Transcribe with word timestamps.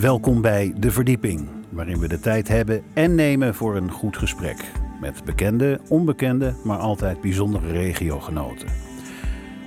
Welkom 0.00 0.40
bij 0.40 0.74
De 0.76 0.90
Verdieping, 0.90 1.48
waarin 1.70 1.98
we 1.98 2.08
de 2.08 2.20
tijd 2.20 2.48
hebben 2.48 2.82
en 2.94 3.14
nemen 3.14 3.54
voor 3.54 3.76
een 3.76 3.90
goed 3.90 4.16
gesprek. 4.16 4.56
Met 5.00 5.24
bekende, 5.24 5.80
onbekende, 5.88 6.54
maar 6.64 6.78
altijd 6.78 7.20
bijzondere 7.20 7.72
regiogenoten. 7.72 8.68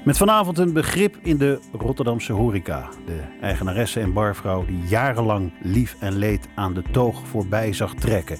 Met 0.05 0.17
vanavond 0.17 0.57
een 0.57 0.73
begrip 0.73 1.17
in 1.21 1.37
de 1.37 1.59
Rotterdamse 1.71 2.33
horeca. 2.33 2.89
De 3.05 3.19
eigenaresse 3.41 3.99
en 3.99 4.13
barvrouw 4.13 4.65
die 4.65 4.81
jarenlang 4.87 5.51
lief 5.61 5.95
en 5.99 6.17
leed 6.17 6.47
aan 6.55 6.73
de 6.73 6.83
toog 6.91 7.27
voorbij 7.27 7.73
zag 7.73 7.93
trekken. 7.93 8.37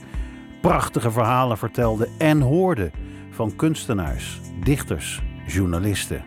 Prachtige 0.62 1.12
verhalen 1.12 1.58
vertelde 1.58 2.08
en 2.18 2.42
hoorde 2.42 2.92
van 3.30 3.56
kunstenaars, 3.56 4.40
dichters, 4.64 5.22
journalisten. 5.48 6.24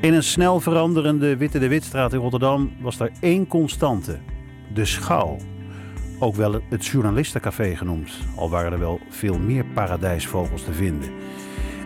In 0.00 0.14
een 0.14 0.22
snel 0.22 0.60
veranderende 0.60 1.36
Witte 1.36 1.58
de 1.58 1.68
Witstraat 1.68 2.12
in 2.12 2.18
Rotterdam 2.18 2.72
was 2.80 3.00
er 3.00 3.10
één 3.20 3.46
constante: 3.46 4.18
de 4.72 4.84
schouw. 4.84 5.36
Ook 6.18 6.34
wel 6.34 6.60
het 6.68 6.86
journalistencafé 6.86 7.76
genoemd, 7.76 8.12
al 8.36 8.50
waren 8.50 8.72
er 8.72 8.78
wel 8.78 9.00
veel 9.08 9.38
meer 9.38 9.64
paradijsvogels 9.64 10.64
te 10.64 10.72
vinden. 10.72 11.10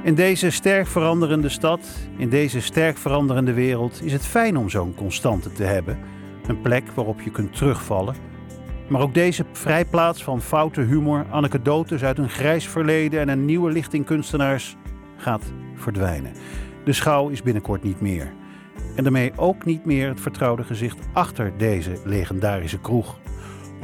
In 0.03 0.15
deze 0.15 0.51
sterk 0.51 0.87
veranderende 0.87 1.49
stad, 1.49 1.81
in 2.17 2.29
deze 2.29 2.61
sterk 2.61 2.99
veranderende 2.99 3.53
wereld, 3.53 4.03
is 4.05 4.13
het 4.13 4.27
fijn 4.27 4.57
om 4.57 4.69
zo'n 4.69 4.95
constante 4.95 5.53
te 5.53 5.63
hebben. 5.63 5.99
Een 6.47 6.61
plek 6.61 6.91
waarop 6.95 7.21
je 7.21 7.31
kunt 7.31 7.57
terugvallen. 7.57 8.15
Maar 8.89 9.01
ook 9.01 9.15
deze 9.15 9.45
vrijplaats 9.53 10.25
van 10.25 10.43
foute 10.43 10.81
humor, 10.81 11.27
anekdotes 11.31 12.03
uit 12.03 12.19
een 12.19 12.29
grijs 12.29 12.69
verleden 12.69 13.21
en 13.21 13.29
een 13.29 13.45
nieuwe 13.45 13.71
lichting 13.71 14.05
kunstenaars 14.05 14.77
gaat 15.17 15.53
verdwijnen. 15.75 16.33
De 16.85 16.93
schouw 16.93 17.29
is 17.29 17.43
binnenkort 17.43 17.83
niet 17.83 18.01
meer. 18.01 18.33
En 18.97 19.03
daarmee 19.03 19.33
ook 19.37 19.65
niet 19.65 19.85
meer 19.85 20.09
het 20.09 20.21
vertrouwde 20.21 20.65
gezicht 20.65 20.99
achter 21.13 21.53
deze 21.57 21.93
legendarische 22.05 22.81
kroeg. 22.81 23.19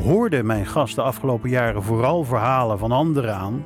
Hoorde 0.02 0.42
mijn 0.42 0.66
gast 0.66 0.94
de 0.94 1.02
afgelopen 1.02 1.50
jaren 1.50 1.82
vooral 1.82 2.24
verhalen 2.24 2.78
van 2.78 2.92
anderen 2.92 3.34
aan, 3.34 3.64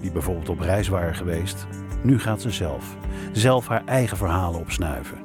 die 0.00 0.12
bijvoorbeeld 0.12 0.48
op 0.48 0.60
reis 0.60 0.88
waren 0.88 1.14
geweest. 1.14 1.66
Nu 2.02 2.18
gaat 2.18 2.40
ze 2.40 2.50
zelf, 2.50 2.96
zelf 3.32 3.66
haar 3.66 3.84
eigen 3.84 4.16
verhalen 4.16 4.60
opsnuiven. 4.60 5.18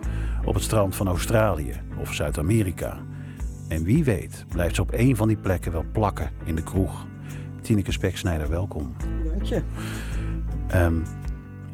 Op 0.46 0.54
het 0.54 0.64
strand 0.64 0.96
van 0.96 1.08
Australië 1.08 1.82
of 2.00 2.14
Zuid-Amerika. 2.14 2.98
En 3.68 3.84
wie 3.84 4.04
weet 4.04 4.46
blijft 4.50 4.76
ze 4.76 4.82
op 4.82 4.94
een 4.94 5.16
van 5.16 5.28
die 5.28 5.38
plekken 5.38 5.72
wel 5.72 5.86
plakken 5.92 6.32
in 6.44 6.56
de 6.56 6.64
kroeg. 6.64 7.06
Tineke 7.62 7.92
Speksnijder, 7.92 8.50
welkom. 8.50 8.96
Dank 9.30 9.44
je. 9.44 9.62
Ehm, 10.68 10.96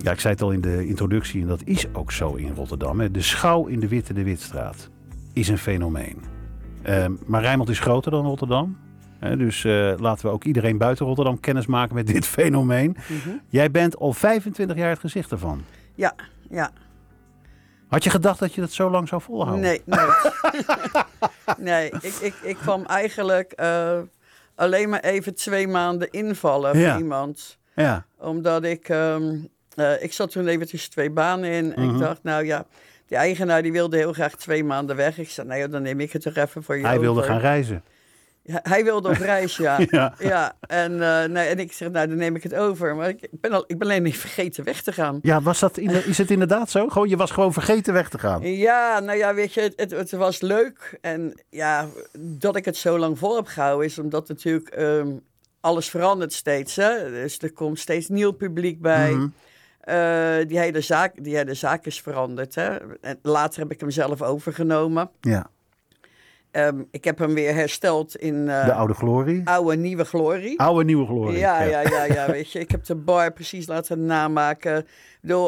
ja, 0.03 0.11
ik 0.11 0.19
zei 0.19 0.33
het 0.33 0.43
al 0.43 0.51
in 0.51 0.61
de 0.61 0.87
introductie 0.87 1.41
en 1.41 1.47
dat 1.47 1.61
is 1.63 1.85
ook 1.93 2.11
zo 2.11 2.33
in 2.33 2.53
Rotterdam. 2.55 2.99
Hè. 2.99 3.11
De 3.11 3.21
schouw 3.21 3.65
in 3.65 3.79
de 3.79 3.87
Witte 3.87 4.13
de 4.13 4.23
Witstraat 4.23 4.89
is 5.33 5.47
een 5.47 5.57
fenomeen. 5.57 6.23
Um, 6.87 7.19
maar 7.25 7.41
Rijnmond 7.41 7.69
is 7.69 7.79
groter 7.79 8.11
dan 8.11 8.25
Rotterdam. 8.25 8.77
Hè, 9.19 9.37
dus 9.37 9.63
uh, 9.63 9.93
laten 9.97 10.25
we 10.25 10.31
ook 10.31 10.43
iedereen 10.43 10.77
buiten 10.77 11.05
Rotterdam 11.05 11.39
kennis 11.39 11.65
maken 11.65 11.95
met 11.95 12.07
dit 12.13 12.25
fenomeen. 12.27 12.97
Mm 13.07 13.17
-hmm. 13.23 13.41
Jij 13.49 13.71
bent 13.71 13.97
al 13.97 14.13
25 14.13 14.77
jaar 14.77 14.89
het 14.89 14.99
gezicht 14.99 15.31
ervan. 15.31 15.61
Ja, 15.95 16.13
ja. 16.49 16.71
Had 17.87 18.03
je 18.03 18.09
gedacht 18.09 18.39
dat 18.39 18.53
je 18.53 18.61
dat 18.61 18.71
zo 18.71 18.89
lang 18.89 19.07
zou 19.07 19.21
volhouden? 19.21 19.61
Nee, 19.63 19.81
nooit. 19.85 20.33
nee, 21.57 21.91
ik, 22.01 22.13
ik, 22.21 22.33
ik 22.43 22.55
kwam 22.55 22.85
eigenlijk 22.85 23.53
uh, 23.61 23.99
alleen 24.55 24.89
maar 24.89 24.99
even 24.99 25.35
twee 25.35 25.67
maanden 25.67 26.09
invallen 26.11 26.77
Ja. 26.79 26.91
voor 26.91 27.01
iemand. 27.01 27.57
Ja, 27.75 28.05
Omdat 28.17 28.63
ik, 28.63 28.89
um, 28.89 29.47
uh, 29.75 30.03
ik 30.03 30.13
zat 30.13 30.31
toen 30.31 30.47
even 30.47 30.67
tussen 30.67 30.91
twee 30.91 31.09
banen 31.09 31.49
in. 31.49 31.75
En 31.75 31.85
Mhm. 31.85 31.93
ik 31.93 32.01
dacht, 32.01 32.23
nou 32.23 32.45
ja, 32.45 32.65
die 33.07 33.17
eigenaar 33.17 33.61
die 33.61 33.71
wilde 33.71 33.97
heel 33.97 34.13
graag 34.13 34.35
twee 34.35 34.63
maanden 34.63 34.95
weg. 34.95 35.17
Ik 35.17 35.29
zei, 35.29 35.47
nou 35.47 35.59
ja, 35.59 35.67
dan 35.67 35.81
neem 35.81 35.99
ik 35.99 36.11
het 36.11 36.21
toch 36.21 36.35
even 36.35 36.63
voor 36.63 36.77
je 36.77 36.85
hij 36.85 36.99
wilde 36.99 37.23
gaan 37.23 37.39
reizen. 37.39 37.83
Ja, 38.43 38.59
hij 38.63 38.83
wilde 38.83 39.09
op 39.09 39.15
reis, 39.17 39.57
ja. 39.57 39.79
Ja. 39.89 40.13
ja. 40.19 40.53
En, 40.67 40.91
uh, 40.91 41.23
nee, 41.23 41.47
en 41.47 41.59
ik 41.59 41.73
zeg, 41.73 41.91
nou, 41.91 42.07
dan 42.07 42.17
neem 42.17 42.35
ik 42.35 42.43
het 42.43 42.55
over. 42.55 42.95
Maar 42.95 43.09
ik 43.09 43.27
ben, 43.31 43.51
al, 43.51 43.63
ik 43.67 43.77
ben 43.77 43.87
alleen 43.87 44.03
niet 44.03 44.17
vergeten 44.17 44.63
weg 44.63 44.81
te 44.81 44.91
gaan. 44.91 45.19
Ja, 45.21 45.41
was 45.41 45.59
dat 45.59 45.77
in 45.77 45.89
is 46.05 46.17
het 46.17 46.31
inderdaad 46.31 46.69
zo? 46.69 46.87
Gewoon, 46.87 47.09
je 47.09 47.17
was 47.17 47.31
gewoon 47.31 47.53
vergeten 47.53 47.93
weg 47.93 48.09
te 48.09 48.19
gaan. 48.19 48.41
Ja, 48.41 48.99
nou 48.99 49.17
ja, 49.17 49.33
weet 49.33 49.53
je, 49.53 49.61
het, 49.61 49.73
het, 49.75 49.91
het 49.91 50.11
was 50.11 50.41
leuk. 50.41 50.97
En 51.01 51.41
ja, 51.49 51.87
dat 52.17 52.55
ik 52.55 52.65
het 52.65 52.77
zo 52.77 52.97
lang 52.99 53.17
vol 53.19 53.35
heb 53.35 53.47
gehouden 53.47 53.85
is 53.85 53.99
omdat 53.99 54.27
natuurlijk 54.27 54.67
ehm, 54.69 55.07
alles 55.59 55.89
verandert 55.89 56.33
steeds. 56.33 56.75
Hè? 56.75 57.09
Dus 57.09 57.37
er 57.39 57.53
komt 57.53 57.79
steeds 57.79 58.07
nieuw 58.07 58.31
publiek 58.31 58.81
bij. 58.81 59.11
Mhm. 59.11 59.27
Eh, 59.81 60.47
die, 60.47 60.59
hele 60.59 60.81
zaak, 60.81 61.23
die 61.23 61.35
hele 61.35 61.53
zaak 61.53 61.85
is 61.85 62.01
veranderd. 62.01 62.55
Hè? 62.55 62.77
En 63.01 63.19
later 63.21 63.61
heb 63.61 63.71
ik 63.71 63.79
hem 63.79 63.91
zelf 63.91 64.21
overgenomen. 64.21 65.09
Ja, 65.21 65.49
Ehm, 66.51 66.81
ik 66.91 67.03
heb 67.03 67.17
hem 67.17 67.33
weer 67.33 67.53
hersteld 67.53 68.15
in 68.15 68.49
eh, 68.49 68.65
de 68.65 68.73
oude 68.73 68.93
glorie. 68.93 69.41
oude 69.47 69.75
nieuwe 69.75 70.05
glorie. 70.05 70.59
Oude 70.59 70.83
nieuwe 70.83 71.05
glorie. 71.05 71.37
Ja, 71.37 71.61
ja, 71.61 71.81
ja, 71.81 72.03
ja, 72.03 72.31
weet 72.31 72.51
je. 72.51 72.59
Ik 72.59 72.71
heb 72.71 72.85
de 72.85 72.95
bar 72.95 73.33
precies 73.33 73.67
laten 73.67 74.05
namaken. 74.05 74.87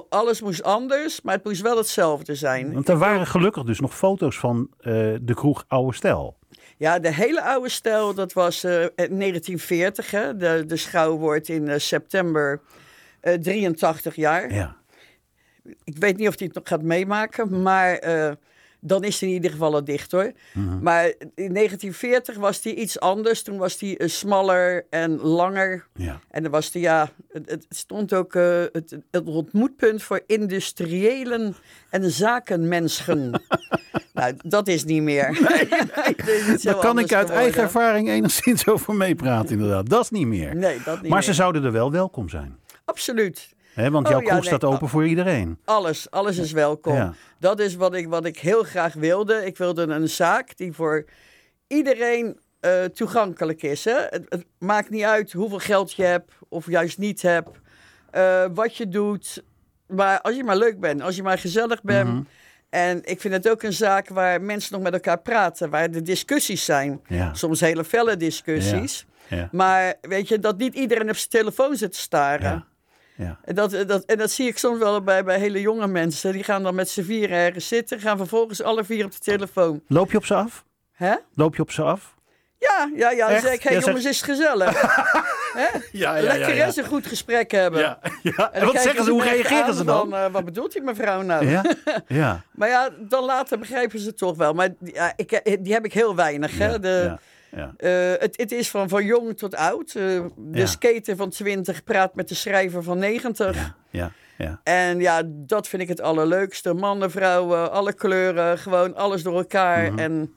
Alles 0.10 0.42
moest 0.42 0.64
anders, 0.64 1.22
maar 1.22 1.36
het 1.36 1.44
moest 1.44 1.62
wel 1.62 1.78
hetzelfde 1.78 2.36
zijn. 2.36 2.74
Want 2.74 2.90
er 2.90 2.98
waren 2.98 3.28
gelukkig 3.28 3.64
dus 3.64 3.80
nog 3.80 3.96
foto's 3.96 4.40
van 4.40 4.70
eh, 4.80 4.94
de 5.22 5.34
kroeg 5.34 5.66
Oude 5.68 5.96
Stel. 5.96 6.38
Ja, 6.78 7.00
de 7.00 7.14
hele 7.14 7.42
oude 7.42 7.70
stijl, 7.70 8.14
dat 8.14 8.34
was 8.34 8.64
eh, 8.64 8.72
1940. 8.72 10.12
Hè? 10.12 10.38
De, 10.38 10.64
de 10.68 10.78
schouw 10.78 11.18
wordt 11.18 11.50
in 11.50 11.82
september 11.82 12.62
eh 13.24 13.34
83 13.34 14.16
jaar. 14.16 14.54
Ja. 14.54 14.76
Ik 15.84 15.98
weet 15.98 16.18
niet 16.18 16.28
of 16.28 16.38
hij 16.38 16.48
het 16.48 16.56
nog 16.56 16.68
gaat 16.68 16.82
meemaken, 16.82 17.62
maar 17.62 17.94
eh, 17.94 18.32
dan 18.80 19.04
is 19.04 19.20
hij 19.20 19.30
in 19.30 19.36
ieder 19.36 19.52
geval 19.52 19.74
al 19.74 19.84
dicht 19.84 20.12
hoor. 20.12 20.32
Mhm. 20.54 20.84
Maar 20.84 21.06
in 21.36 21.54
1940 21.54 22.38
was 22.38 22.64
hij 22.64 22.74
iets 22.74 23.00
anders. 23.00 23.44
Toen 23.44 23.58
was 23.58 23.80
hij 23.80 23.98
eh, 23.98 24.08
smaller 24.08 24.86
en 24.90 25.20
langer. 25.22 25.88
ja. 25.94 26.20
En 26.30 26.44
dan 26.44 26.52
was 26.52 26.72
de, 26.72 26.80
ja, 26.80 27.10
het, 27.32 27.50
het 27.50 27.66
stond 27.70 28.14
ook 28.14 28.36
eh, 28.36 28.64
het, 28.72 28.98
het 29.12 29.28
ontmoetpunt 29.28 30.04
voor 30.04 30.22
industriëlen 30.28 31.56
en 31.90 32.12
zakenmensen. 32.12 33.42
nou, 34.14 34.34
dat 34.38 34.68
is 34.68 34.84
niet 34.84 35.02
meer. 35.02 35.32
Nee, 35.32 35.68
nee, 36.48 36.58
Daar 36.58 36.76
kan 36.76 37.00
ik 37.00 37.14
uit 37.14 37.30
eigen 37.30 37.62
ervaring 37.62 38.10
enigszins 38.10 38.68
over 38.68 38.96
meepraten, 38.96 39.52
inderdaad. 39.52 39.90
Dat 39.90 40.04
is 40.04 40.10
niet 40.10 40.28
meer. 40.28 40.56
Nee, 40.56 40.78
dat 40.86 40.94
niet 41.02 41.10
maar 41.10 41.20
meer. 41.20 41.22
ze 41.22 41.34
zouden 41.34 41.64
er 41.64 41.72
wel 41.72 41.92
welkom 41.92 42.30
zijn. 42.30 42.62
Absoluut. 42.86 43.50
Hè? 43.74 43.92
Want 43.92 44.06
Oh, 44.06 44.12
jouw 44.12 44.22
ja, 44.22 44.34
nee, 44.34 44.44
staat 44.44 44.64
open 44.64 44.90
voor 44.90 45.08
iedereen. 45.08 45.58
Alles, 45.66 46.12
alles 46.12 46.38
is 46.38 46.52
welkom. 46.52 46.96
Ja. 46.96 47.14
Dat 47.40 47.60
is 47.60 47.76
wat 47.76 47.94
ik, 47.94 48.08
wat 48.08 48.26
ik 48.26 48.38
heel 48.40 48.64
graag 48.64 48.94
wilde. 48.94 49.46
Ik 49.46 49.58
wilde 49.58 49.82
een 49.84 50.10
zaak 50.10 50.58
die 50.58 50.74
voor 50.74 51.06
iedereen 51.68 52.40
eh, 52.60 52.84
toegankelijk 52.84 53.62
is. 53.62 53.86
Hè? 53.86 53.94
Het, 54.10 54.26
het 54.30 54.46
maakt 54.60 54.90
niet 54.90 55.04
uit 55.04 55.32
hoeveel 55.32 55.60
geld 55.60 55.94
je 55.94 56.04
hebt 56.04 56.32
of 56.50 56.68
juist 56.68 56.98
niet 56.98 57.22
hebt. 57.22 57.50
eh, 58.12 58.46
wat 58.54 58.76
je 58.78 58.88
doet. 58.88 59.44
Maar 59.88 60.22
als 60.22 60.36
je 60.36 60.44
maar 60.44 60.58
leuk 60.58 60.80
bent, 60.80 61.02
als 61.02 61.16
je 61.16 61.24
maar 61.24 61.38
gezellig 61.38 61.82
bent. 61.82 62.10
Mhm. 62.10 62.22
En 62.70 63.00
ik 63.04 63.22
vind 63.22 63.34
het 63.34 63.50
ook 63.50 63.64
een 63.64 63.74
zaak 63.74 64.10
waar 64.10 64.42
mensen 64.42 64.74
nog 64.74 64.82
met 64.82 64.94
elkaar 64.94 65.20
praten. 65.22 65.70
Waar 65.70 65.92
de 65.92 66.02
discussies 66.02 66.66
zijn. 66.66 67.02
Ja. 67.08 67.34
Soms 67.34 67.60
hele 67.60 67.84
felle 67.84 68.18
discussies. 68.18 69.06
Maar 69.52 69.94
weet 70.02 70.28
je, 70.28 70.40
dat 70.40 70.58
niet 70.58 70.74
iedereen 70.76 71.10
op 71.10 71.16
zijn 71.16 71.30
telefoon 71.30 71.76
zit 71.76 71.92
te 71.92 72.00
staren. 72.00 72.66
Ja. 73.16 73.26
Ja. 73.26 73.40
En 73.46 73.56
dat, 73.56 73.72
dat, 73.88 74.04
en 74.06 74.18
dat 74.18 74.32
zie 74.32 74.48
ik 74.48 74.58
soms 74.58 74.80
wel 74.80 75.02
bij, 75.02 75.24
bij 75.24 75.40
hele 75.40 75.62
jonge 75.62 75.88
mensen. 75.88 76.32
Die 76.32 76.44
gaan 76.44 76.64
dan 76.64 76.76
met 76.76 76.90
z'n 76.90 77.04
vieren 77.04 77.38
ergens 77.38 77.68
zitten, 77.68 78.00
gaan 78.00 78.18
vervolgens 78.18 78.62
alle 78.62 78.84
vier 78.84 79.06
op 79.06 79.12
de 79.12 79.20
telefoon. 79.20 79.82
Loop 79.88 80.12
je 80.12 80.18
op 80.18 80.26
ze 80.26 80.34
af? 80.34 80.64
Hè? 80.92 81.14
Loop 81.36 81.56
je 81.56 81.62
op 81.62 81.72
ze 81.72 81.82
af? 81.82 82.14
Ja, 82.60 82.90
ja, 82.96 83.12
ja. 83.12 83.30
Dan 83.30 83.40
zeg 83.42 83.54
ik, 83.54 83.64
hey, 83.64 83.74
Ja, 83.74 83.78
zeg- 83.80 83.88
jongens, 83.88 84.06
is 84.06 84.22
het 84.22 84.30
gezellig. 84.30 84.82
Hè? 85.54 85.68
Ja, 85.92 86.22
Lekker 86.22 86.62
eens 86.62 86.76
een 86.76 86.86
goed 86.86 87.08
gesprek 87.08 87.52
hebben. 87.52 87.80
Ja, 87.80 88.00
ja. 88.22 88.52
En 88.52 88.66
wat 88.66 88.82
zeggen 88.82 89.04
ze? 89.04 89.12
Hoe 89.12 89.24
reageren 89.24 89.74
ze 89.74 89.84
dan? 89.84 90.10
Van, 90.10 90.20
eh, 90.20 90.32
wat 90.32 90.46
bedoelt 90.46 90.72
die 90.74 90.82
mevrouw 90.82 91.22
nou? 91.22 91.50
Ja, 91.50 91.64
ja. 92.08 92.42
Maar 92.52 92.70
ja, 92.70 92.90
dan 93.00 93.24
later 93.24 93.60
begrijpen 93.60 94.00
ze 94.00 94.08
het 94.08 94.18
toch 94.18 94.38
wel. 94.38 94.54
Maar 94.54 94.70
die- 94.80 94.94
ja, 94.94 95.14
ik, 95.16 95.32
eh, 95.32 95.58
die 95.60 95.74
heb 95.74 95.86
ik 95.86 95.94
heel 95.94 96.16
weinig. 96.16 96.58
Hè? 96.58 96.66
Ja, 96.72 96.78
De, 96.78 97.18
ja, 97.56 97.74
eh, 97.78 98.20
het, 98.22 98.38
het 98.38 98.52
is 98.52 98.70
van, 98.70 98.90
van 98.90 99.06
jong 99.06 99.38
tot 99.38 99.56
oud. 99.56 99.88
Eh, 99.88 99.94
de 100.38 100.58
Ja. 100.60 100.66
skater 100.66 101.16
van 101.16 101.30
20 101.30 101.84
praat 101.84 102.16
met 102.16 102.28
de 102.28 102.36
schrijver 102.36 102.84
van 102.84 102.98
90. 102.98 103.56
Ja, 103.56 103.76
ja, 103.90 104.12
ja. 104.38 104.60
En 104.64 105.00
ja, 105.00 105.22
dat 105.26 105.68
vind 105.68 105.82
ik 105.82 105.88
het 105.88 106.02
allerleukste. 106.02 106.74
Mannen, 106.74 107.12
vrouwen, 107.12 107.72
alle 107.72 107.94
kleuren, 107.94 108.58
gewoon 108.58 108.96
alles 108.96 109.24
door 109.24 109.36
elkaar. 109.38 109.92
Mhm. 109.92 110.00
En 110.00 110.34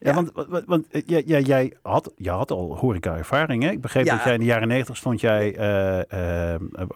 Ja, 0.00 0.14
want, 0.14 0.30
want, 0.34 0.64
want 0.66 0.86
eh, 0.90 1.02
jij, 1.06 1.22
jij, 1.26 1.40
jij 1.42 1.72
had, 1.82 2.12
je 2.16 2.30
had 2.30 2.50
al 2.50 2.76
horeca-ervaring, 2.76 3.62
hè? 3.62 3.70
Ik 3.70 3.80
begreep 3.80 4.04
Ja. 4.04 4.14
dat 4.14 4.24
jij 4.24 4.32
in 4.34 4.38
de 4.40 4.44
jaren 4.46 4.68
negentig 4.68 4.96
stond 4.96 5.20
jij, 5.20 5.52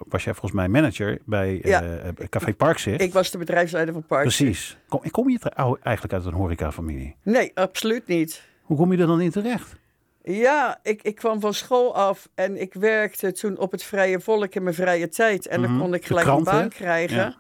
was 0.08 0.25
jij 0.25 0.32
volgens 0.34 0.52
mij 0.52 0.68
manager 0.68 1.18
bij 1.26 1.60
Ja. 1.62 1.82
Café 2.28 2.54
Parkzicht. 2.54 3.00
ik 3.00 3.12
was 3.12 3.30
de 3.30 3.38
bedrijfsleider 3.38 3.94
van 3.94 4.06
Park. 4.06 4.22
Precies. 4.22 4.76
Kom, 4.88 5.10
kom 5.10 5.30
je 5.30 5.38
eigenlijk 5.82 6.12
uit 6.14 6.25
een 6.25 6.32
horeca-familie? 6.32 7.16
Nee, 7.22 7.50
absoluut 7.54 8.06
niet. 8.06 8.50
Hoe 8.72 8.80
kom 8.80 8.92
je 8.92 8.98
er 8.98 9.06
dan 9.06 9.20
in 9.20 9.30
terecht? 9.30 9.74
Ja, 10.22 10.78
ik, 10.82 11.02
ik 11.02 11.14
kwam 11.14 11.40
van 11.40 11.54
school 11.54 11.94
af 11.94 12.28
en 12.34 12.60
ik 12.60 12.74
werkte 12.74 13.32
toen 13.32 13.58
op 13.58 13.70
het 13.72 13.82
Vrije 13.82 14.20
Volk 14.20 14.54
in 14.54 14.62
mijn 14.62 14.74
vrije 14.74 15.08
tijd. 15.08 15.46
En 15.46 15.60
Mhm. 15.60 15.70
dan 15.70 15.80
kon 15.80 15.94
ik 15.94 16.04
gelijk 16.06 16.26
krant, 16.26 16.46
een 16.46 16.52
hè? 16.52 16.58
baan 16.60 16.69
krijgen. 16.69 17.16
Ja. 17.16 17.34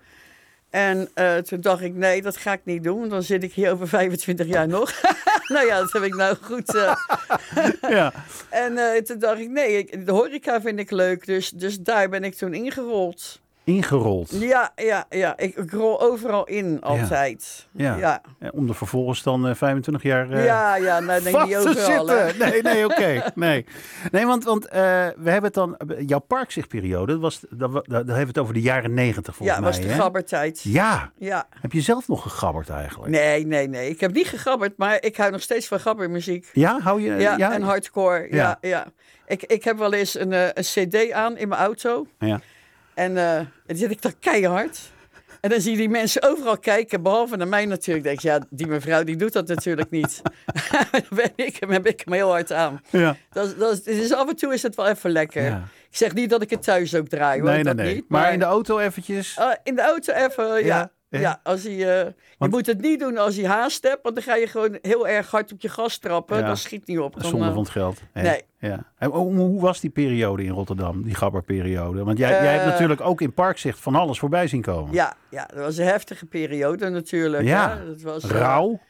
En 0.70 1.08
eh, 1.14 1.36
toen 1.36 1.60
dacht 1.60 1.82
ik, 1.82 1.94
nee, 1.94 2.22
dat 2.22 2.36
ga 2.36 2.52
ik 2.52 2.60
niet 2.64 2.82
doen. 2.84 3.08
Dan 3.08 3.22
zit 3.22 3.42
ik 3.42 3.52
hier 3.52 3.72
over 3.72 3.88
25 3.88 4.46
jaar 4.46 4.68
nog. 4.68 4.92
nou 5.54 5.66
ja, 5.66 5.78
dat 5.78 5.92
heb 5.92 6.02
ik 6.02 6.14
nou 6.14 6.36
goed. 6.40 6.74
eh, 6.74 6.96
Ja. 7.96 8.12
en 8.50 8.78
eh, 8.78 9.00
toen 9.02 9.18
dacht 9.18 9.38
ik, 9.40 9.48
nee, 9.50 9.78
ik, 9.78 10.06
de 10.06 10.12
horeca 10.12 10.60
vind 10.60 10.78
ik 10.78 10.90
leuk. 10.90 11.26
Dus, 11.26 11.50
dus 11.50 11.78
daar 11.78 12.08
ben 12.08 12.24
ik 12.24 12.34
toen 12.34 12.54
ingerold. 12.54 13.40
Ingerold. 13.64 14.30
Ja, 14.30 14.72
ja, 14.76 15.04
ja. 15.10 15.36
Ik, 15.38 15.56
ik 15.56 15.70
rol 15.72 16.00
overal 16.00 16.44
in, 16.46 16.80
altijd. 16.80 17.68
Ja. 17.72 17.96
ja. 17.96 18.20
Eh, 18.38 18.48
Om 18.52 18.68
er 18.68 18.74
vervolgens 18.74 19.22
dan 19.22 19.48
eh, 19.48 19.54
25 19.54 20.02
jaar 20.02 20.30
eh, 20.30 20.44
Ja, 20.44 20.76
ja, 20.76 21.00
nou 21.00 21.22
denk 21.22 21.36
vast 21.36 21.50
te 21.50 21.68
hè. 21.68 21.84
zitten. 21.84 22.38
Nee, 22.38 22.62
nee, 22.62 22.84
oké. 22.90 23.22
Nee, 23.34 23.66
nee 24.10 24.26
want, 24.26 24.44
want 24.44 24.66
eh, 24.68 24.80
we 25.16 25.30
hebben 25.30 25.42
het 25.44 25.54
dan... 25.54 25.76
Jouw 26.06 26.18
parkzichtperiode, 26.18 27.12
dat, 27.12 27.20
was, 27.20 27.40
dat, 27.50 27.70
wa- 27.70 27.82
dan 27.86 27.96
hebben 27.96 28.16
we 28.20 28.26
het 28.26 28.38
over 28.38 28.54
de 28.54 28.60
jaren 28.60 28.94
90 28.94 29.36
volgens 29.36 29.56
Ja, 29.58 29.62
mij. 29.64 29.72
was 29.72 29.80
de 29.80 29.88
hè? 29.88 29.94
gabbertijd. 30.00 30.60
Ja. 30.62 31.10
Ja. 31.18 31.46
Heb 31.60 31.72
je 31.72 31.80
zelf 31.80 32.08
nog 32.08 32.22
gegabberd 32.22 32.68
eigenlijk? 32.68 33.10
Nee, 33.12 33.46
nee, 33.46 33.68
nee. 33.68 33.88
Ik 33.90 34.00
heb 34.00 34.12
niet 34.12 34.28
gegabberd, 34.28 34.76
maar 34.76 35.02
ik 35.02 35.16
hou 35.16 35.30
nog 35.30 35.42
steeds 35.42 35.66
van 35.68 35.80
gabbermuziek. 35.80 36.48
Ja, 36.52 36.80
hou 36.80 37.00
je... 37.02 37.14
Ja, 37.14 37.52
en 37.52 37.62
hardcore. 37.62 38.26
Ja, 38.30 38.36
Ja. 38.60 38.68
ja. 38.68 38.86
Ik, 39.26 39.42
ik 39.42 39.64
heb 39.64 39.78
wel 39.78 39.92
eens 39.92 40.18
een, 40.18 40.32
eh, 40.32 40.44
een 40.54 40.62
cd 40.88 41.12
aan 41.12 41.36
in 41.36 41.48
mijn 41.48 41.60
auto. 41.60 42.06
Ja. 42.18 42.40
En 42.94 43.16
eh 43.16 43.40
dan 43.66 43.76
zit 43.76 43.90
ik 43.90 44.02
dan 44.02 44.14
keihard. 44.20 44.80
En 45.40 45.50
dan 45.50 45.60
zie 45.60 45.70
je 45.70 45.76
die 45.76 45.88
mensen 45.88 46.22
overal 46.22 46.58
kijken, 46.58 47.02
behalve 47.02 47.36
naar 47.36 47.48
mij 47.48 47.66
natuurlijk. 47.66 48.04
Denk 48.04 48.16
ik, 48.16 48.22
ja, 48.22 48.40
die 48.50 48.66
mevrouw 48.66 49.04
die 49.04 49.16
doet 49.16 49.32
dat 49.32 49.48
natuurlijk 49.48 49.90
niet. 49.90 50.22
dan 50.92 51.02
ben 51.10 51.32
ik, 51.36 51.56
hem- 51.60 51.70
heb 51.70 51.86
ik 51.86 52.00
hem 52.04 52.14
heel 52.14 52.30
hard 52.30 52.52
aan. 52.52 52.80
Ja. 52.90 53.16
Dat, 53.32 53.58
dat 53.58 53.72
is, 53.72 53.82
dus 53.82 54.12
af 54.12 54.28
en 54.28 54.36
toe 54.36 54.52
is 54.52 54.62
het 54.62 54.74
wel 54.74 54.88
even 54.88 55.10
lekker. 55.10 55.42
Ja. 55.42 55.68
Ik 55.90 55.96
zeg 55.96 56.14
niet 56.14 56.30
dat 56.30 56.42
ik 56.42 56.50
het 56.50 56.62
thuis 56.62 56.94
ook 56.94 57.08
draai, 57.08 57.40
hoor. 57.40 57.48
Nee, 57.50 57.54
nee, 57.62 57.74
dat 57.74 57.84
nee. 57.84 57.94
niet. 57.94 58.04
Maar 58.08 58.32
in 58.32 58.38
de 58.38 58.44
auto 58.44 58.78
eventjes... 58.78 59.38
Ah, 59.38 59.54
in 59.62 59.74
de 59.74 59.82
auto 59.82 60.12
even, 60.12 60.64
ja. 60.64 60.78
Ja, 60.78 60.90
Ja, 61.20 61.20
ja. 61.20 61.40
als 61.42 61.62
hij, 61.62 61.72
eh, 61.72 61.78
je 61.78 62.14
Want- 62.38 62.52
moet 62.52 62.66
het 62.66 62.80
niet 62.80 63.00
doen 63.00 63.18
als 63.18 63.36
hij 63.36 63.44
haast 63.46 63.82
hebt, 63.82 64.02
want 64.02 64.14
dan 64.14 64.24
ga 64.24 64.34
je 64.34 64.46
gewoon 64.46 64.78
heel 64.82 65.08
erg 65.08 65.30
hard 65.30 65.52
op 65.52 65.60
je 65.60 65.68
gas 65.68 65.98
trappen. 65.98 66.38
Ja. 66.38 66.46
Dat 66.46 66.58
schiet 66.58 66.86
niet 66.86 66.98
op. 66.98 67.12
Dan, 67.20 67.30
Zonde 67.30 67.46
eh, 67.46 67.52
van 67.52 67.62
het 67.62 67.70
geld. 67.70 68.00
Nee. 68.14 68.42
Ja. 68.58 68.84
En 68.98 69.10
hoe, 69.10 69.60
was 69.60 69.80
die 69.80 69.90
periode 69.90 70.44
in 70.44 70.50
Rotterdam, 70.52 71.02
die 71.02 71.14
gabberperiode? 71.14 72.04
Want 72.04 72.18
jij, 72.18 72.30
jij 72.30 72.52
hebt 72.52 72.64
Eh, 72.64 72.70
natuurlijk 72.70 73.00
ook 73.00 73.20
in 73.20 73.32
Parkzicht 73.32 73.78
van 73.80 73.94
alles 73.94 74.18
voorbij 74.18 74.46
zien 74.46 74.62
komen. 74.62 74.92
Ja, 74.94 75.14
ja, 75.30 75.46
dat 75.46 75.64
was 75.64 75.76
een 75.76 75.86
heftige 75.86 76.26
periode 76.26 76.88
natuurlijk. 76.88 77.44
Ja. 77.44 77.78
Het 77.88 78.02
was, 78.02 78.24
Rauw. 78.24 78.80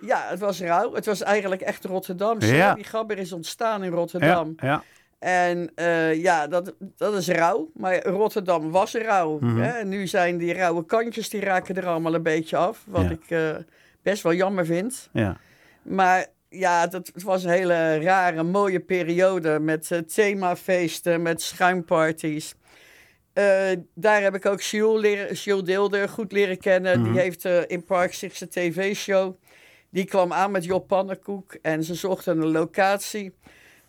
ja, 0.00 0.26
het 0.28 0.38
was 0.38 0.60
rauw. 0.60 0.94
Het 0.94 1.06
was 1.06 1.22
eigenlijk 1.22 1.60
echt 1.62 1.84
Rotterdam. 1.84 2.40
Ja. 2.40 2.74
Die 2.74 2.84
gabber 2.84 3.18
is 3.18 3.32
ontstaan 3.32 3.82
in 3.82 3.90
Ja, 3.90 3.96
Rotterdam. 3.96 4.52
ja. 4.56 4.82
En 5.20 5.70
eh, 5.74 6.22
ja, 6.22 6.46
dat, 6.46 6.74
dat 6.96 7.14
is 7.14 7.28
rauw. 7.28 7.70
Maar 7.74 8.02
Rotterdam 8.06 8.70
was 8.70 8.94
rauw. 8.94 9.38
Mhm. 9.40 9.56
hè. 9.60 9.70
En 9.78 9.88
nu 9.88 10.06
zijn 10.06 10.36
die 10.38 10.52
rauwe 10.52 10.84
kantjes, 10.86 11.28
die 11.28 11.40
raken 11.40 11.76
er 11.76 11.86
allemaal 11.86 12.14
een 12.14 12.22
beetje 12.22 12.56
af. 12.56 12.84
Wat 12.86 13.02
Ja. 13.02 13.10
ik 13.10 13.24
eh, 13.30 13.56
best 14.02 14.22
wel 14.22 14.32
jammer 14.34 14.66
vind. 14.66 15.08
ja. 15.12 15.36
Maar 15.82 16.26
ja, 16.48 16.86
dat, 16.86 17.10
het 17.14 17.22
was 17.22 17.44
een 17.44 17.50
hele 17.50 17.98
rare, 18.00 18.42
mooie 18.42 18.80
periode 18.80 19.58
met 19.58 19.90
eh, 19.90 19.98
themafeesten, 19.98 21.22
met 21.22 21.42
schuimparties. 21.42 22.54
Daar 23.94 24.22
heb 24.22 24.34
ik 24.34 24.46
ook 24.46 24.60
Jules, 24.60 25.00
leren, 25.00 25.34
Jules 25.34 25.62
Deelder 25.64 26.08
goed 26.08 26.32
leren 26.32 26.58
kennen. 26.58 27.00
Mhm. 27.00 27.12
Die 27.12 27.20
heeft 27.20 27.44
eh, 27.44 27.58
in 27.66 27.84
Park 27.84 28.14
zijn 28.14 28.30
tv-show. 28.50 29.34
Die 29.90 30.04
kwam 30.04 30.32
aan 30.32 30.50
met 30.50 30.64
Job 30.64 30.86
Pannenkoek 30.88 31.54
en 31.62 31.84
ze 31.84 31.94
zochten 31.94 32.40
een 32.40 32.50
locatie. 32.50 33.34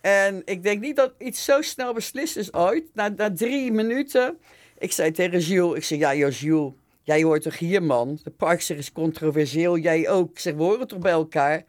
En 0.01 0.41
ik 0.45 0.63
denk 0.63 0.81
niet 0.81 0.95
dat 0.95 1.13
iets 1.17 1.43
zo 1.43 1.61
snel 1.61 1.93
beslist 1.93 2.37
is 2.37 2.53
ooit. 2.53 2.83
Na, 2.93 3.07
na 3.07 3.33
drie 3.33 3.71
minuten, 3.71 4.37
ik 4.77 4.91
zei 4.91 5.11
tegen 5.11 5.39
Jules, 5.39 5.77
ik 5.77 5.83
zei 5.83 5.99
ja 5.99 6.15
joh 6.15 6.31
Jules, 6.31 6.71
jij 7.01 7.23
hoort 7.23 7.41
toch 7.41 7.57
hier 7.57 7.83
man? 7.83 8.19
De 8.23 8.29
parkster 8.29 8.77
is 8.77 8.91
controversieel, 8.91 9.77
jij 9.77 10.09
ook. 10.09 10.29
Ik 10.29 10.39
zeg, 10.39 10.53
we 10.53 10.63
horen 10.63 10.87
toch 10.87 10.99
bij 10.99 11.11
elkaar? 11.11 11.63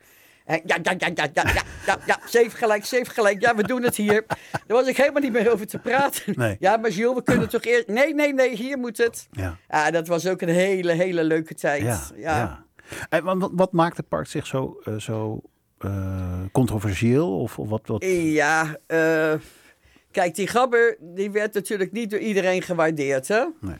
Ja, 0.47 0.59
ja, 0.65 0.79
ja, 0.83 0.95
ja, 0.99 1.09
ja, 1.15 1.29
ja, 1.35 1.53
ja, 1.87 1.99
ja, 2.07 2.21
zeven 2.27 2.59
gelijk, 2.59 2.85
zeven 2.85 3.13
gelijk. 3.13 3.41
Ja, 3.41 3.55
we 3.55 3.63
doen 3.63 3.83
het 3.83 3.97
hier. 3.97 4.25
Daar 4.51 4.77
was 4.77 4.87
ik 4.87 4.97
helemaal 4.97 5.23
niet 5.23 5.33
meer 5.33 5.53
over 5.53 5.67
te 5.67 5.79
praten. 5.79 6.35
Nee. 6.37 6.57
Ja, 6.59 6.77
maar 6.77 6.91
Jules, 6.91 7.15
we 7.15 7.23
kunnen 7.23 7.49
toch 7.49 7.63
eerst... 7.63 7.87
Nee, 7.87 8.15
nee, 8.15 8.35
nee, 8.35 8.57
hier 8.57 8.79
moet 8.79 8.99
het. 8.99 9.29
Ja. 9.31 9.57
ja 9.69 9.91
dat 9.91 10.09
was 10.09 10.27
ook 10.27 10.41
een 10.41 10.49
hele, 10.49 10.93
hele 10.93 11.25
leuke 11.25 11.55
tijd. 11.55 11.83
Ja, 11.83 12.01
ja. 12.17 12.65
En 13.09 13.57
wat, 13.57 13.73
maakt 13.73 13.97
het 13.97 14.09
park 14.09 14.27
zich 14.27 14.47
zo, 14.47 14.81
eh, 14.85 14.97
zo 14.97 15.43
controversieel? 16.53 17.39
Of, 17.39 17.59
of 17.59 17.69
wat, 17.69 17.87
wat? 17.87 18.05
Ja, 18.09 18.77
eh, 18.87 19.35
kijk, 20.11 20.35
die 20.35 20.47
gabber 20.47 20.97
die 21.01 21.31
werd 21.31 21.55
natuurlijk 21.55 21.93
niet 21.93 22.11
door 22.11 22.19
iedereen 22.21 22.63
gewaardeerd. 22.63 23.29
Hè? 23.29 23.45
Nee. 23.61 23.77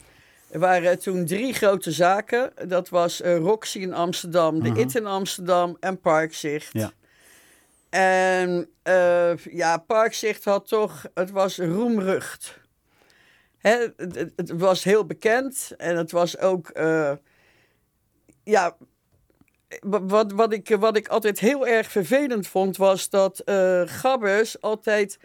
Er 0.49 0.59
waren 0.59 0.99
toen 0.99 1.25
drie 1.25 1.53
grote 1.53 1.91
zaken. 1.91 2.51
Dat 2.67 2.89
was 2.89 3.21
eh, 3.21 3.37
Roxy 3.37 3.79
in 3.79 3.93
Amsterdam, 3.93 4.63
de 4.63 4.69
Mhm. 4.69 4.79
IT 4.79 4.95
in 4.95 5.05
Amsterdam 5.05 5.77
en 5.79 5.99
Parkzicht. 5.99 6.69
Ja. 6.73 6.91
En 7.89 8.69
eh, 8.81 9.35
ja, 9.37 9.77
Parkzicht 9.77 10.43
had 10.43 10.67
toch, 10.67 11.05
het 11.13 11.31
was 11.31 11.57
roemrucht. 11.57 12.59
Hè, 13.57 13.87
het, 14.35 14.51
was 14.51 14.83
heel 14.83 15.05
bekend 15.05 15.71
en 15.77 15.97
het 15.97 16.11
was 16.11 16.37
ook, 16.37 16.69
eh, 16.69 17.11
ja, 18.43 18.75
wat, 19.81 20.31
wat, 20.31 20.53
ik, 20.53 20.75
wat 20.79 20.97
ik 20.97 21.07
altijd 21.07 21.39
heel 21.39 21.67
erg 21.67 21.91
vervelend 21.91 22.47
vond, 22.47 22.77
was 22.77 23.09
dat 23.09 23.39
eh, 23.39 23.81
gabbers 23.85 24.61
altijd 24.61 25.19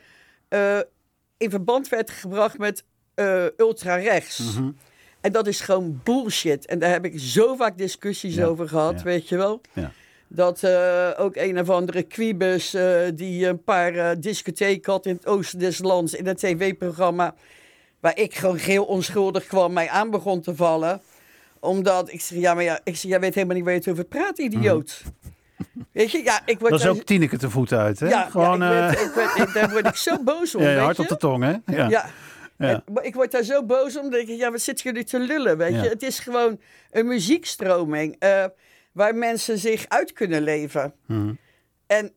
eh, 0.48 0.78
in 1.36 1.50
verband 1.50 1.88
werd 1.88 2.10
gebracht 2.10 2.58
met 2.58 2.84
eh 3.14 3.44
ultra-rechts. 3.56 4.38
Mhm. 4.38 4.70
En 5.20 5.32
dat 5.32 5.46
is 5.46 5.60
gewoon 5.60 6.00
bullshit. 6.04 6.66
En 6.66 6.78
daar 6.78 6.90
heb 6.90 7.04
ik 7.04 7.20
zo 7.20 7.56
vaak 7.56 7.78
discussies 7.78 8.34
Ja, 8.34 8.46
over 8.46 8.68
gehad, 8.68 8.98
ja. 8.98 9.02
weet 9.04 9.28
je 9.28 9.36
wel. 9.36 9.60
Ja. 9.72 9.92
Dat 10.28 10.64
ook 11.16 11.36
een 11.36 11.58
of 11.60 11.70
andere 11.70 12.02
quibus 12.02 12.76
die 13.14 13.46
een 13.46 13.62
paar 13.62 14.20
discotheken 14.20 14.92
had 14.92 15.06
in 15.06 15.14
het 15.14 15.26
oosten 15.26 15.58
des 15.58 15.78
lands 15.78 16.14
in 16.14 16.26
een 16.26 16.36
tv-programma. 16.36 17.34
Waar 18.00 18.18
ik 18.18 18.34
gewoon 18.34 18.56
heel 18.56 18.84
onschuldig 18.84 19.46
kwam, 19.46 19.72
mij 19.72 19.88
aan 19.88 20.10
begon 20.10 20.40
te 20.40 20.54
vallen. 20.54 21.00
Omdat 21.60 22.12
ik 22.12 22.20
zeg, 22.20 22.38
ja, 22.38 22.54
maar 22.54 22.64
ja, 22.64 22.80
ik 22.84 22.96
zeg, 22.96 23.10
jij 23.10 23.20
weet 23.20 23.34
helemaal 23.34 23.56
niet 23.56 23.64
waar 23.64 23.72
je 23.74 23.78
het 23.78 23.88
over 23.88 24.04
praat, 24.04 24.38
idioot. 24.38 25.02
Weet 25.92 26.10
je, 26.10 26.22
ja, 26.24 26.40
ik 26.44 26.58
word 26.58 26.72
Mhm. 26.72 26.82
Dat 26.82 26.94
is 26.94 27.00
ook 27.00 27.06
Tineke 27.06 27.36
te 27.38 27.50
voet 27.50 27.72
uit, 27.72 28.00
hè? 28.00 28.08
ja, 28.08 28.28
Gewoon, 28.30 28.58
ja, 28.60 28.90
ik 28.90 28.98
eh, 28.98 29.14
werd- 29.14 29.28
ik 29.30 29.34
werd- 29.36 29.54
daar 29.54 29.70
word 29.70 29.86
ik 29.86 29.94
zo 29.96 30.22
boos 30.22 30.54
om, 30.54 30.62
ja, 30.62 30.68
weet 30.68 30.78
hard 30.78 30.96
je. 30.96 31.02
op 31.02 31.08
de 31.08 31.16
tong, 31.16 31.42
hè? 31.44 31.50
Ja. 31.50 31.88
Ja. 31.88 31.88
Ja. 31.88 32.08
En- 32.68 32.82
ik 33.02 33.14
word 33.14 33.30
daar 33.30 33.42
zo 33.42 33.64
boos 33.64 33.98
om. 33.98 34.10
Dat 34.10 34.20
ik, 34.20 34.28
ja, 34.28 34.50
wat 34.50 34.60
zitten 34.60 34.84
jullie 34.90 35.04
te 35.04 35.18
lullen, 35.18 35.56
weet 35.58 35.72
Ja. 35.74 35.82
je? 35.82 35.88
Het 35.88 36.02
is 36.02 36.18
gewoon 36.18 36.60
een 36.90 37.06
muziekstroming 37.06 38.16
eh, 38.18 38.44
waar 38.92 39.14
mensen 39.14 39.58
zich 39.58 39.84
uit 39.88 40.12
kunnen 40.12 40.42
leven. 40.42 40.94
Mhm. 41.06 41.32
En, 41.86 42.12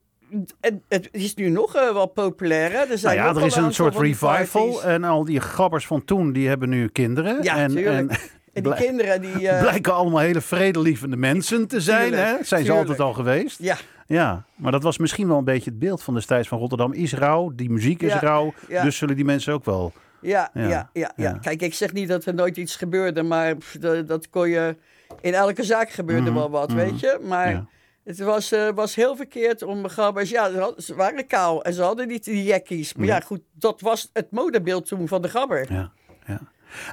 en 0.60 0.84
het 0.90 1.10
is 1.12 1.34
nu 1.36 1.50
nog 1.50 1.76
eh, 1.76 1.94
wel 1.94 2.08
populair, 2.08 2.72
hè? 2.72 2.78
Er, 2.78 2.88
Nou 2.88 2.98
zijn 2.98 3.16
ja, 3.16 3.28
nog 3.32 3.38
er 3.42 3.46
is 3.46 3.56
een 3.56 3.74
soort 3.74 3.96
revival. 3.98 4.30
parties. 4.70 4.82
En 4.84 5.04
al 5.04 5.26
die 5.26 5.40
gabbers 5.40 5.86
van 5.88 6.06
toen, 6.06 6.34
die 6.34 6.48
hebben 6.48 6.70
nu 6.70 6.88
kinderen. 6.88 7.44
Ja, 7.44 7.56
en, 7.56 7.78
en 7.86 8.10
En 8.54 8.64
die 8.64 8.74
kinderen 8.74 9.22
die... 9.22 9.48
eh, 9.50 9.62
blijken 9.62 9.94
allemaal 9.94 10.20
hele 10.20 10.42
vredelievende 10.42 11.16
mensen 11.18 11.68
te 11.68 11.82
zijn. 11.82 12.10
Tuurlijk, 12.12 12.38
hè? 12.38 12.44
Zijn 12.44 12.66
ze 12.66 12.72
altijd 12.72 13.00
al 13.00 13.14
geweest. 13.14 13.60
ja, 13.62 13.78
Ja, 14.08 14.44
maar 14.56 14.72
dat 14.72 14.84
was 14.84 14.98
misschien 14.98 15.28
wel 15.28 15.38
een 15.38 15.44
beetje 15.44 15.70
het 15.70 15.80
beeld 15.80 16.04
van 16.04 16.14
destijds 16.14 16.48
van 16.48 16.60
Rotterdam. 16.60 16.94
Is 16.94 17.14
rauw, 17.14 17.52
die 17.56 17.70
muziek 17.70 18.02
is 18.02 18.12
Ja, 18.14 18.20
rauw. 18.20 18.54
ja. 18.68 18.84
Dus 18.84 18.98
zullen 18.98 19.16
die 19.16 19.26
mensen 19.26 19.54
ook 19.54 19.66
wel... 19.66 19.94
ja, 20.22 20.50
Ja, 20.54 20.90
ja, 20.94 21.12
ja. 21.16 21.32
Kijk, 21.42 21.62
ik 21.62 21.74
zeg 21.74 21.94
niet 21.94 22.08
dat 22.08 22.26
er 22.26 22.34
nooit 22.34 22.58
iets 22.58 22.76
gebeurde, 22.76 23.24
maar 23.24 23.56
pff, 23.58 23.78
dat, 23.78 24.08
dat 24.08 24.30
kon 24.30 24.50
je... 24.50 24.76
In 25.22 25.34
elke 25.34 25.64
zaak 25.64 25.90
gebeurde 25.90 26.30
Mhm, 26.30 26.34
wel 26.40 26.50
wat, 26.50 26.68
mhm. 26.70 26.78
weet 26.78 27.00
je? 27.00 27.20
Maar... 27.22 27.50
Ja. 27.50 27.66
Het 28.04 28.20
was, 28.20 28.52
eh, 28.52 28.70
was 28.76 28.96
heel 28.96 29.16
verkeerd 29.16 29.64
om 29.64 29.88
gabbers. 29.88 30.30
Ja, 30.30 30.52
ze, 30.52 30.58
had- 30.60 30.84
ze 30.84 30.96
waren 30.96 31.28
kaal 31.28 31.64
en 31.64 31.74
ze 31.74 31.82
hadden 31.82 32.08
niet 32.08 32.24
die 32.24 32.44
jackies. 32.44 32.94
Maar 32.94 33.06
Ja. 33.06 33.16
ja, 33.16 33.22
goed, 33.22 33.42
dat 33.54 33.82
was 33.82 34.10
het 34.14 34.32
modebeeld 34.32 34.86
toen 34.88 35.08
van 35.08 35.22
de 35.22 35.30
gabber. 35.30 35.74
Ja, 35.74 35.92
ja. 36.28 36.40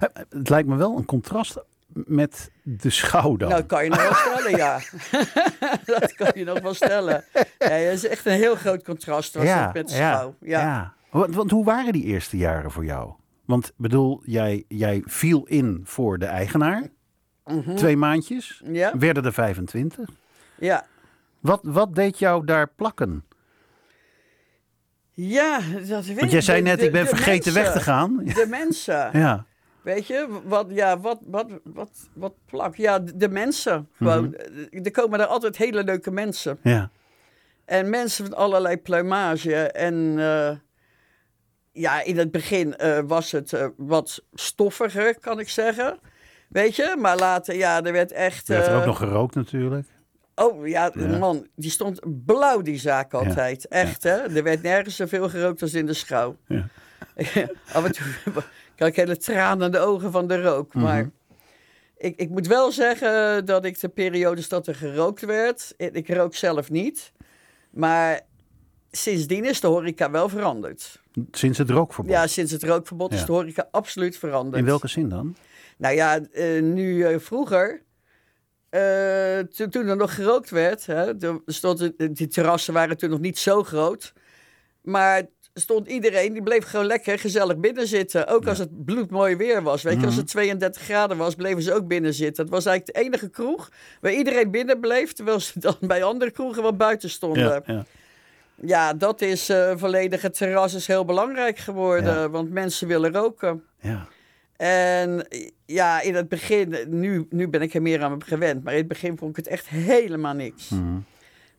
Eh, 0.01 0.09
Het 0.29 0.49
lijkt 0.49 0.69
me 0.69 0.77
wel 0.77 0.97
een 0.97 1.05
contrast 1.05 1.59
met 1.93 2.51
de 2.63 2.91
schouw 2.91 3.37
dan. 3.37 3.49
Nou, 3.49 3.63
kan 3.63 3.85
je 3.85 3.91
nog 3.91 4.03
wel 4.03 4.15
stellen, 4.15 4.57
ja. 4.57 4.81
dat 5.99 6.13
kan 6.15 6.31
je 6.35 6.45
nog 6.45 6.61
wel 6.61 6.75
stellen. 6.75 7.25
Ja, 7.59 7.69
dat 7.69 7.93
is 7.93 8.07
echt 8.07 8.27
een 8.27 8.33
heel 8.33 8.55
groot 8.55 8.83
contrast 8.85 9.35
was 9.35 9.45
met 9.73 9.89
de 9.89 9.95
schouw. 9.95 10.35
Ja. 10.41 10.61
ja. 10.61 10.95
Want, 11.11 11.35
want 11.35 11.51
hoe 11.51 11.65
waren 11.65 11.93
die 11.93 12.05
eerste 12.05 12.37
jaren 12.37 12.71
voor 12.71 12.85
jou? 12.85 13.13
Want 13.45 13.73
bedoel, 13.77 14.23
jij, 14.25 14.65
jij 14.69 15.03
viel 15.05 15.45
in 15.47 15.81
voor 15.85 16.19
de 16.19 16.27
eigenaar. 16.27 16.83
Mhm. 17.45 17.75
Twee 17.75 17.97
maandjes. 17.97 18.63
Ja, 18.65 18.99
Werden 18.99 19.25
er 19.25 19.33
25. 19.33 20.09
ja. 20.59 20.87
Wat, 21.41 21.61
wat 21.63 21.95
deed 21.95 22.19
jou 22.19 22.45
daar 22.45 22.69
plakken? 22.77 23.25
Ja, 25.13 25.61
dat 25.89 26.05
weet 26.07 26.19
Want 26.21 26.31
jij 26.31 26.41
zei 26.41 26.63
net, 26.63 26.79
de- 26.79 26.85
ik 26.87 26.93
ben 26.93 27.07
vergeten 27.07 27.55
weg 27.55 27.73
te 27.73 27.81
gaan. 27.81 28.17
De 28.25 28.47
mensen. 28.49 29.11
Ja, 29.13 29.45
Weet 29.83 30.07
je, 30.07 30.41
wat, 30.45 30.67
ja, 30.71 31.01
wat, 31.01 31.19
wat, 31.27 31.47
wat, 31.65 31.91
wat 32.15 32.35
plak. 32.47 32.77
Ja, 32.77 32.99
de, 32.99 33.17
de 33.17 33.29
mensen. 33.29 33.89
Gewoon. 33.97 34.37
Mhm. 34.71 34.85
Er 34.85 34.91
komen 34.91 35.21
er 35.21 35.27
altijd 35.27 35.57
hele 35.57 35.85
leuke 35.85 36.11
mensen. 36.11 36.59
ja. 36.63 36.91
En 37.65 37.91
mensen 37.91 38.25
van 38.25 38.35
allerlei 38.37 38.77
plumage. 38.77 39.55
En 39.73 40.15
eh, 40.19 40.51
ja, 41.73 42.03
in 42.03 42.19
het 42.19 42.31
begin 42.31 42.77
eh, 42.77 42.99
was 43.07 43.33
het 43.33 43.53
eh, 43.53 43.67
wat 43.77 44.23
stoffiger, 44.35 45.19
kan 45.21 45.39
ik 45.39 45.49
zeggen. 45.49 45.99
Weet 46.49 46.77
je, 46.77 46.95
maar 46.99 47.17
later, 47.17 47.55
ja, 47.55 47.83
er 47.83 47.93
werd 47.93 48.13
echt... 48.13 48.49
Er 48.49 48.55
werd 48.55 48.67
er 48.67 48.73
eh, 48.73 48.79
ook 48.81 48.87
nog 48.87 48.99
gerookt 48.99 49.35
natuurlijk. 49.35 49.87
Oh 50.35 50.67
ja, 50.67 50.91
Ja. 50.95 51.19
man, 51.19 51.47
die 51.57 51.71
stond 51.71 52.01
blauw, 52.27 52.63
die 52.63 52.79
zaak 52.79 53.15
altijd. 53.15 53.69
Echt, 53.69 54.03
hè? 54.03 54.17
Er 54.37 54.43
werd 54.43 54.63
nergens 54.63 54.97
zoveel 54.97 55.29
gerookt 55.29 55.63
als 55.63 55.75
in 55.75 55.87
de 55.87 55.95
schouw. 55.95 56.37
Ja. 56.47 56.69
Af 57.73 57.85
en 57.85 57.93
toe 57.93 58.07
krijg 58.79 58.93
ik 58.93 58.97
hele 58.97 59.17
tranen 59.17 59.67
in 59.67 59.73
de 59.73 59.79
ogen 59.79 60.13
van 60.13 60.27
de 60.27 60.43
rook. 60.43 60.75
Mhm. 60.75 60.85
Maar 60.85 61.11
ik, 61.97 62.17
ik 62.17 62.29
moet 62.29 62.47
wel 62.47 62.73
zeggen 62.73 63.45
dat 63.45 63.65
ik 63.65 63.81
de 63.81 63.89
periodes 63.89 64.49
dat 64.49 64.67
er 64.67 64.75
gerookt 64.75 65.25
werd... 65.25 65.75
Ik, 65.77 65.95
ik 65.95 66.09
rook 66.09 66.35
zelf 66.35 66.71
niet. 66.71 67.13
Maar 67.71 68.21
sindsdien 68.91 69.45
is 69.45 69.61
de 69.61 69.67
horeca 69.67 70.11
wel 70.11 70.29
veranderd. 70.29 71.01
Sinds 71.31 71.59
het 71.59 71.71
rookverbod. 71.71 72.13
Ja, 72.13 72.27
sinds 72.27 72.53
het 72.53 72.63
rookverbod 72.63 73.13
is 73.13 73.25
de 73.25 73.33
horeca 73.33 73.69
absoluut 73.71 74.19
veranderd. 74.19 74.57
In 74.57 74.65
welke 74.65 74.89
zin 74.89 75.09
dan? 75.09 75.37
Nou 75.79 75.95
ja, 75.95 76.21
eh, 76.21 76.63
nu 76.63 77.03
eh, 77.03 77.19
vroeger, 77.19 77.83
eh, 78.69 79.39
toen, 79.39 79.71
toen 79.71 79.87
er 79.87 79.97
nog 79.97 80.15
gerookt 80.15 80.51
werd, 80.51 80.87
hè, 80.87 81.19
toen 81.19 81.43
stond 81.47 81.93
die 82.17 82.29
terrassen 82.29 82.75
waren 82.75 82.97
toen 82.97 83.11
nog 83.11 83.21
niet 83.21 83.39
zo 83.39 83.63
groot. 83.63 84.13
Maar 84.83 85.23
stond 85.61 85.89
iedereen, 85.89 86.33
die 86.33 86.43
bleef 86.43 86.65
gewoon 86.65 86.87
lekker 86.87 87.19
gezellig 87.19 87.57
binnen 87.59 87.87
zitten. 87.87 88.27
Ook 88.27 88.47
als 88.47 88.59
het 88.59 88.85
bloedmooi 88.85 89.37
weer 89.37 89.63
was. 89.63 89.83
Weet 89.83 89.93
je, 90.01 90.01
als 90.05 90.11
Mhm. 90.11 90.19
het 90.21 90.31
32 90.31 90.83
graden 90.83 91.17
was, 91.17 91.35
bleven 91.35 91.63
ze 91.63 91.75
ook 91.75 91.87
binnen 91.87 92.15
zitten. 92.15 92.45
Het 92.45 92.53
was 92.53 92.67
eigenlijk 92.67 92.99
de 92.99 93.05
enige 93.05 93.29
kroeg 93.31 93.71
waar 94.01 94.13
iedereen 94.13 94.51
binnen 94.51 94.81
bleef, 94.81 95.13
terwijl 95.13 95.41
ze 95.41 95.53
dan 95.61 95.77
bij 95.81 96.03
andere 96.03 96.31
kroegen 96.31 96.63
wel 96.63 96.77
buiten 96.77 97.11
stonden. 97.11 97.43
Ja, 97.45 97.63
Ja, 97.67 97.85
ja, 98.63 98.95
dat 98.95 99.21
is 99.21 99.49
eh 99.49 99.73
volledig. 99.77 100.23
Het 100.23 100.37
terras 100.37 100.75
is 100.75 100.87
heel 100.87 101.05
belangrijk 101.05 101.59
geworden, 101.59 102.31
want 102.31 102.51
mensen 102.51 102.89
willen 102.89 103.13
roken. 103.13 103.63
ja. 103.81 104.07
En 104.57 105.27
ja, 105.67 106.01
in 106.01 106.15
het 106.15 106.29
begin, 106.29 106.77
nu, 106.87 107.27
nu 107.31 107.49
ben 107.49 107.63
ik 107.63 107.75
er 107.75 107.83
meer 107.83 108.03
aan 108.03 108.25
gewend, 108.25 108.65
maar 108.65 108.73
in 108.73 108.79
het 108.79 108.89
begin 108.89 109.17
vond 109.19 109.31
ik 109.31 109.37
het 109.37 109.47
echt 109.47 109.69
helemaal 109.69 110.35
niks. 110.35 110.69
Mhm. 110.69 110.99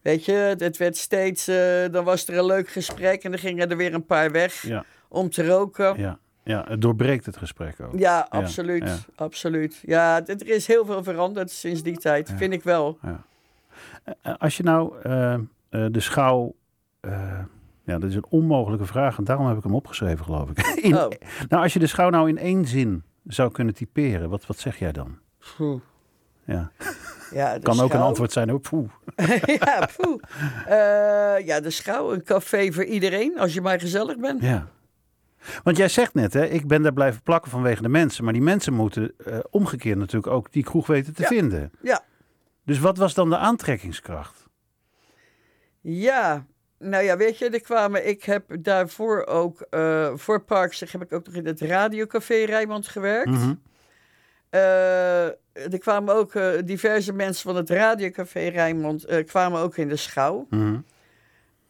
Weet 0.02 0.26
je, 0.26 0.32
het 0.58 0.78
werd 0.78 0.98
steeds, 0.98 1.48
eh, 1.48 1.86
dan 1.92 2.04
was 2.04 2.28
er 2.28 2.38
een 2.38 2.46
leuk 2.46 2.70
gesprek 2.70 3.24
en 3.24 3.32
dan 3.32 3.40
gingen 3.40 3.70
er 3.70 3.78
weer 3.78 3.94
een 3.94 4.06
paar 4.06 4.32
weg 4.32 4.62
ja, 4.62 4.84
om 5.08 5.30
te 5.30 5.48
roken. 5.48 5.86
Ja, 5.86 5.94
ja, 5.98 6.20
ja. 6.44 6.66
Het 6.68 6.82
doorbreekt 6.82 7.26
het 7.26 7.38
gesprek 7.38 7.76
ook. 7.82 8.00
absoluut, 8.30 8.84
ja. 8.84 8.98
absoluut. 9.16 9.82
Ja, 9.86 10.16
het- 10.26 10.42
er 10.42 10.48
is 10.48 10.68
heel 10.68 10.86
veel 10.86 11.04
veranderd 11.04 11.52
sinds 11.52 11.84
die 11.84 11.98
tijd, 11.98 12.28
Ja. 12.30 12.38
vind 12.38 12.54
ik 12.54 12.64
wel. 12.64 12.98
Eh, 13.02 14.34
Als 14.38 14.58
je 14.58 14.64
nou 14.64 14.94
eh, 15.02 15.34
eh, 15.34 15.42
de 15.70 16.00
schouw... 16.00 16.56
eh, 17.00 17.40
ja, 17.84 17.98
dat 18.00 18.10
is 18.10 18.16
een 18.16 18.26
onmogelijke 18.30 18.86
vraag 18.86 19.18
en 19.18 19.24
daarom 19.24 19.48
heb 19.48 19.58
ik 19.58 19.64
hem 19.64 19.76
opgeschreven, 19.76 20.26
geloof 20.26 20.50
ik. 20.50 20.58
In- 20.86 20.96
Oh, 20.98 21.10
Nou, 21.50 21.64
als 21.64 21.74
je 21.74 21.80
de 21.80 21.88
schouw 21.88 22.10
nou 22.10 22.30
in 22.30 22.38
één 22.38 22.66
zin 22.66 23.04
zou 23.28 23.52
kunnen 23.52 23.74
typeren, 23.74 24.30
wat, 24.30 24.46
wat 24.46 24.58
zeg 24.58 24.80
jij 24.80 24.92
dan? 24.92 25.18
poeh. 25.58 25.82
Ja. 26.46 26.72
Ja, 27.32 27.58
Kan 27.60 27.80
ook 27.80 27.94
een 27.94 28.00
antwoord 28.00 28.32
zijn, 28.32 28.54
oh, 28.54 28.62
poeh. 28.62 28.90
ja, 29.66 29.90
poeh. 29.98 30.22
Eh, 30.66 31.46
ja, 31.46 31.60
de 31.60 31.70
schouw, 31.70 32.12
een 32.14 32.24
café 32.24 32.72
voor 32.72 32.84
iedereen, 32.84 33.40
als 33.40 33.54
je 33.54 33.62
maar 33.62 33.80
gezellig 33.80 34.18
bent. 34.18 34.42
Ja. 34.42 34.68
Want 35.64 35.78
jij 35.78 35.88
zegt 35.88 36.14
net, 36.14 36.34
hè, 36.34 36.46
ik 36.46 36.68
ben 36.68 36.82
daar 36.82 36.94
blijven 36.94 37.22
plakken 37.22 37.52
vanwege 37.52 37.82
de 37.82 37.90
mensen. 37.90 38.24
Maar 38.24 38.34
die 38.34 38.42
mensen 38.42 38.74
moeten 38.74 39.14
eh, 39.26 39.38
omgekeerd 39.50 39.98
natuurlijk 39.98 40.34
ook 40.34 40.52
die 40.52 40.64
kroeg 40.64 40.88
weten 40.88 41.14
te 41.14 41.22
Ja. 41.22 41.28
vinden. 41.28 41.72
Ja. 41.82 42.02
Dus 42.66 42.80
wat 42.80 42.98
was 42.98 43.14
dan 43.14 43.30
de 43.30 43.38
aantrekkingskracht? 43.38 44.48
Ja, 45.82 46.46
nou 46.80 47.04
ja, 47.04 47.18
weet 47.18 47.38
je, 47.38 47.50
er 47.50 47.62
kwamen, 47.62 48.08
ik 48.08 48.24
heb 48.24 48.44
daarvoor 48.60 49.26
ook, 49.26 49.62
eh, 49.62 50.12
voor 50.16 50.42
Parkzeg 50.44 50.92
heb 50.92 51.02
ik 51.02 51.14
ook 51.14 51.26
nog 51.26 51.36
in 51.36 51.46
het 51.46 51.62
radiocafé 51.62 52.44
Rijnmond 52.44 52.88
gewerkt. 52.88 53.38
Eh, 54.50 55.26
er 55.72 55.78
kwamen 55.80 56.16
ook 56.16 56.36
eh, 56.36 56.50
diverse 56.66 57.14
mensen 57.14 57.44
van 57.44 57.56
het 57.56 57.70
radiocafé 57.70 58.40
Rijnmond, 58.48 59.06
eh, 59.06 59.26
kwamen 59.26 59.62
ook 59.62 59.78
in 59.78 59.90
de 59.90 59.96
schouw. 59.96 60.48
Mhm. 60.50 60.78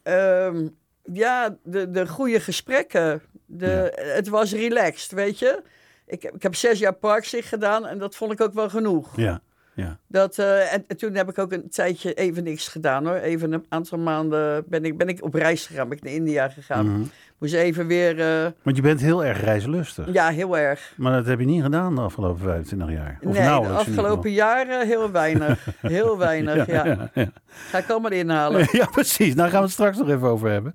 Ehm, 0.03 0.67
ja, 1.13 1.58
de, 1.63 1.89
de 1.91 2.08
goede 2.08 2.39
gesprekken, 2.39 3.22
de, 3.46 3.91
het 4.15 4.27
was 4.27 4.51
relaxed, 4.53 5.12
weet 5.12 5.39
je. 5.39 5.62
Ik, 6.05 6.22
heb- 6.22 6.36
ik 6.36 6.43
heb 6.43 6.55
zes 6.55 6.79
jaar 6.79 6.93
Parkzeg 6.93 7.50
gedaan 7.50 7.86
en 7.86 7.98
dat 7.98 8.15
vond 8.15 8.31
ik 8.31 8.41
ook 8.41 8.53
wel 8.53 8.69
genoeg. 8.69 9.15
Ja, 9.17 9.41
ja. 9.79 9.98
Dat, 10.07 10.38
eh, 10.38 10.74
en, 10.74 10.83
en 10.88 10.98
toen 10.98 11.15
heb 11.15 11.29
ik 11.29 11.38
ook 11.39 11.51
een 11.51 11.69
tijdje 11.69 12.13
even 12.13 12.43
niks 12.43 12.67
gedaan 12.67 13.05
hoor. 13.05 13.15
Even 13.15 13.51
een 13.53 13.65
aantal 13.69 13.98
maanden 13.98 14.63
ben 14.67 14.86
ik, 14.86 14.98
ben 14.98 15.07
ik 15.07 15.24
op 15.24 15.33
reis 15.33 15.67
gegaan. 15.67 15.89
Ben 15.89 15.98
ik 15.98 16.03
naar 16.03 16.13
India 16.13 16.50
gegaan. 16.50 16.86
Mhm. 16.91 17.01
Moest 17.38 17.53
even 17.53 17.88
weer... 17.88 18.19
eh, 18.19 18.51
Want 18.63 18.75
je 18.75 18.81
bent 18.81 19.00
heel 19.01 19.25
erg 19.25 19.41
reislustig. 19.41 20.13
ja, 20.13 20.29
heel 20.29 20.57
erg. 20.57 20.93
Maar 20.98 21.12
dat 21.12 21.25
heb 21.25 21.39
je 21.39 21.45
niet 21.45 21.62
gedaan 21.63 21.95
de 21.95 22.01
afgelopen 22.01 22.39
25 22.41 22.91
jaar. 22.91 23.17
Of 23.21 23.33
nee, 23.33 23.33
de 23.33 23.39
in 23.39 23.62
ieder 23.62 23.75
afgelopen 23.75 24.31
jaren 24.31 24.88
heel 24.88 25.12
weinig. 25.12 25.65
Heel 25.81 26.17
weinig, 26.17 26.55
ja. 26.65 26.79
geval. 26.81 26.86
ja, 26.95 27.09
ja. 27.13 27.31
Ga 27.48 27.77
ik 27.77 27.89
allemaal 27.89 28.12
inhalen. 28.12 28.67
Ja, 28.79 28.86
precies. 28.86 29.36
Daar 29.36 29.50
gaan 29.50 29.57
we 29.59 29.63
het 29.65 29.74
straks 29.74 29.98
nog 29.98 30.09
even 30.09 30.27
over 30.27 30.50
hebben. 30.50 30.74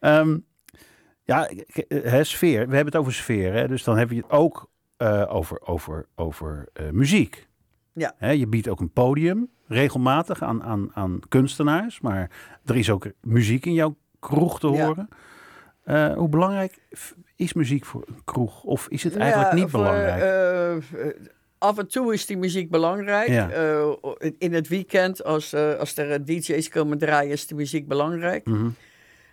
Ehm, 0.00 0.38
ja, 1.22 1.48
eh, 1.48 2.02
hè, 2.02 2.24
sfeer. 2.24 2.68
We 2.68 2.74
hebben 2.74 2.92
het 2.92 2.96
over 2.96 3.12
sfeer. 3.12 3.52
Hè? 3.52 3.68
Dus 3.68 3.84
dan 3.84 3.98
heb 3.98 4.10
je 4.10 4.16
het 4.16 4.30
ook 4.30 4.70
over, 5.28 5.60
over, 5.66 6.06
over 6.14 6.68
muziek. 6.92 7.43
Ja. 7.94 8.30
Je 8.30 8.46
biedt 8.46 8.68
ook 8.68 8.80
een 8.80 8.92
podium 8.92 9.48
regelmatig 9.66 10.42
aan, 10.42 10.62
aan, 10.62 10.90
aan 10.94 11.20
kunstenaars. 11.28 12.00
Maar 12.00 12.30
er 12.64 12.76
is 12.76 12.90
ook 12.90 13.06
muziek 13.20 13.66
in 13.66 13.72
jouw 13.74 13.96
kroeg 14.20 14.60
te 14.60 14.68
Ja. 14.68 14.84
horen. 14.86 15.08
Eh, 15.84 16.12
hoe 16.14 16.28
belangrijk 16.28 16.78
is 17.36 17.52
muziek 17.52 17.84
voor 17.84 18.02
een 18.06 18.20
kroeg? 18.24 18.62
Of 18.62 18.86
is 18.88 19.02
het 19.02 19.16
eigenlijk 19.16 19.52
Ja, 19.52 19.58
niet 19.58 19.70
voor, 19.70 19.80
belangrijk? 19.80 20.22
eh, 20.92 21.06
af 21.58 21.78
en 21.78 21.88
toe 21.88 22.12
is 22.12 22.26
die 22.26 22.36
muziek 22.36 22.70
belangrijk. 22.70 23.28
Ja. 23.28 23.50
Eh, 23.50 23.90
in 24.38 24.52
het 24.54 24.68
weekend, 24.68 25.24
als, 25.24 25.54
als 25.54 25.96
er 25.96 26.24
DJ's 26.24 26.68
komen 26.68 26.98
draaien, 26.98 27.32
is 27.32 27.46
die 27.46 27.56
muziek 27.56 27.88
belangrijk. 27.88 28.46
Mhm. 28.46 28.68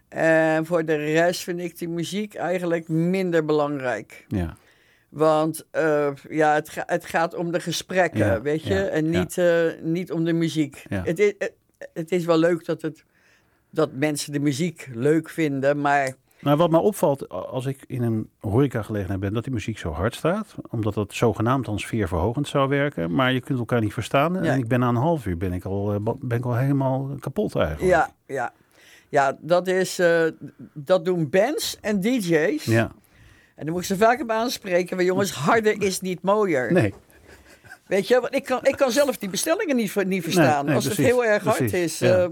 En 0.09 0.65
voor 0.65 0.85
de 0.85 0.95
rest 0.95 1.43
vind 1.43 1.59
ik 1.59 1.77
die 1.77 1.89
muziek 1.89 2.33
eigenlijk 2.35 2.87
minder 2.87 3.45
belangrijk. 3.45 4.25
Ja. 4.27 4.55
Want 5.11 5.65
eh, 5.71 6.09
ja, 6.29 6.53
het, 6.53 6.69
ga- 6.69 6.83
het 6.85 7.05
gaat 7.05 7.35
om 7.35 7.51
de 7.51 7.59
gesprekken, 7.59 8.19
Ja, 8.25 8.41
weet 8.41 8.63
je, 8.63 8.73
ja, 8.73 8.85
en 8.85 9.11
ja. 9.11 9.19
niet, 9.19 9.37
eh, 9.37 9.65
niet 9.81 10.11
om 10.11 10.23
de 10.23 10.33
muziek. 10.33 10.85
Het, 10.89 11.19
is, 11.19 11.33
het, 11.37 11.53
het 11.93 12.11
is 12.11 12.25
wel 12.25 12.37
leuk 12.37 12.65
dat, 12.65 12.81
het, 12.81 13.03
dat 13.69 13.89
mensen 13.93 14.31
de 14.31 14.39
muziek 14.39 14.89
leuk 14.93 15.29
vinden, 15.29 15.81
maar 15.81 16.15
Nou, 16.39 16.57
wat 16.57 16.69
me 16.71 16.79
opvalt 16.79 17.29
als 17.29 17.65
ik 17.65 17.83
in 17.87 18.01
een 18.01 18.29
horecagelegenheid 18.39 19.19
ben, 19.19 19.33
dat 19.33 19.43
die 19.43 19.53
muziek 19.53 19.77
zo 19.77 19.91
hard 19.91 20.15
staat. 20.15 20.55
Omdat 20.69 20.93
dat 20.93 21.13
zogenaamd 21.13 21.65
dan 21.65 21.79
sfeerverhogend 21.79 22.47
zou 22.47 22.69
werken. 22.69 23.13
Maar 23.15 23.33
je 23.33 23.41
kunt 23.41 23.59
elkaar 23.59 23.81
niet 23.81 23.93
verstaan. 23.93 24.37
En 24.37 24.57
ik 24.59 24.67
ben 24.67 24.79
na 24.79 24.87
een 24.89 24.95
half 24.95 25.25
uur 25.25 25.37
ben 25.37 25.53
ik 25.53 25.65
al, 25.65 25.93
eh, 25.93 25.99
ben 26.19 26.37
ik 26.37 26.45
al 26.45 26.55
helemaal 26.55 27.15
kapot 27.19 27.55
eigenlijk. 27.55 27.89
ja, 27.91 28.09
ja. 28.25 28.53
Ja, 29.09 29.37
dat, 29.41 29.67
is, 29.67 29.99
eh, 29.99 30.23
dat 30.73 31.05
doen 31.05 31.29
bands 31.29 31.77
en 31.81 32.01
DJ's. 32.01 32.65
Ja. 32.65 32.91
En 33.55 33.65
dan 33.65 33.73
moet 33.73 33.81
ik 33.81 33.87
ze 33.87 33.97
vaak 33.97 34.21
op 34.21 34.29
aanspreken. 34.29 34.95
Maar 34.95 35.05
jongens, 35.05 35.31
harder 35.31 35.81
is 35.81 36.01
niet 36.01 36.21
mooier. 36.21 36.73
Nee. 36.73 36.93
Weet 37.87 38.07
je, 38.07 38.19
want 38.21 38.35
ik 38.35 38.43
kan, 38.43 38.59
ik 38.63 38.75
kan 38.77 38.91
zelf 38.91 39.17
die 39.17 39.29
bestellingen 39.29 39.75
niet, 39.75 40.05
niet 40.05 40.23
verstaan. 40.23 40.65
nee, 40.65 40.75
als 40.75 40.85
precies, 40.85 41.05
het 41.05 41.13
heel 41.13 41.25
erg 41.25 41.43
hard 41.43 41.57
precies, 41.57 41.73
is. 41.81 41.99
ja. 41.99 42.17
eh, 42.23 42.27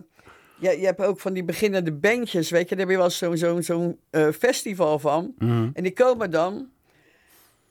ja, 0.60 0.72
je 0.72 0.86
hebt 0.86 1.02
ook 1.02 1.20
van 1.20 1.34
die 1.34 1.44
beginnende 1.44 1.92
bandjes, 1.94 2.50
weet 2.50 2.70
je. 2.70 2.76
Daar 2.76 2.86
heb 2.86 2.94
je 2.96 3.02
wel 3.02 3.10
zo'n 3.10 3.38
zo'n 3.38 3.64
zo'n 3.64 4.00
eh, 4.10 4.28
festival 4.40 5.00
van. 5.00 5.34
Mhm. 5.38 5.70
En 5.74 5.84
die 5.84 5.94
komen 5.94 6.32
dan. 6.32 6.68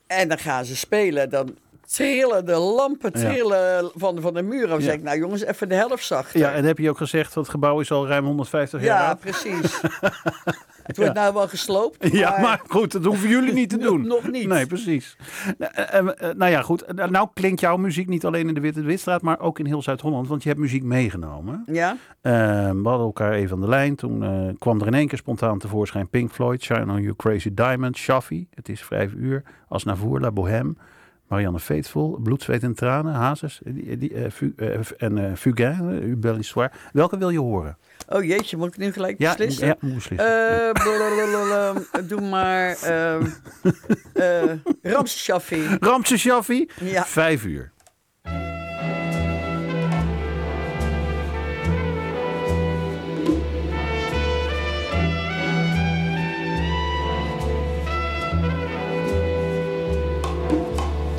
En 0.06 0.28
dan 0.28 0.38
gaan 0.38 0.64
ze 0.64 0.76
spelen. 0.76 1.30
Dan 1.30 1.56
trillen 1.86 2.44
de 2.46 2.56
lampen 2.56 3.10
Ja. 3.20 3.28
trillen 3.30 3.90
van, 3.94 4.20
van 4.20 4.34
de 4.34 4.42
muur. 4.42 4.66
Dan 4.66 4.78
Ja. 4.78 4.84
zeg 4.84 4.94
ik, 4.94 5.02
nou 5.02 5.18
jongens, 5.18 5.44
even 5.44 5.68
de 5.68 5.74
helft 5.74 6.04
zachter. 6.04 6.40
Ja, 6.40 6.52
en 6.52 6.64
heb 6.64 6.78
je 6.78 6.90
ook 6.90 6.96
gezegd, 6.96 7.34
dat 7.34 7.42
het 7.42 7.52
gebouw 7.52 7.80
is 7.80 7.90
al 7.90 8.06
ruim 8.06 8.24
150 8.24 8.82
jaar 8.82 9.00
Ja, 9.02 9.08
oud. 9.08 9.18
precies. 9.20 9.80
het 10.88 10.96
wordt 10.96 11.14
nou 11.14 11.34
wel 11.34 11.48
gesloopt. 11.48 12.12
Ja, 12.12 12.38
maar 12.40 12.60
goed, 12.68 12.92
dat 12.92 13.04
hoeven 13.04 13.28
jullie 13.28 13.52
niet 13.52 13.68
te 13.70 13.78
doen. 13.88 14.06
nog 14.06 14.30
niet. 14.30 14.46
Nee, 14.48 14.66
precies. 14.66 15.16
Nou, 15.58 15.72
eh, 15.74 15.98
eh, 15.98 16.36
nou 16.36 16.50
ja, 16.50 16.62
goed. 16.62 16.92
Nou, 16.94 17.10
Nou 17.10 17.28
klinkt 17.34 17.60
jouw 17.60 17.76
muziek 17.76 18.08
niet 18.08 18.24
alleen 18.24 18.48
in 18.48 18.54
de 18.54 18.60
Witte 18.60 18.82
Witstraat, 18.82 19.22
maar 19.22 19.40
ook 19.40 19.58
in 19.58 19.66
heel 19.66 19.82
Zuid-Holland. 19.82 20.28
Want 20.28 20.42
je 20.42 20.48
hebt 20.48 20.60
muziek 20.60 20.82
meegenomen. 20.82 21.62
Ja, 21.66 21.96
Eh, 22.20 22.32
we 22.70 22.88
hadden 22.88 23.06
elkaar 23.06 23.32
even 23.32 23.54
aan 23.54 23.60
de 23.62 23.68
lijn. 23.68 23.94
Toen 23.96 24.22
eh, 24.22 24.54
kwam 24.58 24.80
er 24.80 24.86
in 24.86 24.94
één 24.94 25.08
keer 25.08 25.18
spontaan 25.18 25.58
tevoorschijn 25.58 26.08
Pink 26.08 26.30
Floyd, 26.32 26.62
Shine 26.62 26.92
on 26.92 27.02
You 27.02 27.16
Crazy 27.16 27.54
Diamond, 27.54 27.96
Shafi, 27.96 28.48
Het 28.54 28.68
is 28.68 28.82
vijf 28.82 29.12
uur, 29.12 29.42
Als 29.68 29.84
Navour, 29.84 30.20
La 30.20 30.30
Bohème, 30.30 30.74
Marianne 31.28 31.58
Faithful, 31.58 32.18
Bloed, 32.20 32.42
Zweet 32.42 32.62
en 32.62 32.74
Tranen, 32.74 33.14
Hazes 33.14 33.60
die, 33.64 33.98
die, 33.98 34.14
eh, 34.14 34.30
Fu- 34.30 34.52
eh, 34.56 34.78
en 34.98 35.18
eh 35.18 35.36
Fugain, 35.36 36.18
uh, 36.24 36.34
Histoire. 36.36 36.70
Welke 36.92 37.18
wil 37.18 37.30
je 37.30 37.38
horen? 37.40 37.76
Oh 38.08 38.24
jeetje, 38.24 38.56
moet 38.56 38.68
ik 38.68 38.76
nu 38.76 38.92
gelijk 38.92 39.18
Ja, 39.18 39.30
beslissen? 39.30 39.66
ja 39.66 39.76
moet 39.80 39.94
beslissen. 39.94 42.08
Doe 42.08 42.20
maar 42.20 42.76
ehm 42.82 43.26
eh 44.14 44.42
Ramses 44.82 45.22
Shaffi. 45.24 45.76
Ramses 45.80 46.20
Shaffi, 46.20 46.68
Ja. 46.80 47.04
vijf 47.04 47.44
uur. 47.44 47.72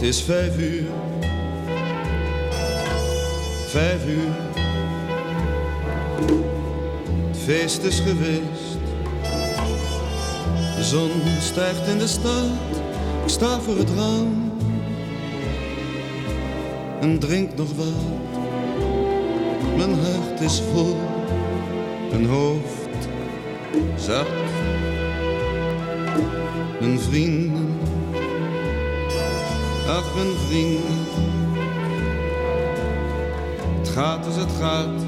Is 0.10 0.22
vijf 0.22 0.58
uur, 0.58 0.84
vijf 3.68 4.06
uur, 4.06 4.34
feest 7.32 7.84
is 7.84 8.00
geweest. 8.00 8.78
De 10.76 10.84
zon 10.84 11.12
stijgt 11.42 11.88
in 11.88 11.98
de 11.98 12.08
stad, 12.08 12.46
ik 13.24 13.30
sta 13.30 13.60
voor 13.60 13.78
het 13.78 13.90
raam 13.90 14.52
en 17.02 17.20
drink 17.20 17.56
nog 17.56 17.76
wat. 17.76 17.86
Mijn 19.78 19.94
hart 19.94 20.42
is 20.42 20.62
vol, 20.74 20.98
mijn 22.12 22.26
hoofd 22.26 23.08
zat. 23.96 24.28
Mijn 26.80 27.00
vrienden, 27.00 27.76
ach 29.90 30.16
mijn 30.16 30.36
vrienden. 30.48 31.08
Het 33.78 33.90
gaat 33.90 34.26
als 34.26 34.36
het 34.36 34.52
gaat, 34.60 35.02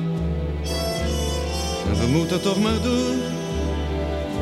en 1.88 2.00
we 2.00 2.08
moeten 2.12 2.42
toch 2.42 2.62
maar 2.62 2.82
door. 2.82 3.16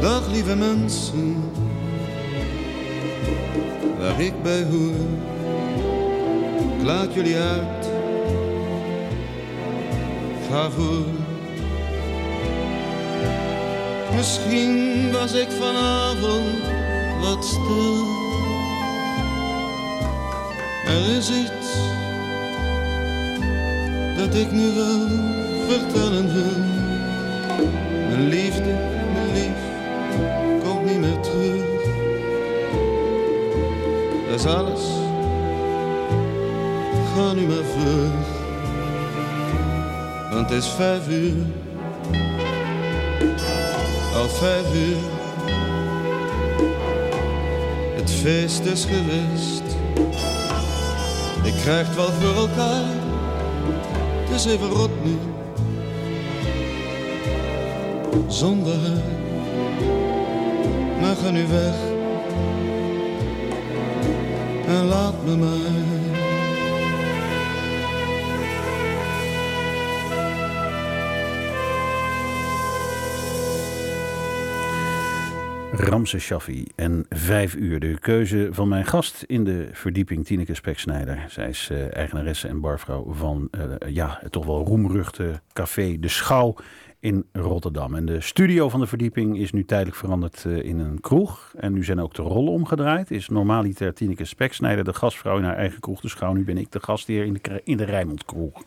Dag 0.02 0.32
lieve 0.32 0.56
mensen, 0.56 1.52
waar 4.00 4.22
ik 4.22 4.44
bij 4.44 4.64
hoor. 4.64 5.08
Ik 6.78 6.86
laat 6.86 7.14
jullie 7.14 7.38
uit, 7.38 7.90
ga 10.50 10.70
voor. 10.70 11.06
Misschien 14.16 15.12
was 15.12 15.34
ik 15.34 15.48
vanavond 15.52 16.62
wat 17.22 17.46
stil. 17.46 18.19
Er 20.90 21.18
is 21.18 21.30
iets 21.30 21.70
dat 24.18 24.36
ik 24.36 24.52
nu 24.52 24.74
wel 24.76 25.08
vertellen 25.68 26.34
wil. 26.34 26.64
Mijn 28.08 28.28
liefde, 28.28 28.74
mijn 29.14 29.34
lief, 29.34 29.62
komt 30.64 30.86
niet 30.86 31.00
meer 31.00 31.20
terug. 31.20 31.64
Dat 34.30 34.40
is 34.40 34.46
alles, 34.46 34.82
ga 37.16 37.34
nu 37.34 37.42
maar 37.42 37.64
vlug. 37.78 38.38
Want 40.32 40.50
het 40.50 40.64
is 40.64 40.68
vijf 40.68 41.08
uur, 41.08 41.46
al 44.16 44.28
vijf 44.28 44.74
uur. 44.74 44.98
Het 47.96 48.12
feest 48.12 48.66
is 48.66 48.86
geweest, 48.86 49.64
ik 51.44 51.54
krijg 51.54 51.88
het 51.88 51.96
wel 51.96 52.12
voor 52.12 52.36
elkaar. 52.36 52.84
Het 54.26 54.36
is 54.36 54.46
even 54.46 54.70
rot 54.70 55.04
nu, 55.04 55.18
zonder 58.28 58.74
haar. 58.74 59.18
Maar 61.02 61.16
ga 61.16 61.30
nu 61.30 61.48
weg 61.48 61.76
en 64.68 64.86
laat 64.86 65.14
me 65.26 65.36
maar. 65.36 65.89
Ramse 75.72 76.20
Shaffi 76.20 76.68
en 76.76 77.06
vijf 77.10 77.56
uur. 77.56 77.80
De 77.80 78.00
keuze 78.00 78.48
van 78.52 78.68
mijn 78.68 78.86
gast 78.86 79.24
in 79.28 79.44
de 79.44 79.70
verdieping, 79.72 80.26
Tineke 80.26 80.54
Speksnijder. 80.54 81.26
Zij 81.28 81.50
is 81.50 81.70
eh, 81.72 81.96
eigenaresse 81.96 82.48
en 82.48 82.60
barvrouw 82.60 83.14
van 83.14 83.48
eh, 83.52 83.94
ja, 83.94 84.18
het 84.22 84.32
toch 84.32 84.46
wel 84.46 84.66
roemruchte 84.66 85.42
café 85.54 86.00
De 86.00 86.08
Schouw 86.08 86.56
in 87.00 87.26
Rotterdam. 87.32 87.96
En 87.96 88.06
de 88.06 88.22
studio 88.22 88.70
van 88.70 88.80
de 88.80 88.88
verdieping 88.88 89.38
is 89.38 89.52
nu 89.52 89.66
tijdelijk 89.66 89.98
veranderd 89.98 90.46
eh, 90.46 90.58
in 90.58 90.80
een 90.80 91.02
kroeg. 91.02 91.54
En 91.58 91.74
nu 91.74 91.84
zijn 91.84 92.00
ook 92.00 92.14
de 92.14 92.22
rollen 92.22 92.54
omgedraaid. 92.54 93.12
Is 93.12 93.28
normaliter 93.28 93.94
Tineke 93.94 94.26
Speksnijder 94.26 94.84
de 94.84 94.94
gastvrouw 94.94 95.38
in 95.38 95.44
haar 95.44 95.56
eigen 95.56 95.80
kroeg 95.80 96.02
De 96.02 96.10
Schouw. 96.10 96.34
Nu 96.34 96.44
ben 96.44 96.58
ik 96.58 96.72
de 96.72 96.80
gastheer 96.80 97.26
in 97.26 97.34
de, 97.34 97.62
in 97.64 97.78
de 97.78 97.84
Rijmond 97.84 98.26
kroeg. 98.26 98.64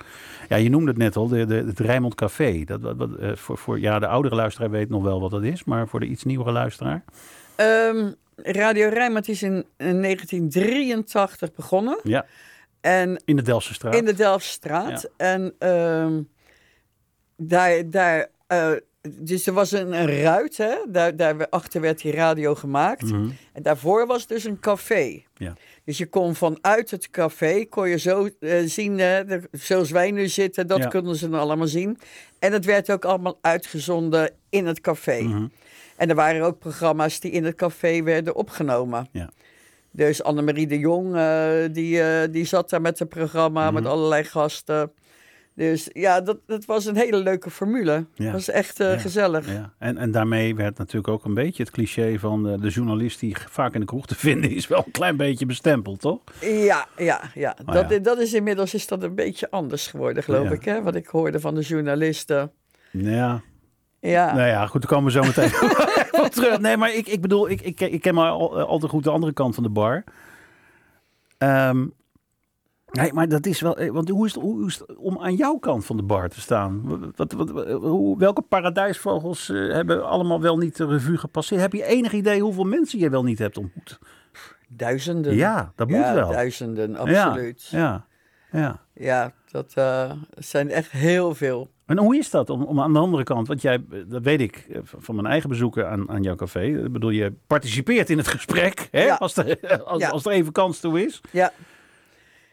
Ja, 0.49 0.57
je 0.57 0.71
noemde 0.71 0.89
het 0.89 0.99
net 0.99 1.17
al, 1.17 1.29
de, 1.29 1.47
de, 1.47 1.55
het 1.55 1.81
Rijmond 1.81 2.15
Café. 2.15 2.65
Dat, 2.65 2.81
wat, 2.81 2.97
wat, 2.97 3.15
eh, 3.15 3.37
voor, 3.37 3.59
voor, 3.59 3.81
ja, 3.81 3.99
de 3.99 4.07
oudere 4.07 4.35
luisteraar 4.35 4.71
weet 4.71 4.89
nog 4.89 5.03
wel 5.03 5.21
wat 5.21 5.31
dat 5.31 5.43
is, 5.43 5.65
maar 5.65 5.89
voor 5.89 6.01
de 6.01 6.07
iets 6.07 6.25
nieuwere 6.25 6.53
luisteraar? 6.53 7.05
Ehm, 7.57 8.11
Radio 8.37 8.89
Rijnmond 8.89 9.29
is 9.29 9.43
in, 9.43 9.65
in 9.77 10.03
1983 10.03 11.53
begonnen. 11.53 11.99
Ja, 12.03 12.27
En 12.81 13.23
in 13.25 13.37
de 13.37 13.43
Delftse 13.43 13.75
straat. 13.75 13.95
in 13.95 14.05
de 14.05 14.15
Delftstraat. 14.15 15.11
En 15.17 15.55
ehm, 15.59 16.21
daar, 17.49 17.91
daar 17.91 18.29
eh, 18.47 18.71
dus 19.11 19.47
er 19.47 19.53
was 19.53 19.73
een, 19.73 19.93
een 19.93 20.23
ruit, 20.23 20.57
hè? 20.57 20.75
Daar, 20.89 21.17
daarachter 21.17 21.81
werd 21.81 22.01
die 22.03 22.13
radio 22.13 22.55
gemaakt. 22.55 23.03
Mhm. 23.03 23.29
En 23.53 23.63
daarvoor 23.63 24.07
was 24.07 24.27
dus 24.27 24.45
een 24.45 24.61
café. 24.61 25.23
Ja. 25.35 25.55
Dus 25.85 25.99
je 25.99 26.07
kon 26.07 26.35
vanuit 26.35 26.91
het 26.91 27.11
café, 27.11 27.65
kon 27.65 27.89
je 27.89 27.99
zo 27.99 28.29
eh, 28.41 28.59
zien, 28.65 28.97
de- 28.97 29.49
zoals 29.53 29.91
wij 29.91 30.11
nu 30.11 30.29
zitten, 30.29 30.67
dat 30.67 30.79
Ja. 30.79 30.87
konden 30.89 31.17
ze 31.17 31.29
dan 31.29 31.41
allemaal 31.41 31.67
zien. 31.67 31.99
En 32.39 32.53
het 32.53 32.65
werd 32.65 32.91
ook 32.91 33.05
allemaal 33.05 33.39
uitgezonden 33.41 34.31
in 34.51 34.67
het 34.67 34.81
café. 34.81 35.21
Mhm. 35.23 35.47
En 35.97 36.09
er 36.09 36.15
waren 36.15 36.43
ook 36.43 36.59
programma's 36.59 37.21
die 37.21 37.31
in 37.31 37.45
het 37.45 37.55
café 37.55 38.03
werden 38.03 38.35
opgenomen. 38.35 39.09
Ja. 39.13 39.31
Dus 39.91 40.23
Annemarie 40.23 40.67
de 40.67 40.79
Jong, 40.79 41.17
eh, 41.17 41.53
die, 41.73 42.31
die 42.31 42.45
zat 42.45 42.71
daar 42.71 42.81
met 42.81 43.01
een 43.01 43.09
programma 43.09 43.65
Mhm. 43.65 43.75
met 43.75 43.87
allerlei 43.87 44.25
gasten. 44.25 44.93
Dus 45.55 45.89
ja, 45.93 46.21
dat, 46.21 46.39
dat 46.47 46.65
was 46.65 46.85
een 46.87 46.97
hele 46.97 47.17
leuke 47.17 47.51
formule. 47.51 48.07
Ja. 48.15 48.25
Dat 48.25 48.33
was 48.33 48.49
echt 48.51 48.81
eh, 48.81 48.93
Ja. 48.93 48.99
gezellig. 48.99 49.53
Ja. 49.53 49.73
En, 49.79 49.97
en 49.97 50.11
daarmee 50.11 50.55
werd 50.55 50.79
natuurlijk 50.79 51.09
ook 51.09 51.25
een 51.25 51.35
beetje 51.35 51.63
het 51.63 51.73
cliché 51.73 52.19
van 52.19 52.49
eh, 52.49 52.61
de 52.61 52.69
journalist 52.69 53.21
die 53.21 53.37
vaak 53.51 53.75
in 53.75 53.81
de 53.81 53.87
kroeg 53.87 54.07
te 54.07 54.15
vinden 54.29 54.51
is 54.51 54.69
wel 54.69 54.83
een 54.87 54.93
klein 54.93 55.17
beetje 55.17 55.47
bestempeld, 55.47 56.01
toch? 56.01 56.21
Ja, 56.41 56.87
ja, 56.97 57.21
ja. 57.35 57.57
Ah, 57.65 57.75
dat, 57.89 58.05
dat 58.05 58.19
is 58.19 58.33
inmiddels 58.35 58.75
is 58.75 58.87
dat 58.87 59.03
een 59.03 59.15
beetje 59.15 59.51
anders 59.51 59.87
geworden, 59.87 60.23
geloof 60.23 60.51
ik. 60.51 60.65
Hè? 60.65 60.83
Wat 60.83 60.95
ik 60.95 61.07
hoorde 61.07 61.41
van 61.41 61.55
de 61.55 61.61
journalisten. 61.61 62.51
Ja, 62.91 63.41
Ja, 64.01 64.35
nou 64.35 64.49
ja, 64.49 64.67
goed, 64.67 64.81
daar 64.83 64.91
komen 64.91 65.13
we 65.13 65.19
zo 65.19 65.25
meteen 65.25 65.71
op 66.25 66.29
terug. 66.31 66.59
Nee, 66.59 66.77
maar 66.77 66.95
ik, 66.95 67.07
ik 67.07 67.21
bedoel, 67.21 67.51
ik, 67.51 67.61
ik, 67.61 67.81
ik 67.81 68.01
ken 68.01 68.15
maar 68.15 68.31
al, 68.31 68.61
al 68.61 68.79
te 68.79 68.89
goed 68.89 69.05
de 69.05 69.11
andere 69.11 69.33
kant 69.33 69.55
van 69.55 69.63
de 69.63 69.69
bar. 69.71 70.05
Ehm, 71.39 71.87
nee, 72.93 73.13
maar 73.13 73.29
dat 73.29 73.47
is 73.47 73.61
wel, 73.61 73.77
eh, 73.77 73.91
want 73.91 74.09
hoe 74.09 74.27
is, 74.27 74.35
het, 74.35 74.43
hoe 74.43 74.67
is 74.67 74.79
het 74.79 74.97
om 74.97 75.19
aan 75.19 75.35
jouw 75.35 75.57
kant 75.57 75.85
van 75.85 75.97
de 75.97 76.03
bar 76.03 76.29
te 76.29 76.41
staan? 76.41 76.83
Wat, 77.17 77.33
wat, 77.33 77.51
wat- 77.51 77.71
hoe, 77.71 78.19
welke 78.19 78.43
paradijsvogels 78.43 79.49
eh, 79.49 79.73
hebben 79.73 80.09
allemaal 80.09 80.41
wel 80.41 80.57
niet 80.59 80.77
de 80.77 80.87
revue 80.87 81.17
gepasseerd? 81.17 81.61
Heb 81.61 81.73
je 81.73 81.85
enig 81.85 82.13
idee 82.13 82.41
hoeveel 82.41 82.65
mensen 82.65 82.99
je 82.99 83.11
wel 83.11 83.23
niet 83.25 83.39
hebt 83.39 83.59
ontmoet? 83.59 83.99
duizenden. 84.69 85.35
Ja, 85.35 85.73
dat 85.77 85.89
moet 85.89 85.97
ja, 85.97 86.15
wel. 86.15 86.31
duizenden, 86.31 86.97
absoluut. 86.97 87.67
Ja, 87.71 88.07
Ja, 88.53 88.81
ja. 88.95 89.33
dat 89.51 89.73
eh, 89.75 90.13
zijn 90.35 90.71
echt 90.71 90.91
heel 90.91 91.35
veel. 91.35 91.71
En 91.87 91.99
hoe 91.99 92.17
is 92.17 92.31
dat 92.31 92.51
om, 92.51 92.63
om 92.63 92.81
aan 92.81 92.93
de 92.93 92.99
andere 92.99 93.23
kant, 93.25 93.49
want 93.49 93.63
jij, 93.63 93.85
dat 94.07 94.23
weet 94.23 94.41
ik 94.41 94.67
van 94.85 95.15
mijn 95.15 95.27
eigen 95.27 95.49
bezoeken 95.49 95.89
aan, 95.91 96.11
aan 96.11 96.23
jouw 96.23 96.35
café. 96.35 96.61
Ik 96.63 96.93
bedoel, 96.93 97.11
je 97.11 97.33
participeert 97.47 98.11
in 98.11 98.19
het 98.19 98.29
gesprek, 98.29 98.89
hè? 98.91 99.05
Ja. 99.05 99.15
Als, 99.15 99.37
er, 99.37 99.59
als, 99.85 100.01
Ja. 100.03 100.09
als 100.09 100.25
er 100.27 100.33
even 100.33 100.53
kans 100.53 100.81
toe 100.81 101.05
is. 101.05 101.21
Ja, 101.31 101.53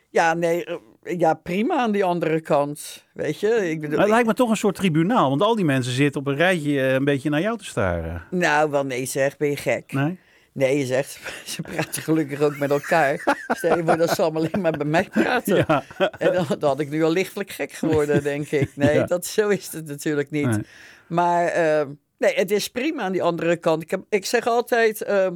ja 0.09 0.33
nee, 0.33 0.65
eh, 0.65 0.75
ja, 1.17 1.33
prima 1.33 1.75
aan 1.75 1.91
die 1.91 2.03
andere 2.03 2.39
kant. 2.41 3.05
Weet 3.13 3.39
je, 3.39 3.69
ik 3.69 3.81
bedoel, 3.81 3.99
het 3.99 4.09
lijkt 4.09 4.27
me 4.27 4.33
toch 4.33 4.49
een 4.49 4.57
soort 4.57 4.75
tribunaal, 4.75 5.29
want 5.29 5.41
al 5.41 5.55
die 5.55 5.65
mensen 5.65 5.93
zitten 5.93 6.21
op 6.21 6.27
een 6.27 6.35
rijtje 6.35 6.79
eh, 6.79 6.93
een 6.93 7.03
beetje 7.05 7.29
naar 7.29 7.41
jou 7.41 7.57
te 7.57 7.65
staren. 7.65 8.23
nou, 8.31 8.71
wel 8.71 8.85
nee 8.85 9.05
zeg, 9.05 9.37
ben 9.37 9.49
je 9.49 9.55
gek. 9.57 9.91
Nee? 9.91 10.19
Nee, 10.53 10.77
je 10.77 10.85
zegt, 10.85 11.19
ze 11.45 11.61
praten 11.61 12.01
gelukkig 12.01 12.41
ook 12.41 12.57
met 12.57 12.69
elkaar. 12.71 13.23
Stel 13.47 13.77
je 13.77 13.83
voor 13.83 13.97
dat 13.97 14.09
ze 14.09 14.21
allemaal 14.21 14.41
alleen 14.41 14.61
maar 14.61 14.71
bij 14.77 14.85
mij 14.85 15.07
praten. 15.11 15.55
Ja. 15.55 15.83
En 16.17 16.33
dan, 16.33 16.45
dan 16.47 16.69
had 16.69 16.79
ik 16.79 16.89
nu 16.89 17.03
al 17.03 17.11
lichtelijk 17.11 17.49
gek 17.51 17.71
geworden, 17.71 18.23
denk 18.23 18.51
ik. 18.51 18.71
Nee, 18.75 18.93
Ja. 18.93 19.05
dat, 19.05 19.25
zo 19.25 19.47
is 19.49 19.71
het 19.71 19.85
natuurlijk 19.87 20.31
niet. 20.31 20.45
Nee. 20.49 20.65
Maar 21.07 21.45
eh, 21.45 21.85
nee, 22.17 22.33
het 22.35 22.51
is 22.51 22.67
prima 22.69 23.01
aan 23.03 23.11
die 23.11 23.23
andere 23.23 23.57
kant. 23.57 23.81
Ik, 23.83 23.91
heb, 23.91 24.03
ik 24.09 24.25
zeg 24.25 24.47
altijd, 24.47 25.01
eh, 25.01 25.27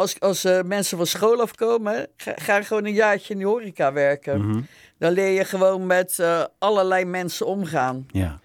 als, 0.00 0.20
als 0.20 0.44
eh, 0.44 0.62
mensen 0.62 0.96
van 0.96 1.06
school 1.06 1.40
afkomen, 1.40 2.06
ga, 2.16 2.32
ga 2.36 2.62
gewoon 2.62 2.84
een 2.84 2.92
jaartje 2.92 3.32
in 3.34 3.40
de 3.40 3.46
horeca 3.46 3.92
werken. 3.92 4.46
Mhm. 4.46 4.60
Dan 4.98 5.12
leer 5.12 5.30
je 5.30 5.44
gewoon 5.44 5.86
met 5.86 6.18
eh, 6.18 6.44
allerlei 6.58 7.04
mensen 7.04 7.46
omgaan. 7.46 8.04
ja. 8.08 8.38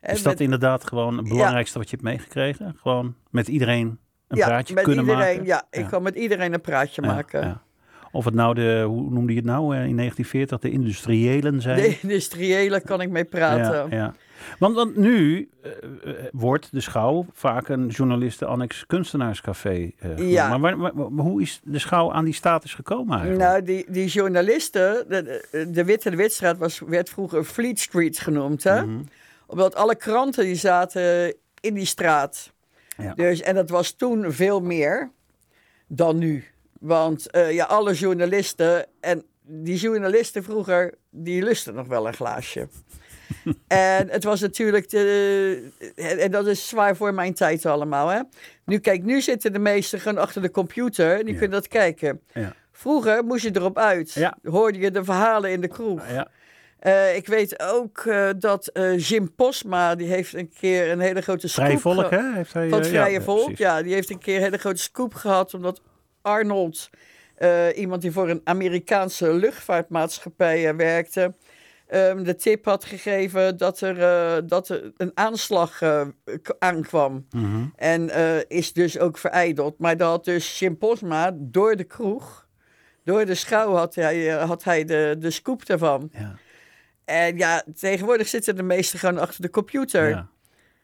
En 0.00 0.14
Is 0.14 0.22
dat 0.22 0.32
met- 0.32 0.40
inderdaad 0.42 0.86
gewoon 0.86 1.16
het 1.16 1.28
belangrijkste 1.28 1.78
wat 1.78 1.90
je 1.90 1.96
hebt 1.96 2.08
meegekregen? 2.08 2.76
Gewoon 2.80 3.14
met 3.30 3.48
iedereen 3.48 3.98
een 4.28 4.36
ja, 4.36 4.46
praatje 4.46 4.74
met 4.74 4.84
kunnen 4.84 5.04
iedereen, 5.04 5.26
maken? 5.28 5.44
Ja, 5.46 5.66
ik 5.70 5.80
Ja. 5.80 5.88
kan 5.88 6.02
met 6.02 6.14
iedereen 6.14 6.52
een 6.54 6.60
praatje 6.60 7.02
maken. 7.02 7.60
Of 8.12 8.24
het 8.24 8.34
nou 8.34 8.54
de, 8.54 8.84
hoe 8.86 9.10
noemde 9.10 9.32
je 9.32 9.38
het 9.38 9.48
nou 9.48 9.76
eh, 9.76 9.84
in 9.86 9.96
1940, 9.96 10.58
de 10.58 10.70
industriëlen 10.70 11.60
zijn? 11.60 11.76
De 11.76 11.98
industriële 12.02 12.80
kan 12.80 13.00
ik 13.00 13.10
mee 13.10 13.24
praten. 13.24 13.90
Ja. 13.96 14.14
Want, 14.58 14.74
want 14.74 14.96
nu 14.96 15.48
eh, 15.62 15.70
eh, 15.70 16.14
wordt 16.32 16.68
de 16.72 16.80
schouw 16.80 17.26
vaak 17.32 17.68
een 17.68 17.86
journalisten-annex 17.88 18.86
kunstenaarscafé. 18.86 19.90
eh. 19.98 20.30
Ja. 20.30 20.48
Maar 20.48 20.60
waar- 20.60 20.76
waar- 20.76 20.94
waar- 20.94 21.24
hoe 21.24 21.42
is 21.42 21.60
de 21.64 21.78
schouw 21.78 22.12
aan 22.12 22.24
die 22.24 22.34
status 22.34 22.74
gekomen 22.74 23.18
eigenlijk? 23.18 23.48
Nou, 23.50 23.62
die, 23.62 23.84
die 23.88 24.06
journalisten, 24.06 25.04
de, 25.08 25.68
de, 25.72 25.84
Witte 25.84 26.10
de 26.10 26.16
Witstraat 26.16 26.58
was, 26.58 26.78
werd 26.86 27.08
vroeger 27.10 27.44
Fleet 27.44 27.80
Street 27.80 28.18
genoemd. 28.18 28.62
Hè? 28.64 28.86
Mhm. 28.86 29.02
Omdat 29.46 29.74
alle 29.74 29.96
kranten 29.96 30.44
die 30.44 30.54
zaten 30.54 31.34
in 31.60 31.74
die 31.74 31.84
straat. 31.86 32.52
Ja. 32.96 33.14
Dus, 33.14 33.40
en 33.40 33.54
dat 33.54 33.70
was 33.70 33.90
toen 33.92 34.32
veel 34.32 34.60
meer 34.60 35.10
dan 35.86 36.18
nu. 36.18 36.44
Want 36.80 37.26
ja, 37.50 37.64
alle 37.64 37.92
journalisten 37.94 38.86
en 39.00 39.22
die 39.46 39.76
journalisten 39.76 40.42
vroeger, 40.44 40.94
die 41.10 41.42
lusten 41.42 41.74
nog 41.74 41.86
wel 41.86 42.06
een 42.06 42.14
glaasje. 42.14 42.68
en 43.66 44.08
het 44.08 44.24
was 44.24 44.40
natuurlijk, 44.40 44.90
de, 44.90 45.70
en 45.96 46.30
dat 46.30 46.46
is 46.46 46.68
zwaar 46.68 46.96
voor 46.96 47.14
mijn 47.14 47.34
tijd 47.34 47.66
allemaal. 47.66 48.08
Hè? 48.08 48.20
Nu, 48.64 48.78
kijk, 48.78 49.02
nu 49.02 49.20
zitten 49.20 49.52
de 49.52 49.58
meesten 49.58 50.00
gewoon 50.00 50.18
achter 50.18 50.42
de 50.42 50.50
computer 50.50 51.18
en 51.18 51.24
die 51.24 51.32
Ja. 51.34 51.38
kunnen 51.40 51.60
dat 51.60 51.68
kijken. 51.68 52.20
Ja. 52.34 52.54
Vroeger 52.72 53.24
moest 53.24 53.42
je 53.42 53.50
erop 53.56 53.78
uit. 53.78 54.12
Ja. 54.12 54.36
Hoorde 54.42 54.78
je 54.78 54.90
de 54.90 55.04
verhalen 55.04 55.50
in 55.50 55.60
de 55.60 55.68
kroeg. 55.68 56.02
Eh, 56.82 57.16
ik 57.16 57.26
weet 57.26 57.62
ook 57.62 57.98
eh, 57.98 58.28
dat 58.38 58.66
eh, 58.66 58.98
Jim 58.98 59.34
Posma, 59.34 59.94
die 59.94 60.08
heeft 60.08 60.34
een 60.34 60.52
keer 60.60 60.90
een 60.90 61.00
hele 61.00 61.20
grote 61.20 61.48
scoop 61.48 61.64
Vrij 61.64 61.78
volk, 61.78 62.10
hè? 62.10 62.32
Heeft 62.34 62.52
hij, 62.52 62.68
van 62.68 62.84
Vrije 62.84 63.12
ja, 63.12 63.20
Volk. 63.20 63.40
precies. 63.44 63.58
Ja, 63.58 63.82
die 63.82 63.94
heeft 63.94 64.10
een 64.10 64.18
keer 64.18 64.36
een 64.36 64.42
hele 64.42 64.58
grote 64.58 64.82
scoop 64.82 65.14
gehad. 65.14 65.54
Omdat 65.54 65.80
Arnold, 66.22 66.90
iemand 67.74 68.02
die 68.02 68.12
voor 68.12 68.28
een 68.30 68.40
Amerikaanse 68.44 69.32
luchtvaartmaatschappij 69.32 70.76
werkte, 70.76 71.34
ehm, 71.92 72.22
de 72.22 72.36
tip 72.36 72.64
had 72.64 72.84
gegeven 72.84 73.56
dat 73.56 73.80
er, 73.80 73.98
eh, 74.02 74.42
dat 74.46 74.68
er 74.68 74.92
een 74.96 75.10
aanslag 75.14 75.78
k- 76.42 76.54
aankwam. 76.58 77.26
Mhm. 77.30 77.64
En 77.76 78.10
eh, 78.10 78.36
is 78.48 78.72
dus 78.72 78.98
ook 78.98 79.18
vereideld. 79.18 79.78
Maar 79.78 79.96
dat 79.96 80.08
had 80.08 80.24
dus 80.24 80.58
Jim 80.58 80.78
Posma 80.78 81.30
door 81.34 81.76
de 81.76 81.84
kroeg, 81.84 82.46
door 83.04 83.24
de 83.24 83.34
schouw 83.34 83.74
had 83.74 83.94
hij, 83.94 84.28
had 84.28 84.64
hij 84.64 84.84
de, 84.84 85.16
de 85.18 85.30
scoop 85.30 85.66
daarvan. 85.66 86.10
Ja. 86.12 86.34
En 87.04 87.36
ja, 87.36 87.62
tegenwoordig 87.78 88.28
zitten 88.28 88.56
de 88.56 88.62
meesten 88.62 88.98
gewoon 88.98 89.18
achter 89.18 89.42
de 89.42 89.50
computer. 89.50 90.08
Ja. 90.08 90.30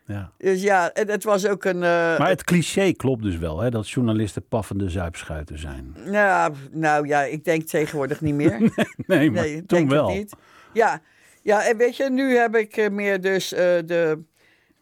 Ja. 0.06 0.32
Dus 0.38 0.62
ja, 0.62 0.92
en 0.92 1.08
het 1.10 1.24
was 1.24 1.46
ook 1.46 1.64
een... 1.64 1.78
Maar 1.78 2.28
het 2.28 2.44
cliché 2.44 2.92
klopt 2.92 3.22
dus 3.22 3.36
wel, 3.36 3.60
hè? 3.60 3.70
Dat 3.70 3.88
journalisten 3.90 4.46
paffende 4.48 4.88
zuipschuiten 4.90 5.58
zijn. 5.58 5.96
Nou, 6.04 6.54
nou 6.70 7.06
ja, 7.06 7.22
ik 7.22 7.44
denk 7.44 7.62
tegenwoordig 7.62 8.20
niet 8.20 8.34
meer. 8.34 8.58
Nee, 9.06 9.30
maar 9.30 9.42
nee, 9.42 9.54
toen 9.56 9.78
denk 9.78 9.90
wel. 9.90 10.08
niet. 10.08 10.34
Ja, 10.72 11.00
ja, 11.42 11.66
en 11.68 11.76
weet 11.76 11.96
je, 11.96 12.10
nu 12.10 12.36
heb 12.36 12.56
ik 12.56 12.76
eh, 12.76 12.90
meer 12.90 13.20
dus 13.20 13.52
eh, 13.52 13.58
de, 13.86 14.18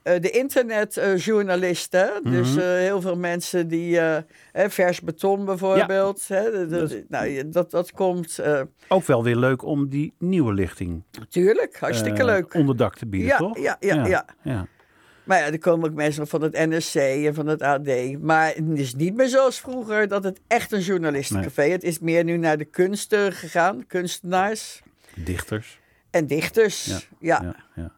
eh, 0.03 0.20
de 0.20 0.31
internetjournalisten. 0.31 2.11
Dus 2.25 2.51
Mhm. 2.51 2.59
eh, 2.59 2.64
heel 2.66 3.01
veel 3.01 3.16
mensen 3.16 3.68
die, 3.68 3.99
eh, 4.01 4.16
hè, 4.53 4.70
vers 4.70 5.01
beton 5.01 5.44
bijvoorbeeld. 5.44 6.29
Hè, 6.29 6.51
de- 6.51 6.66
de- 6.66 6.79
Dat- 6.79 7.03
nou, 7.09 7.49
dat, 7.49 7.70
dat 7.70 7.92
komt, 7.92 8.40
Ook 8.88 9.05
wel 9.07 9.22
weer 9.25 9.37
leuk 9.37 9.62
om 9.64 9.88
die 9.88 10.14
nieuwe 10.18 10.53
lichting 10.55 11.03
natuurlijk, 11.18 11.77
hartstikke 11.79 12.25
leuk. 12.25 12.55
onderdak 12.55 12.96
te 12.96 13.07
bieden, 13.07 13.29
Ja, 13.29 13.37
toch? 13.38 13.59
ja, 13.59 13.77
ja, 13.81 14.07
ja. 14.07 14.25
ja. 14.42 14.66
Maar 15.25 15.38
ja, 15.38 15.46
er 15.46 15.59
komen 15.59 15.88
ook 15.90 15.94
mensen 15.94 16.27
van 16.27 16.42
het 16.42 16.53
NSC 16.53 16.94
en 16.94 17.35
van 17.35 17.46
het 17.46 17.62
AD. 17.62 18.18
Maar 18.20 18.46
het 18.46 18.79
is 18.79 18.94
niet 18.94 19.14
meer 19.14 19.29
zoals 19.29 19.61
vroeger 19.61 20.09
dat 20.09 20.25
het 20.25 20.40
echt 20.46 20.72
een 20.72 20.81
journalistencafé. 20.81 21.62
Het 21.62 21.83
is 21.83 21.99
meer 21.99 22.25
nu 22.25 22.37
naar 22.37 22.59
de 22.59 22.64
kunsten 22.64 23.33
gegaan, 23.33 23.87
kunstenaars 23.87 24.83
Dichters. 25.25 25.81
en 26.11 26.27
dichters. 26.27 26.85
Ja, 26.87 26.99
Ja, 27.21 27.43
Ja, 27.43 27.57
ja. 27.75 27.93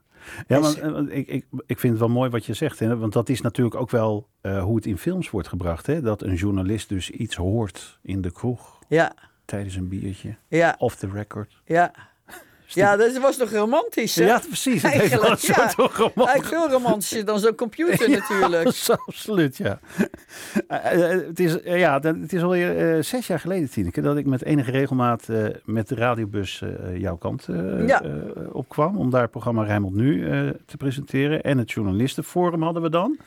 ja 0.48 0.60
Dus- 0.60 0.80
maar 0.80 0.94
eh, 1.06 1.16
ik, 1.18 1.28
ik, 1.28 1.46
ik 1.66 1.78
vind 1.78 1.92
het 1.92 2.00
wel 2.02 2.10
mooi 2.12 2.30
wat 2.30 2.46
je 2.46 2.54
zegt. 2.54 2.78
Hè? 2.78 2.96
Want 2.96 3.12
dat 3.12 3.28
is 3.28 3.40
natuurlijk 3.40 3.76
ook 3.76 3.90
wel 3.90 4.28
eh, 4.40 4.62
hoe 4.62 4.76
het 4.76 4.86
in 4.86 4.98
films 4.98 5.30
wordt 5.30 5.48
gebracht. 5.48 5.86
Hè? 5.86 6.00
Dat 6.00 6.22
een 6.22 6.34
journalist 6.34 6.88
dus 6.88 7.10
iets 7.10 7.36
hoort 7.36 7.98
in 8.02 8.20
de 8.20 8.30
kroeg 8.32 8.78
ja, 8.88 9.14
tijdens 9.44 9.74
een 9.74 9.88
biertje. 9.88 10.36
ja, 10.48 10.74
Off 10.78 10.96
the 10.96 11.08
record. 11.08 11.60
ja. 11.64 11.92
Ja, 12.74 12.96
dat 12.96 13.18
was 13.18 13.36
nog 13.36 13.50
romantisch, 13.50 14.14
hè? 14.14 14.24
Ja, 14.24 14.38
precies. 14.46 14.82
Het 14.82 14.92
heeft 14.92 15.10
wel 15.20 15.30
een 15.30 15.36
Eigenlijk, 15.36 15.96
ja. 15.96 16.24
Eigenlijk 16.24 16.44
veel 16.44 16.70
romantischer 16.70 17.24
dan 17.24 17.38
zo'n 17.38 17.54
computer 17.54 18.10
natuurlijk. 18.18 18.88
Absoluut, 19.06 19.56
ja. 19.56 19.80
Eh, 20.68 21.12
eh, 21.12 21.26
het, 21.26 21.40
is, 21.40 21.62
eh, 21.62 21.78
ja, 21.78 22.00
het 22.00 22.32
is 22.32 22.42
alweer 22.42 22.96
eh, 22.96 23.02
zes 23.02 23.26
jaar 23.26 23.40
geleden, 23.40 23.70
Tineke, 23.70 24.00
dat 24.00 24.16
ik 24.16 24.26
met 24.26 24.44
enige 24.44 24.70
regelmaat 24.70 25.26
met 25.64 25.88
de 25.88 25.94
radiobus 25.94 26.62
jouw 26.94 27.16
kant 27.16 27.46
Ja. 27.86 28.02
opkwam. 28.52 28.96
Om 28.96 29.10
daar 29.10 29.22
het 29.22 29.30
programma 29.30 29.62
Rijnmond 29.64 29.94
Nu 29.94 30.26
te 30.66 30.76
presenteren. 30.76 31.42
En 31.42 31.58
het 31.58 31.72
journalistenforum 31.72 32.62
hadden 32.62 32.82
we 32.82 32.90
dan. 32.90 33.18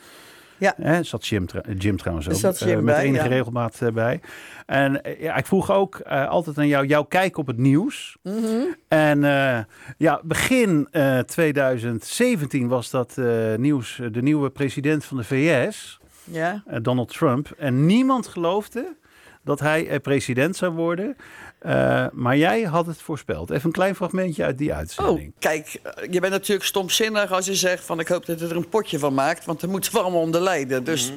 Ja. 0.62 0.74
Hè, 0.82 1.04
zat 1.04 1.28
Jim, 1.28 1.46
Jim 1.78 1.98
trouwens 1.98 2.30
ook 2.30 2.36
zat 2.36 2.62
eh, 2.62 2.68
Jim 2.68 2.84
met 2.84 2.96
bij, 2.96 3.04
enige 3.04 3.24
ja. 3.24 3.30
regelmaat 3.30 3.82
eh, 3.82 3.92
bij. 3.92 4.20
En 4.66 5.04
eh, 5.04 5.22
ja, 5.22 5.36
ik 5.36 5.46
vroeg 5.46 5.72
ook 5.72 6.02
altijd 6.02 6.58
aan 6.58 6.68
jou, 6.68 6.86
jouw 6.86 7.04
kijk 7.04 7.38
op 7.38 7.48
het 7.48 7.58
nieuws. 7.58 8.18
Mhm. 8.24 8.64
En 8.88 9.22
ja, 9.98 10.22
begin 10.24 10.88
eh, 10.92 11.20
2017 11.20 12.68
was 12.68 12.90
dat 12.90 13.18
nieuws, 13.58 14.02
de 14.12 14.22
nieuwe 14.22 14.50
president 14.50 15.06
van 15.06 15.18
de 15.18 15.24
VS, 15.24 16.00
Ja, 16.24 16.64
Donald 16.82 17.14
Trump. 17.14 17.52
En 17.58 17.86
niemand 17.86 18.28
geloofde 18.28 18.96
dat 19.44 19.60
hij 19.60 20.00
president 20.00 20.56
zou 20.56 20.74
worden. 20.74 21.16
Eh, 21.62 22.06
maar 22.12 22.38
jij 22.38 22.62
had 22.62 22.86
het 22.86 23.02
voorspeld. 23.02 23.50
Even 23.50 23.66
een 23.66 23.72
klein 23.72 23.96
fragmentje 23.96 24.44
uit 24.44 24.58
die 24.58 24.70
Oh, 24.72 24.76
uitzending. 24.78 25.34
kijk, 25.40 25.80
eh, 25.84 26.12
je 26.12 26.20
bent 26.20 26.34
natuurlijk 26.34 26.68
stomzinnig 26.68 27.32
als 27.32 27.46
je 27.46 27.56
zegt 27.56 27.84
van 27.86 28.00
ik 28.00 28.08
hoop 28.08 28.26
dat 28.26 28.40
het 28.40 28.50
er 28.52 28.56
een 28.56 28.70
potje 28.70 29.00
van 29.00 29.14
maakt, 29.14 29.46
want 29.46 29.60
dan 29.62 29.70
moeten 29.70 29.92
we 29.92 30.00
allemaal 30.00 30.22
onder 30.22 30.42
lijden. 30.42 30.84
Dus 30.84 31.12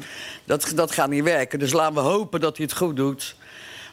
dat, 0.45 0.73
dat 0.75 0.91
gaat 0.93 1.09
niet 1.09 1.25
werken. 1.25 1.59
Dus 1.59 1.73
laten 1.73 1.95
we 1.95 2.01
hopen 2.01 2.41
dat 2.41 2.57
hij 2.57 2.67
het 2.67 2.77
goed 2.77 2.97
doet. 2.97 3.37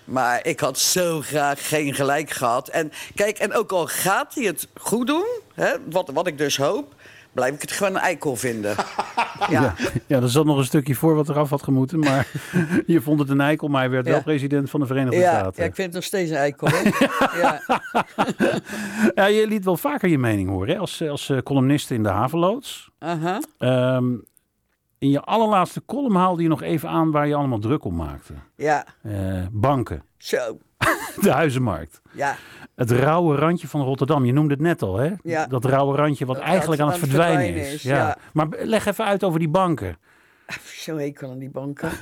Maar 0.05 0.45
ik 0.45 0.59
had 0.59 0.79
zo 0.79 1.21
graag 1.21 1.67
geen 1.67 1.93
gelijk 1.93 2.29
gehad. 2.29 2.67
En 2.67 2.91
kijk, 3.15 3.37
en 3.37 3.53
ook 3.53 3.71
al 3.71 3.87
gaat 3.87 4.35
hij 4.35 4.43
het 4.43 4.67
goed 4.79 5.07
doen, 5.07 5.25
hè, 5.53 5.73
wat, 5.89 6.09
wat 6.13 6.27
ik 6.27 6.37
dus 6.37 6.57
hoop, 6.57 6.93
blijf 7.32 7.54
ik 7.54 7.62
het 7.62 7.72
gewoon 7.72 7.96
een 7.96 8.02
eikel 8.02 8.36
vinden. 8.36 8.76
ja. 9.50 9.74
Ja, 10.08 10.22
er 10.22 10.30
zat 10.30 10.46
nog 10.46 10.58
een 10.58 10.63
stukje 10.65 10.96
voor 10.96 11.15
wat 11.15 11.30
eraf 11.30 11.50
had 11.50 11.63
gemoeten. 11.63 12.00
Maar 12.00 12.28
je 12.86 13.02
vond 13.02 13.20
het 13.20 13.30
een 13.30 13.41
eikel, 13.41 13.67
maar 13.67 13.82
hij 13.82 13.89
werd 13.89 14.06
Ja. 14.06 14.12
wel 14.12 14.22
president 14.22 14.70
van 14.70 14.80
de 14.80 14.86
Verenigde 14.86 15.17
Ja, 15.20 15.32
Staten. 15.39 15.63
ja, 15.63 15.70
ik 15.70 15.76
vind 15.76 15.88
het 15.88 15.96
nog 15.96 16.04
steeds 16.04 16.30
een 16.30 16.36
eikel. 16.38 16.67
ja. 17.41 17.62
Ja, 19.15 19.26
je 19.26 19.48
liet 19.48 19.65
wel 19.65 19.78
vaker 19.78 20.10
je 20.10 20.17
mening 20.17 20.50
horen 20.50 20.70
hè? 20.74 20.78
als, 20.80 21.02
als 21.08 21.30
eh, 21.30 21.38
columniste 21.38 21.94
in 21.94 22.04
de 22.04 22.10
Haveloods. 22.10 22.89
Aha. 23.00 23.39
Ehm, 23.58 24.13
in 24.98 25.10
je 25.10 25.22
allerlaatste 25.22 25.82
column 25.86 26.15
haalde 26.15 26.44
je 26.44 26.50
nog 26.50 26.62
even 26.62 26.89
aan 26.89 27.12
waar 27.12 27.28
je 27.28 27.36
allemaal 27.36 27.60
druk 27.60 27.84
om 27.86 27.96
maakte. 27.96 28.34
ja, 28.56 28.86
Eh, 29.04 29.46
banken, 29.52 30.04
zo. 30.17 30.58
de 31.22 31.32
huizenmarkt, 31.32 32.02
Ja, 32.12 32.36
het 32.76 32.91
rauwe 32.91 33.36
randje 33.36 33.67
van 33.67 33.82
Rotterdam. 33.82 34.26
Je 34.26 34.34
noemde 34.34 34.54
het 34.54 34.62
net 34.62 34.82
al, 34.82 34.98
hè? 34.98 35.12
Ja. 35.24 35.46
Dat 35.48 35.65
rauwe 35.65 35.96
randje 35.96 36.26
wat 36.26 36.36
Dat 36.36 36.46
eigenlijk 36.46 36.82
aan 36.82 36.88
het 36.89 36.98
verdwijnen, 36.98 37.44
verdwijnen 37.44 37.67
is. 37.67 37.74
is, 37.74 37.82
Ja. 37.84 37.98
ja. 37.98 38.17
Maar 38.34 38.48
leg 38.60 38.86
even 38.86 39.06
uit 39.06 39.24
over 39.24 39.39
die 39.39 39.50
banken. 39.50 39.98
Zo 40.86 40.98
hekel 40.98 41.30
aan 41.32 41.39
die 41.39 41.50
banken. 41.50 41.89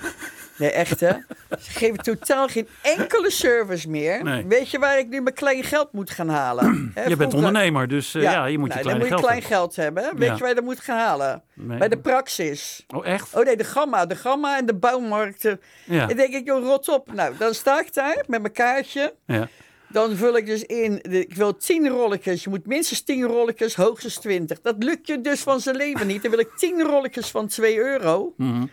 Nee, 0.60 0.72
echt 0.72 1.00
hè. 1.00 1.12
Ze 1.60 1.72
geven 1.72 1.98
totaal 1.98 2.48
geen 2.48 2.68
enkele 2.82 3.32
service 3.32 3.90
meer. 3.90 4.24
Nee. 4.24 4.46
Weet 4.46 4.70
je 4.72 4.80
waar 4.80 5.00
ik 5.00 5.10
nu 5.10 5.22
mijn 5.22 5.36
klein 5.36 5.64
geld 5.64 5.92
moet 5.92 6.10
gaan 6.10 6.30
halen? 6.30 6.92
Je 7.08 7.16
bent 7.16 7.34
ondernemer, 7.34 7.88
dus 7.88 8.16
eh, 8.16 8.22
ja, 8.22 8.46
je 8.46 8.58
moet 8.58 8.68
nou, 8.70 8.80
je 8.80 8.90
geld 8.90 9.22
klein 9.22 9.40
hebben. 9.40 9.44
geld 9.58 9.76
hebben. 9.76 10.04
Weet 10.18 10.28
Ja. 10.28 10.34
je 10.34 10.40
waar 10.40 10.50
je 10.50 10.56
dat 10.56 10.64
moet 10.64 10.80
gaan 10.80 10.98
halen? 10.98 11.44
Nee. 11.54 11.78
Bij 11.78 11.88
de 11.90 11.98
praxis. 12.00 12.86
Oh, 12.96 13.06
echt? 13.08 13.36
Oh 13.36 13.46
nee, 13.46 13.58
de 13.58 13.64
gamma. 13.64 14.06
De 14.06 14.16
gamma 14.16 14.58
en 14.58 14.66
de 14.66 14.76
bouwmarkten. 14.76 15.62
Ja. 15.86 16.06
Dan 16.06 16.18
denk 16.18 16.34
ik, 16.34 16.46
joh, 16.46 16.64
rot 16.64 16.90
op. 16.90 17.14
Nou, 17.14 17.34
dan 17.38 17.54
sta 17.54 17.80
ik 17.80 17.94
daar 17.94 18.24
met 18.28 18.42
mijn 18.42 18.54
kaartje. 18.54 19.14
ja. 19.26 19.48
Dan 19.92 20.16
vul 20.16 20.38
ik 20.38 20.46
dus 20.46 20.64
in, 20.64 21.02
ik 21.12 21.36
wil 21.36 21.58
10 21.58 21.88
rolletjes. 21.88 22.44
Je 22.44 22.50
moet 22.50 22.66
minstens 22.66 23.02
10 23.02 23.24
rolletjes, 23.24 23.76
hoogstens 23.76 24.16
20. 24.18 24.62
Dat 24.62 24.76
lukt 24.84 25.08
je 25.08 25.22
dus 25.22 25.40
van 25.42 25.60
zijn 25.60 25.76
leven 25.76 26.08
niet. 26.08 26.22
Dan 26.22 26.32
wil 26.32 26.40
ik 26.40 26.50
10 26.58 26.82
rolletjes 26.82 27.30
van 27.32 27.48
2 27.48 27.78
euro. 27.78 28.34
Mhm. 28.38 28.66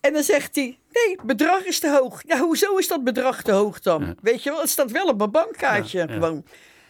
En 0.00 0.12
dan 0.12 0.22
zegt 0.22 0.54
hij, 0.54 0.64
nee, 0.64 1.16
het 1.16 1.22
bedrag 1.26 1.64
is 1.64 1.80
te 1.80 1.90
hoog. 1.90 2.22
Ja, 2.26 2.38
hoezo 2.38 2.76
is 2.76 2.88
dat 2.88 3.04
bedrag 3.04 3.42
te 3.42 3.52
hoog 3.52 3.80
dan? 3.80 4.04
Ja. 4.04 4.14
Weet 4.22 4.42
je 4.42 4.50
wel, 4.50 4.60
het 4.60 4.68
staat 4.68 4.90
wel 4.90 5.06
op 5.06 5.18
mijn 5.18 5.30
bankkaartje. 5.30 5.98
Ja. 5.98 6.06
Gewoon. 6.06 6.44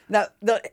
Nou, 0.07 0.29
dat, 0.38 0.70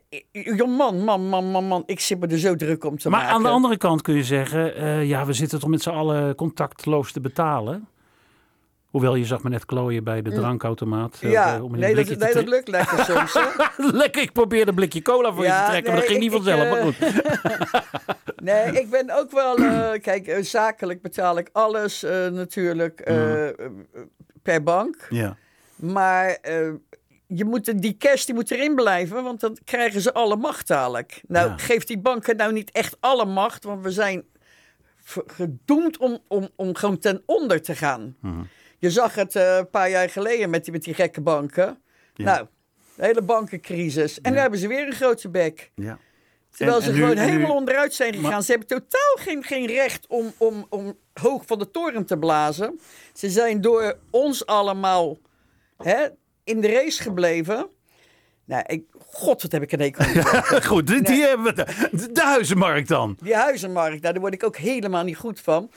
man, 0.66 1.04
man, 1.04 1.28
man, 1.28 1.44
man, 1.50 1.64
man. 1.64 1.82
Ik 1.86 2.00
zit 2.00 2.20
me 2.20 2.26
er 2.26 2.38
zo 2.38 2.56
druk 2.56 2.84
om 2.84 2.98
te 2.98 3.08
Maar 3.08 3.20
maken. 3.20 3.34
aan 3.34 3.42
de 3.42 3.48
andere 3.48 3.76
kant 3.76 4.02
kun 4.02 4.14
je 4.14 4.24
zeggen, 4.24 4.74
eh, 4.74 5.04
ja, 5.04 5.26
we 5.26 5.32
zitten 5.32 5.60
toch 5.60 5.68
met 5.68 5.82
z'n 5.82 5.90
allen 5.90 6.34
contactloos 6.34 7.12
te 7.12 7.20
betalen. 7.20 7.88
Hoewel 8.88 9.14
je 9.14 9.24
zag 9.24 9.42
me 9.42 9.48
net 9.50 9.64
klooien 9.64 10.04
bij 10.04 10.22
de 10.22 10.30
drankautomaat. 10.32 11.14
eh, 11.14 11.22
Mm. 11.22 11.30
Ja, 11.30 11.62
om 11.62 11.72
een 11.74 11.80
nee, 11.80 11.94
dat, 11.94 12.16
nee, 12.18 12.34
dat 12.34 12.48
lukt 12.48 12.68
lekker 12.68 13.04
soms. 13.04 13.38
Lekker, 14.02 14.22
ik 14.22 14.32
probeerde 14.32 14.68
een 14.70 14.74
blikje 14.76 15.02
cola 15.02 15.32
voor 15.32 15.44
je 15.44 15.50
te 15.50 15.64
trekken, 15.68 15.92
maar 15.92 16.00
dat 16.00 16.10
ging 16.10 16.20
niet 16.20 16.32
vanzelf. 16.32 16.70
maar 16.70 16.82
goed. 16.82 16.96
Nee, 18.42 18.72
ik 18.80 18.90
ben 18.90 19.10
ook 19.10 19.30
wel... 19.30 19.56
eh, 19.56 19.90
kijk, 20.08 20.26
eh, 20.26 20.42
zakelijk 20.42 21.02
betaal 21.02 21.38
ik 21.38 21.48
alles 21.52 22.02
eh, 22.02 22.26
natuurlijk 22.28 23.00
eh, 23.00 23.48
eh, 23.48 23.54
per 24.42 24.62
bank. 24.62 25.06
Ja. 25.10 25.36
Maar 25.76 26.28
eh, 26.42 26.68
je 27.26 27.44
moet, 27.44 27.82
die 27.82 27.96
cash 27.96 28.24
die 28.24 28.34
moet 28.34 28.50
erin 28.50 28.74
blijven, 28.74 29.22
want 29.24 29.40
dan 29.40 29.56
krijgen 29.64 30.00
ze 30.00 30.12
alle 30.12 30.36
macht 30.36 30.66
dadelijk. 30.68 31.20
Nou, 31.26 31.48
Ja. 31.48 31.56
geeft 31.56 31.86
die 31.88 31.98
banken 31.98 32.36
nou 32.36 32.52
niet 32.52 32.70
echt 32.70 32.96
alle 33.00 33.24
macht, 33.24 33.64
want 33.64 33.82
we 33.82 33.90
zijn 33.90 34.24
gedoemd 35.26 35.96
om, 35.98 36.18
om, 36.28 36.48
om 36.56 36.74
gewoon 36.76 36.98
ten 36.98 37.22
onder 37.26 37.62
te 37.62 37.74
gaan. 37.74 38.16
Mhm. 38.20 38.40
Je 38.78 38.90
zag 38.90 39.14
het 39.14 39.36
eh, 39.36 39.56
een 39.56 39.70
paar 39.70 39.90
jaar 39.90 40.10
geleden 40.10 40.50
met 40.50 40.64
die, 40.64 40.72
met 40.72 40.82
die 40.82 40.94
gekke 40.94 41.20
banken. 41.20 41.82
Ja. 42.14 42.24
Nou, 42.24 42.46
de 42.96 43.04
hele 43.04 43.22
bankencrisis. 43.22 44.20
En 44.20 44.32
nu 44.32 44.38
hebben 44.38 44.58
ze 44.58 44.68
weer 44.68 44.86
een 44.86 44.92
grote 44.92 45.28
bek. 45.28 45.70
Ja. 45.74 45.98
Terwijl 46.50 46.76
En- 46.78 46.82
ze 46.84 46.90
en 46.90 46.96
gewoon 46.96 47.14
nu- 47.14 47.20
helemaal 47.20 47.56
onderuit 47.56 47.94
zijn 47.94 48.14
gegaan. 48.14 48.30
Maar- 48.30 48.42
Ze 48.42 48.50
hebben 48.50 48.68
totaal 48.68 49.14
geen, 49.18 49.44
geen 49.44 49.66
recht 49.66 50.06
om, 50.06 50.32
om, 50.38 50.66
om 50.68 50.98
hoog 51.12 51.42
van 51.46 51.58
de 51.58 51.70
toren 51.70 52.04
te 52.06 52.18
blazen. 52.18 52.80
Ze 53.12 53.30
zijn 53.30 53.60
door 53.60 53.98
ons 54.10 54.46
allemaal 54.46 55.18
hè, 55.76 56.06
in 56.44 56.60
de 56.60 56.68
race 56.68 57.02
gebleven. 57.02 57.66
Nou, 58.44 58.62
ik, 58.66 58.84
god, 59.06 59.42
wat 59.42 59.52
heb 59.52 59.62
ik 59.62 59.72
een 59.72 59.94
aan. 59.98 60.62
Goed, 60.70 60.86
die, 61.06 61.22
hebben 61.22 61.54
we. 61.54 61.64
De, 61.96 62.12
de 62.12 62.22
huizenmarkt 62.22 62.88
dan. 62.88 63.16
Die 63.22 63.34
huizenmarkt, 63.34 64.00
nou, 64.02 64.12
daar 64.12 64.20
word 64.22 64.34
ik 64.34 64.44
ook 64.44 64.56
helemaal 64.56 65.04
niet 65.04 65.16
goed 65.16 65.40
van. 65.40 65.70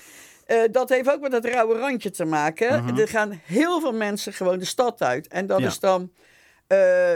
Eh, 0.51 0.61
dat 0.71 0.89
heeft 0.89 1.11
ook 1.11 1.21
met 1.21 1.31
dat 1.31 1.45
rauwe 1.45 1.77
randje 1.77 2.09
te 2.11 2.25
maken. 2.25 2.97
Er 2.97 3.07
gaan 3.07 3.41
heel 3.45 3.79
veel 3.79 3.93
mensen 3.93 4.33
gewoon 4.33 4.59
de 4.59 4.65
stad 4.65 5.01
uit. 5.01 5.27
En 5.27 5.47
dat 5.47 5.59
Ja. 5.59 5.67
is 5.67 5.79
dan... 5.79 6.11
eh, 6.67 7.15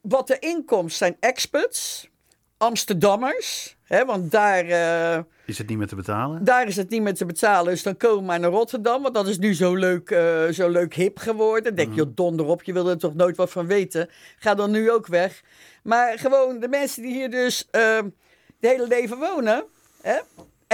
wat 0.00 0.26
de 0.26 0.38
inkomsten 0.38 0.96
zijn 1.06 1.16
expats, 1.20 2.08
Amsterdammers. 2.56 3.76
Hè, 3.82 4.04
want 4.04 4.30
daar, 4.30 4.64
eh, 4.64 5.22
Is 5.46 5.58
het 5.58 5.68
niet 5.68 5.78
meer 5.78 5.86
te 5.86 5.94
betalen? 5.96 6.44
daar 6.44 6.66
is 6.66 6.76
het 6.76 6.88
niet 6.90 7.02
meer 7.02 7.14
te 7.14 7.24
betalen. 7.24 7.72
Dus 7.72 7.82
dan 7.82 7.96
komen 7.96 8.18
we 8.18 8.24
maar 8.24 8.40
naar 8.40 8.50
Rotterdam. 8.50 9.02
Want 9.02 9.14
dat 9.14 9.28
is 9.28 9.38
nu 9.38 9.54
zo 9.54 9.74
leuk, 9.74 10.08
zo 10.52 10.68
leuk 10.68 10.94
hip 10.94 11.18
geworden. 11.18 11.74
Denk 11.74 11.90
je, 11.90 11.94
joh, 11.96 12.10
donder 12.14 12.46
op, 12.46 12.62
je 12.62 12.72
wilde 12.72 12.90
er 12.90 12.98
toch 12.98 13.14
nooit 13.14 13.36
wat 13.36 13.50
van 13.50 13.66
weten. 13.66 14.08
Ga 14.38 14.54
dan 14.54 14.70
nu 14.70 14.90
ook 14.90 15.06
weg. 15.06 15.42
Maar 15.82 16.18
gewoon 16.18 16.60
de 16.60 16.68
mensen 16.68 17.02
die 17.02 17.12
hier 17.12 17.30
dus 17.30 17.68
de 17.70 18.12
hele 18.58 18.86
leven 18.86 19.18
wonen. 19.18 19.64
Hè? 20.02 20.18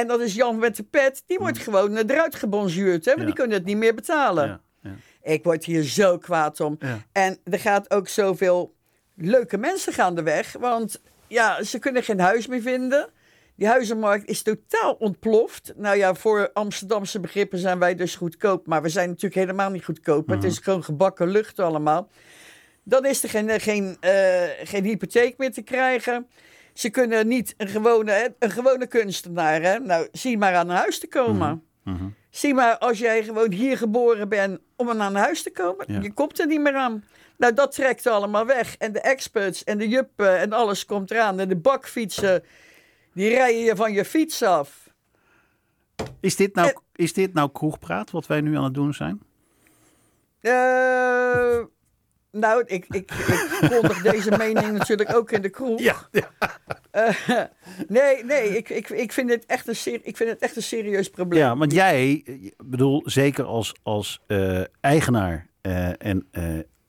En 0.01 0.07
dat 0.07 0.21
is 0.21 0.35
Jan 0.35 0.59
met 0.59 0.77
de 0.77 0.83
pet. 0.83 1.23
Die 1.27 1.39
wordt 1.39 1.59
gewoon 1.59 1.97
eh, 1.97 2.05
eruit 2.09 2.35
gebonzuurd. 2.35 3.05
Hè? 3.05 3.15
Want 3.15 3.27
die 3.27 3.35
kunnen 3.35 3.57
het 3.57 3.67
niet 3.67 3.77
meer 3.77 3.95
betalen. 3.95 4.47
Ja, 4.47 4.61
ja. 4.83 4.91
Ik 5.23 5.45
word 5.45 5.65
hier 5.65 5.83
zo 5.83 6.19
kwaad 6.19 6.61
om. 6.61 6.79
En 7.13 7.39
er 7.45 7.59
gaat 7.59 7.91
ook 7.91 8.09
zoveel 8.09 8.75
leuke 9.15 9.59
mensen 9.59 9.93
gaan 9.93 10.15
de 10.15 10.23
weg. 10.23 10.53
Want 10.53 11.01
ja, 11.27 11.63
ze 11.63 11.79
kunnen 11.79 12.03
geen 12.03 12.21
huis 12.21 12.47
meer 12.47 12.61
vinden. 12.61 13.09
Die 13.57 13.69
huizenmarkt 13.69 14.29
is 14.29 14.43
totaal 14.43 14.93
ontploft. 14.93 15.73
Nou 15.77 15.97
ja, 15.97 16.15
voor 16.15 16.51
Amsterdamse 16.53 17.21
begrippen 17.21 17.59
zijn 17.59 17.79
wij 17.79 17.95
dus 17.95 18.17
goedkoop. 18.17 18.67
Maar 18.67 18.83
we 18.83 18.89
zijn 18.89 19.09
natuurlijk 19.09 19.35
helemaal 19.35 19.71
niet 19.71 19.85
goedkoop. 19.85 20.29
Het 20.29 20.45
is 20.45 20.59
gewoon 20.59 20.85
gebakken 20.85 21.29
lucht 21.29 21.59
allemaal. 21.59 22.09
Dan 22.83 23.07
is 23.07 23.23
er 23.23 23.29
geen, 23.29 23.61
geen, 23.61 23.97
eh, 24.01 24.43
geen 24.63 24.85
hypotheek 24.85 25.39
meer 25.39 25.53
te 25.53 25.63
krijgen. 25.63 26.27
Ze 26.75 26.91
kunnen 26.91 27.29
niet 27.29 27.55
een 27.57 27.69
gewone, 27.69 28.35
een 28.39 28.51
gewone 28.51 28.87
kunstenaar. 28.87 29.63
Hè? 29.63 29.79
Nou, 29.79 30.09
zie 30.13 30.39
maar 30.39 30.55
aan 30.55 30.69
huis 30.71 30.99
te 30.99 31.09
komen. 31.09 31.65
Mhm. 31.85 32.05
Zie 32.31 32.55
maar, 32.55 32.79
als 32.79 32.99
jij 32.99 33.25
gewoon 33.25 33.53
hier 33.53 33.77
geboren 33.77 34.29
bent 34.29 34.61
om 34.77 34.91
aan 34.91 35.15
huis 35.15 35.43
te 35.43 35.51
komen, 35.51 35.85
Ja. 35.89 36.01
je 36.01 36.13
komt 36.13 36.41
er 36.41 36.47
niet 36.47 36.61
meer 36.61 36.75
aan. 36.75 37.05
Nou, 37.37 37.55
dat 37.55 37.73
trekt 37.73 38.07
allemaal 38.07 38.47
weg. 38.47 38.77
En 38.77 38.93
de 38.93 39.01
experts 39.01 39.65
en 39.65 39.79
de 39.79 39.89
juppen 39.89 40.39
en 40.39 40.53
alles 40.53 40.85
komt 40.85 41.11
eraan. 41.11 41.41
En 41.41 41.49
de 41.49 41.57
bakfietsen, 41.57 42.45
die 43.15 43.29
rijden 43.29 43.61
je 43.61 43.77
van 43.77 43.93
je 43.93 44.05
fiets 44.05 44.43
af. 44.43 44.89
Is, 46.21 46.37
dit 46.37 46.55
nou, 46.55 46.73
is 46.95 47.13
dit 47.13 47.33
nou 47.35 47.51
kroegpraat 47.53 48.11
wat 48.11 48.27
wij 48.27 48.41
nu 48.41 48.57
aan 48.57 48.65
het 48.65 48.75
doen 48.75 48.95
zijn? 48.95 49.23
Eh, 50.41 51.59
nou, 52.33 52.63
ik, 52.67 52.85
ik, 52.89 53.11
ik 53.11 53.69
kondig 53.71 54.03
deze 54.03 54.31
mening 54.37 54.73
natuurlijk 54.79 55.15
ook 55.15 55.31
in 55.31 55.43
de 55.43 55.49
kroeg. 55.49 55.81
ja. 55.81 55.97
Eh, 56.91 57.09
nee, 57.89 58.25
nee, 58.25 58.57
ik, 58.57 58.69
ik, 58.69 58.89
ik, 58.89 59.13
vind 59.13 59.31
het 59.31 59.47
echt 59.47 59.69
een 59.69 59.77
ser- 59.77 60.01
ik 60.03 60.17
vind 60.17 60.31
het 60.31 60.39
echt 60.41 60.57
een 60.57 60.63
serieus 60.63 61.11
probleem. 61.11 61.43
Ja, 61.43 61.57
want 61.57 61.73
jij, 61.73 62.11
ik 62.13 62.55
bedoel, 62.65 63.03
zeker 63.05 63.45
als, 63.45 63.75
als 63.83 64.21
eh, 64.27 64.61
eigenaar 64.81 65.47
eh, 65.61 65.89
en 66.07 66.27
eh, 66.31 66.45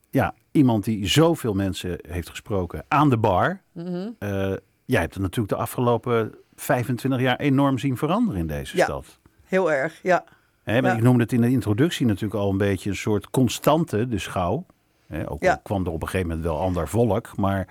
ja, 0.09 0.33
iemand 0.51 0.83
die 0.83 1.07
zoveel 1.07 1.53
mensen 1.53 1.97
heeft 2.07 2.29
gesproken 2.29 2.85
aan 2.87 3.09
de 3.09 3.17
bar. 3.17 3.61
Mhm. 3.73 4.09
eh, 4.19 4.53
jij 4.85 4.99
hebt 5.01 5.13
het 5.13 5.23
natuurlijk 5.23 5.49
de 5.53 5.59
afgelopen 5.59 6.35
25 6.55 7.19
jaar 7.21 7.37
enorm 7.39 7.77
zien 7.77 7.97
veranderen 7.97 8.39
in 8.39 8.47
deze 8.47 8.77
Ja. 8.77 8.83
stad. 8.83 9.19
Heel 9.45 9.71
erg, 9.71 9.99
ja. 10.03 10.23
Hè, 10.63 10.81
maar 10.81 10.91
Ja. 10.91 10.97
Ik 10.97 11.03
noemde 11.03 11.23
het 11.23 11.31
in 11.33 11.41
de 11.41 11.49
introductie 11.49 12.05
natuurlijk 12.05 12.33
al 12.35 12.49
een 12.49 12.57
beetje 12.57 12.89
een 12.89 12.95
soort 12.95 13.29
constante, 13.29 14.07
de 14.07 14.19
schouw. 14.19 14.65
Hè, 15.11 15.29
ook 15.31 15.43
Ja. 15.43 15.59
kwam 15.63 15.85
er 15.85 15.91
op 15.91 16.01
een 16.01 16.07
gegeven 16.07 16.27
moment 16.27 16.45
wel 16.47 16.59
ander 16.59 16.87
volk, 16.87 17.37
maar 17.37 17.67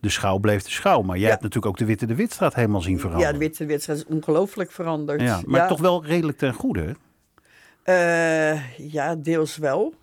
de 0.00 0.08
schouw 0.08 0.38
bleef 0.38 0.62
de 0.62 0.70
schouw. 0.70 1.02
Maar 1.02 1.16
jij 1.16 1.24
Ja. 1.24 1.30
hebt 1.30 1.42
natuurlijk 1.42 1.72
ook 1.72 1.78
de 1.78 1.84
Witte 1.84 2.06
de 2.06 2.14
Witstraat 2.14 2.54
helemaal 2.54 2.80
zien 2.80 2.98
veranderen. 2.98 3.26
Ja, 3.26 3.32
de 3.32 3.38
witte 3.38 3.66
wedstrijd 3.66 3.98
is 3.98 4.04
ongelooflijk 4.04 4.70
veranderd. 4.70 5.20
Ja, 5.20 5.40
maar 5.46 5.60
Ja. 5.60 5.66
toch 5.66 5.80
wel 5.80 6.04
redelijk 6.04 6.38
ten 6.38 6.52
goede. 6.54 6.94
Eh, 7.82 8.78
ja, 8.78 9.14
deels 9.16 9.56
wel. 9.56 9.94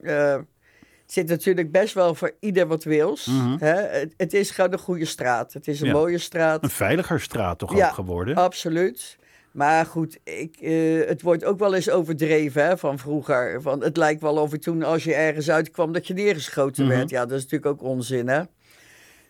Eh, 0.00 0.32
het 0.32 1.14
zit 1.14 1.28
natuurlijk 1.28 1.72
best 1.72 1.94
wel 1.94 2.14
voor 2.14 2.32
ieder 2.40 2.66
wat 2.66 2.84
wils. 2.84 3.26
Mhm. 3.26 3.56
hè? 3.58 3.74
Het, 3.74 4.14
het 4.16 4.32
is 4.34 4.50
gewoon 4.50 4.72
een 4.72 4.78
goede 4.78 5.04
straat. 5.04 5.52
Het 5.52 5.68
is 5.68 5.80
een 5.80 5.90
mooie 5.92 6.18
straat. 6.18 6.62
Een 6.62 6.70
veiliger 6.70 7.20
straat 7.20 7.58
toch 7.58 7.76
Ja, 7.76 7.86
ook 7.88 7.94
geworden. 7.94 8.34
Absoluut. 8.36 9.18
Maar 9.56 9.86
goed, 9.86 10.18
ik, 10.24 10.56
eh, 10.56 11.06
het 11.06 11.22
wordt 11.22 11.44
ook 11.44 11.58
wel 11.58 11.74
eens 11.74 11.90
overdreven 11.90 12.64
hè, 12.66 12.78
van 12.78 12.98
vroeger. 12.98 13.62
Van, 13.62 13.82
het 13.82 13.96
lijkt 13.96 14.20
wel 14.20 14.36
of 14.36 14.50
je 14.50 14.58
toen 14.58 14.82
als 14.82 15.04
je 15.04 15.14
ergens 15.14 15.50
uitkwam 15.50 15.92
dat 15.92 16.06
je 16.06 16.14
neergeschoten 16.14 16.84
Mhm. 16.86 16.96
werd. 16.96 17.10
Ja, 17.10 17.26
dat 17.26 17.38
is 17.38 17.42
natuurlijk 17.42 17.70
ook 17.70 17.88
onzin 17.88 18.28
hè. 18.28 18.42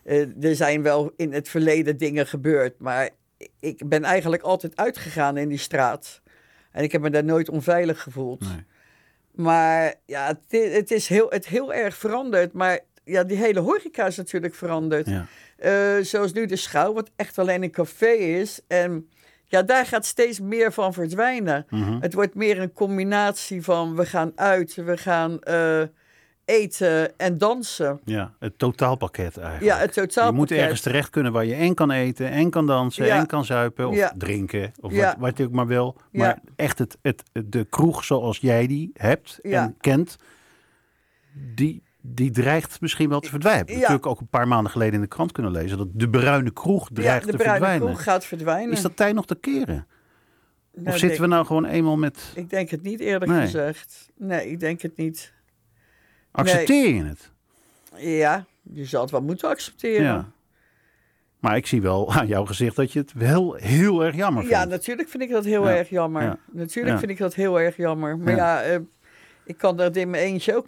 Eh, 0.03 0.43
er 0.43 0.55
zijn 0.55 0.81
wel 0.81 1.11
in 1.15 1.33
het 1.33 1.49
verleden 1.49 1.97
dingen 1.97 2.27
gebeurd. 2.27 2.79
Maar 2.79 3.09
ik 3.59 3.89
ben 3.89 4.03
eigenlijk 4.03 4.43
altijd 4.43 4.75
uitgegaan 4.75 5.37
in 5.37 5.49
die 5.49 5.57
straat. 5.57 6.21
En 6.71 6.83
ik 6.83 6.91
heb 6.91 7.01
me 7.01 7.09
daar 7.09 7.23
nooit 7.23 7.49
onveilig 7.49 8.01
gevoeld. 8.01 8.39
Nee. 8.41 8.65
Maar 9.31 9.93
ja, 10.05 10.39
het, 10.49 10.91
is 10.91 11.07
heel, 11.07 11.29
het 11.29 11.47
heel 11.47 11.73
erg 11.73 11.95
veranderd. 11.95 12.53
Maar 12.53 12.79
ja, 13.03 13.23
die 13.23 13.37
hele 13.37 13.59
horeca 13.59 14.05
is 14.05 14.17
natuurlijk 14.17 14.55
veranderd. 14.55 15.07
Ja. 15.07 15.25
Eh, 15.57 16.03
zoals 16.03 16.33
nu 16.33 16.45
de 16.45 16.55
schouw, 16.55 16.93
wat 16.93 17.11
echt 17.15 17.39
alleen 17.39 17.63
een 17.63 17.71
café 17.71 18.11
is. 18.11 18.61
En 18.67 19.09
ja, 19.47 19.63
daar 19.63 19.85
gaat 19.85 20.05
steeds 20.05 20.39
meer 20.39 20.73
van 20.73 20.93
verdwijnen. 20.93 21.65
Mhm. 21.69 21.99
Het 22.01 22.13
wordt 22.13 22.35
meer 22.35 22.59
een 22.61 22.73
combinatie 22.73 23.63
van 23.63 23.95
we 23.95 24.05
gaan 24.05 24.31
uit, 24.35 24.75
we 24.75 24.97
gaan 24.97 25.39
eh, 25.41 25.81
eten 26.45 27.17
en 27.17 27.37
dansen. 27.37 27.99
ja, 28.05 28.33
het 28.39 28.57
totaalpakket 28.57 29.37
eigenlijk. 29.37 29.65
Ja, 29.73 29.77
het 29.77 29.95
Je 29.95 30.01
totaalpakket. 30.01 30.39
moet 30.49 30.51
ergens 30.59 30.81
terecht 30.81 31.09
kunnen 31.09 31.31
waar 31.31 31.45
je 31.45 31.53
en 31.55 31.73
kan 31.73 31.91
eten, 31.91 32.29
en 32.31 32.49
kan 32.49 32.67
dansen, 32.67 33.05
Ja. 33.05 33.17
en 33.17 33.25
kan 33.25 33.45
zuipen 33.45 33.87
of 33.87 33.95
Ja. 33.95 34.13
drinken. 34.17 34.71
Of 34.79 34.91
Ja. 34.93 35.05
wat, 35.05 35.15
wat 35.19 35.37
je 35.37 35.43
ook 35.43 35.51
maar 35.51 35.67
wil. 35.67 35.95
Maar 36.11 36.39
echt 36.55 36.79
het, 36.79 36.97
het, 37.01 37.23
de 37.45 37.65
kroeg 37.69 38.03
zoals 38.03 38.37
jij 38.37 38.67
die 38.67 38.91
hebt 38.93 39.39
en 39.41 39.75
kent, 39.79 40.15
die, 41.55 41.83
die 42.09 42.31
dreigt 42.31 42.81
misschien 42.81 43.09
wel 43.09 43.19
te 43.19 43.29
verdwijnen. 43.29 43.67
Ja. 43.67 43.73
natuurlijk 43.73 44.05
ook 44.05 44.19
een 44.19 44.27
paar 44.27 44.47
maanden 44.47 44.71
geleden 44.71 44.93
in 44.93 45.01
de 45.01 45.07
krant 45.07 45.31
kunnen 45.31 45.51
lezen 45.51 45.77
dat 45.77 45.87
de 45.93 46.09
bruine 46.09 46.51
kroeg 46.51 46.89
Ja, 46.89 46.95
dreigt 46.95 47.25
de 47.25 47.31
te 47.31 47.37
bruine 47.37 47.57
verdwijnen. 47.59 47.87
kroeg 47.87 48.03
gaat 48.03 48.25
verdwijnen. 48.25 48.71
Is 48.73 48.81
dat 48.81 48.95
tijd 48.95 49.15
nog 49.15 49.25
te 49.25 49.35
keren? 49.35 49.87
Nou, 50.73 50.87
of 50.89 50.97
zitten 50.97 51.21
we 51.21 51.27
nou 51.27 51.45
gewoon 51.45 51.65
eenmaal 51.65 51.97
met... 51.97 52.31
Ik 52.35 52.49
denk 52.49 52.69
het 52.69 52.81
niet 52.83 52.99
eerlijk 52.99 53.31
Nee. 53.31 53.41
gezegd. 53.41 54.09
Nee, 54.17 54.49
ik 54.51 54.59
denk 54.59 54.81
het 54.81 54.97
niet. 54.97 55.33
Accepteer 56.31 56.95
je 56.95 57.03
het? 57.03 57.31
Ja, 57.97 58.45
je 58.73 58.85
zal 58.85 59.01
het 59.01 59.11
wel 59.11 59.21
moeten 59.21 59.49
accepteren. 59.49 60.03
Ja. 60.03 60.31
Maar 61.39 61.55
ik 61.55 61.67
zie 61.67 61.81
wel 61.81 62.13
aan 62.13 62.27
jouw 62.27 62.45
gezicht 62.45 62.75
dat 62.75 62.91
je 62.93 62.99
het 62.99 63.13
wel 63.13 63.53
heel 63.53 64.05
erg 64.05 64.15
jammer 64.15 64.43
vindt. 64.43 64.57
Ja, 64.57 64.65
natuurlijk 64.65 65.09
vind 65.09 65.23
ik 65.23 65.29
dat 65.29 65.45
heel 65.45 65.63
Ja, 65.69 65.75
erg 65.75 65.89
jammer. 65.89 66.21
Ja. 66.23 66.37
Natuurlijk 66.51 66.93
Ja. 66.93 66.99
vind 66.99 67.11
ik 67.11 67.17
dat 67.17 67.33
heel 67.33 67.59
erg 67.59 67.77
jammer. 67.77 68.17
Maar 68.17 68.35
ja, 68.35 68.61
eh, 68.61 68.79
ik 69.47 69.57
kan 69.57 69.79
er 69.79 69.97
in 69.97 70.09
mijn 70.09 70.23
eentje 70.23 70.55
ook 70.55 70.67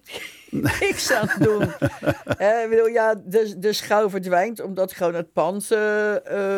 niks 0.49 1.11
aan 1.17 1.29
doen. 1.39 1.71
Eh, 2.37 2.69
bedoel, 2.69 2.87
ja, 2.87 3.15
de, 3.25 3.59
de 3.59 3.73
schouw 3.73 4.09
verdwijnt 4.09 4.61
omdat 4.61 4.93
gewoon 4.93 5.13
het 5.13 5.33
pand 5.33 5.71
eh, 5.71 6.15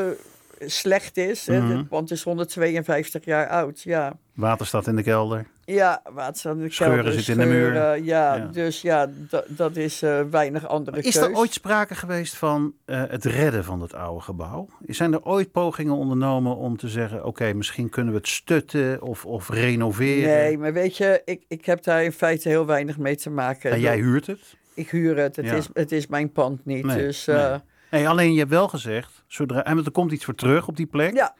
eh, 0.07 0.17
slecht 0.65 1.17
is. 1.17 1.47
hè. 1.47 1.61
Mhm. 1.61 1.77
Het 1.77 1.87
pand 1.87 2.11
is 2.11 2.23
152 2.23 3.25
jaar 3.25 3.47
oud, 3.47 3.81
ja. 3.81 4.17
Water 4.33 4.65
staat 4.65 4.87
in 4.87 4.95
de 4.95 5.03
kelder. 5.03 5.45
Ja, 5.65 6.01
water 6.13 6.49
aan 6.51 6.57
de 6.59 6.69
Scheuren 6.71 6.95
kelder, 7.03 7.13
zitten 7.13 7.33
in 7.33 7.39
de 7.49 7.55
muur. 7.55 7.65
scheuren, 7.69 8.03
Ja, 8.03 8.35
Ja. 8.35 8.45
dus 8.45 8.81
ja, 8.81 9.09
da- 9.29 9.43
dat 9.47 9.75
is 9.75 10.01
eh, 10.01 10.21
weinig 10.31 10.67
andere 10.67 10.97
Is 11.01 11.03
keus. 11.03 11.15
er 11.27 11.35
ooit 11.35 11.53
sprake 11.53 11.95
geweest 11.95 12.35
van 12.35 12.73
eh, 12.85 13.03
het 13.07 13.25
redden 13.25 13.63
van 13.63 13.81
het 13.81 13.93
oude 13.93 14.21
gebouw? 14.21 14.67
Zijn 14.87 15.13
er 15.13 15.23
ooit 15.23 15.51
pogingen 15.51 15.93
ondernomen 15.95 16.55
om 16.55 16.77
te 16.77 16.87
zeggen: 16.87 17.25
oké, 17.25 17.53
misschien 17.53 17.89
kunnen 17.89 18.13
we 18.13 18.19
het 18.19 18.27
stutten 18.27 19.01
of, 19.01 19.25
of 19.25 19.49
renoveren? 19.49 20.29
Nee, 20.29 20.57
maar 20.57 20.73
weet 20.73 20.97
je, 20.97 21.21
ik, 21.25 21.43
ik 21.47 21.65
heb 21.65 21.83
daar 21.83 22.03
in 22.03 22.11
feite 22.11 22.49
heel 22.49 22.65
weinig 22.65 22.97
mee 22.97 23.15
te 23.15 23.29
maken. 23.29 23.71
En 23.71 23.79
jij 23.79 23.97
huurt 23.97 24.27
het? 24.27 24.55
Ik 24.73 24.89
huur 24.89 25.17
het, 25.17 25.35
het, 25.35 25.45
Ja. 25.45 25.53
is, 25.55 25.67
het 25.73 25.91
is 25.91 26.07
mijn 26.07 26.31
pand 26.31 26.65
niet. 26.65 26.85
Nee, 26.85 26.97
dus 26.97 27.27
eh, 27.27 27.49
nee. 27.49 27.59
Nee, 27.91 28.07
alleen 28.09 28.31
je 28.33 28.37
hebt 28.39 28.49
wel 28.51 28.67
gezegd, 28.67 29.23
zodra, 29.27 29.63
en 29.65 29.77
er 29.77 29.91
komt 29.91 30.11
iets 30.11 30.25
voor 30.25 30.35
terug 30.35 30.67
op 30.67 30.75
die 30.77 30.85
plek. 30.85 31.13
ja, 31.13 31.35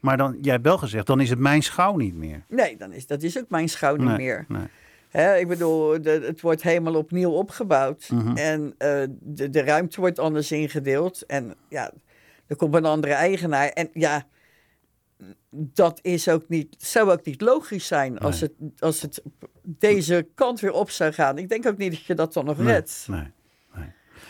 Maar 0.00 0.16
dan, 0.16 0.38
jij 0.40 0.52
hebt 0.52 0.64
wel 0.64 0.78
gezegd, 0.78 1.06
dan 1.06 1.20
is 1.20 1.30
het 1.30 1.38
mijn 1.38 1.62
schouw 1.62 1.96
niet 1.96 2.14
meer. 2.14 2.44
nee, 2.48 2.76
dan 2.76 2.92
is, 2.92 3.06
dat 3.06 3.22
is 3.22 3.38
ook 3.38 3.48
mijn 3.50 3.68
schouw 3.68 3.96
niet 3.96 4.06
Nee, 4.06 4.16
meer. 4.16 4.46
nee. 4.48 5.40
Ik 5.40 5.48
bedoel, 5.48 6.02
de, 6.02 6.10
het 6.10 6.40
wordt 6.40 6.62
helemaal 6.62 6.94
opnieuw 6.94 7.30
opgebouwd. 7.30 8.08
Mhm. 8.12 8.36
En 8.36 8.74
eh, 8.78 9.02
de, 9.20 9.50
de 9.50 9.60
ruimte 9.62 10.00
wordt 10.00 10.18
anders 10.18 10.52
ingedeeld. 10.52 11.22
En 11.26 11.54
ja, 11.68 11.92
er 12.46 12.56
komt 12.56 12.74
een 12.74 12.84
andere 12.84 13.12
eigenaar. 13.12 13.68
En 13.68 13.88
ja, 13.92 14.26
dat 15.50 15.98
is 16.02 16.28
ook 16.28 16.48
niet, 16.48 16.74
zou 16.78 17.10
ook 17.10 17.24
niet 17.24 17.40
logisch 17.40 17.86
zijn 17.86 18.18
als, 18.18 18.40
het, 18.40 18.52
als 18.78 19.02
het 19.02 19.22
deze 19.62 20.28
kant 20.34 20.60
weer 20.60 20.72
op 20.72 20.90
zou 20.90 21.12
gaan. 21.12 21.38
Ik 21.38 21.48
denk 21.48 21.66
ook 21.66 21.76
niet 21.76 21.90
dat 21.90 22.04
je 22.04 22.14
dat 22.14 22.32
dan 22.32 22.44
nog 22.44 22.62
redt. 22.62 23.06
nee. 23.10 23.34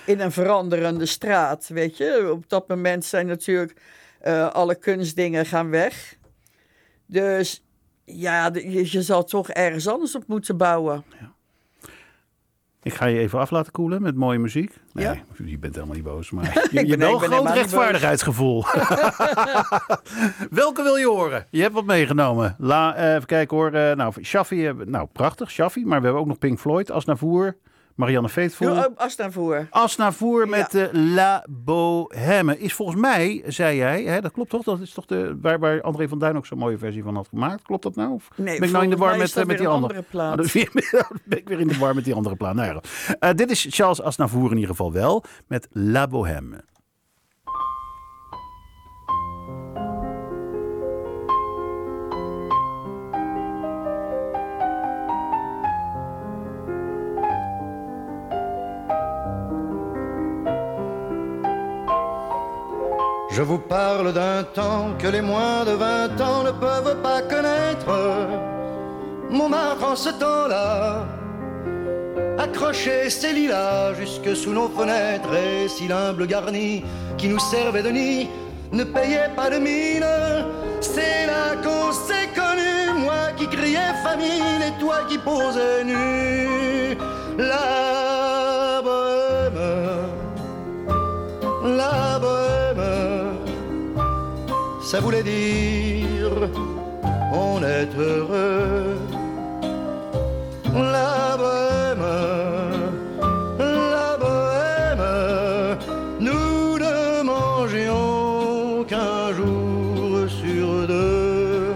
In 0.06 0.20
een 0.20 0.32
veranderende 0.32 1.06
straat, 1.06 1.68
weet 1.68 1.96
je. 1.96 2.28
Op 2.32 2.48
dat 2.48 2.68
moment 2.68 3.04
zijn 3.04 3.26
natuurlijk 3.26 3.80
eh, 4.20 4.48
alle 4.50 4.74
kunstdingen 4.74 5.46
gaan 5.46 5.70
weg. 5.70 6.16
Dus 7.06 7.64
ja, 8.04 8.50
je, 8.52 8.92
je 8.92 9.02
zal 9.02 9.24
toch 9.24 9.50
ergens 9.50 9.88
anders 9.88 10.14
op 10.14 10.26
moeten 10.26 10.56
bouwen. 10.56 11.04
Ik 12.82 12.94
ga 12.94 13.06
je 13.06 13.18
even 13.18 13.38
af 13.38 13.50
laten 13.50 13.72
koelen 13.72 14.02
met 14.02 14.14
mooie 14.14 14.38
muziek. 14.38 14.74
Nee, 14.92 15.04
Ja? 15.04 15.16
je 15.44 15.58
bent 15.58 15.74
helemaal 15.74 15.94
niet 15.94 16.04
boos, 16.04 16.30
maar 16.30 16.44
je, 16.70 16.78
hebt 16.78 16.96
wel 16.98 17.12
een 17.12 17.20
groot 17.20 17.54
rechtvaardigheidsgevoel. 17.54 18.64
Welke 20.50 20.82
wil 20.82 20.96
je 20.96 21.06
horen? 21.06 21.46
Je 21.50 21.62
hebt 21.62 21.74
wat 21.74 21.84
meegenomen. 21.84 22.56
La, 22.58 22.94
eh, 22.94 23.14
even 23.14 23.26
kijken 23.26 23.56
hoor. 23.56 23.72
eh, 23.72 23.96
nou, 23.96 24.12
Shaffi, 24.22 24.72
nou 24.84 25.08
prachtig, 25.12 25.50
Shaffi. 25.50 25.84
Maar 25.86 25.98
we 25.98 26.04
hebben 26.04 26.22
ook 26.22 26.28
nog 26.28 26.38
Pink 26.38 26.58
Floyd, 26.58 26.90
Asnavoer, 26.90 27.56
Marianne 27.96 28.28
Faithful. 28.28 28.66
Doe 28.74 28.86
ook 28.86 28.98
Asnavoer. 28.98 29.66
Asnavoer 29.70 30.44
Ja. 30.44 30.50
met 30.56 30.70
de 30.70 30.90
La 30.92 31.44
Bohème. 31.50 32.58
Is 32.58 32.72
volgens 32.74 33.00
mij, 33.00 33.42
zei 33.46 33.76
jij, 33.76 34.02
hè, 34.02 34.20
dat 34.20 34.32
klopt 34.32 34.50
toch? 34.50 34.62
Dat 34.62 34.80
is 34.80 34.92
toch 34.92 35.06
de, 35.06 35.38
waar, 35.40 35.58
waar 35.58 35.82
André 35.82 36.08
van 36.08 36.18
Duin 36.18 36.36
ook 36.36 36.46
zo'n 36.46 36.58
mooie 36.58 36.78
versie 36.78 37.02
van 37.02 37.14
had 37.14 37.28
gemaakt. 37.28 37.62
Klopt 37.62 37.82
dat 37.82 37.94
nou? 37.96 38.12
Of 38.12 38.28
Nee, 38.36 38.58
ben 38.58 38.66
ik 38.68 38.72
nou 38.74 38.84
in 38.84 38.90
de 38.90 38.96
war 38.96 39.16
met, 39.16 39.36
eh, 39.36 39.44
met 39.44 39.58
die 39.58 39.68
andere? 39.68 40.02
plaat. 40.02 40.38
Oh, 40.40 40.52
ben 41.24 41.38
ik 41.38 41.48
weer 41.48 41.60
in 41.60 41.68
de 41.68 41.78
war 41.78 41.94
met 41.94 42.04
die 42.04 42.14
andere 42.14 42.36
plaat. 42.36 42.54
Nou 42.54 42.74
ja. 42.74 42.80
Eh, 43.18 43.30
dit 43.34 43.50
is 43.50 43.66
Charles 43.70 44.02
Asnavoer 44.02 44.50
in 44.50 44.54
ieder 44.56 44.70
geval 44.70 44.92
wel, 44.92 45.24
met 45.46 45.68
La 45.72 46.06
Bohème. 46.06 46.60
Je 63.36 63.42
vous 63.42 63.58
parle 63.58 64.14
d'un 64.14 64.44
temps 64.44 64.94
que 64.98 65.08
les 65.08 65.20
moins 65.20 65.62
de 65.66 65.72
vingt 65.72 66.18
ans 66.22 66.42
ne 66.42 66.52
peuvent 66.52 66.96
pas 67.02 67.20
connaître. 67.20 67.92
Montmartre 69.28 69.84
en 69.84 69.94
ce 69.94 70.08
temps-là 70.08 71.04
accrochait 72.38 73.10
ses 73.10 73.34
lilas 73.34 73.92
jusque 73.92 74.34
sous 74.34 74.52
nos 74.52 74.70
fenêtres 74.70 75.34
et 75.34 75.68
si 75.68 75.86
l'humble 75.86 76.26
garni 76.26 76.82
qui 77.18 77.28
nous 77.28 77.38
servait 77.38 77.82
de 77.82 77.90
nid 77.90 78.26
ne 78.72 78.84
payait 78.84 79.32
pas 79.36 79.50
de 79.50 79.58
mine. 79.58 80.06
C'est 80.80 81.26
là 81.26 81.56
qu'on 81.62 81.92
s'est 81.92 82.30
connu, 82.34 83.04
moi 83.04 83.32
qui 83.36 83.46
criais 83.48 83.92
famine 84.02 84.62
et 84.66 84.80
toi 84.80 85.00
qui 85.10 85.18
posais 85.18 85.84
nu. 85.84 86.96
Ça 94.86 95.00
voulait 95.00 95.24
dire 95.24 96.30
on 97.32 97.60
est 97.62 97.92
heureux. 97.98 98.96
La 100.74 101.36
bohème, 101.36 102.06
la 103.58 104.16
bohème, 104.22 105.78
nous 106.20 106.78
ne 106.78 107.22
mangions 107.22 108.84
qu'un 108.84 109.32
jour 109.34 110.28
sur 110.40 110.86
deux. 110.86 111.74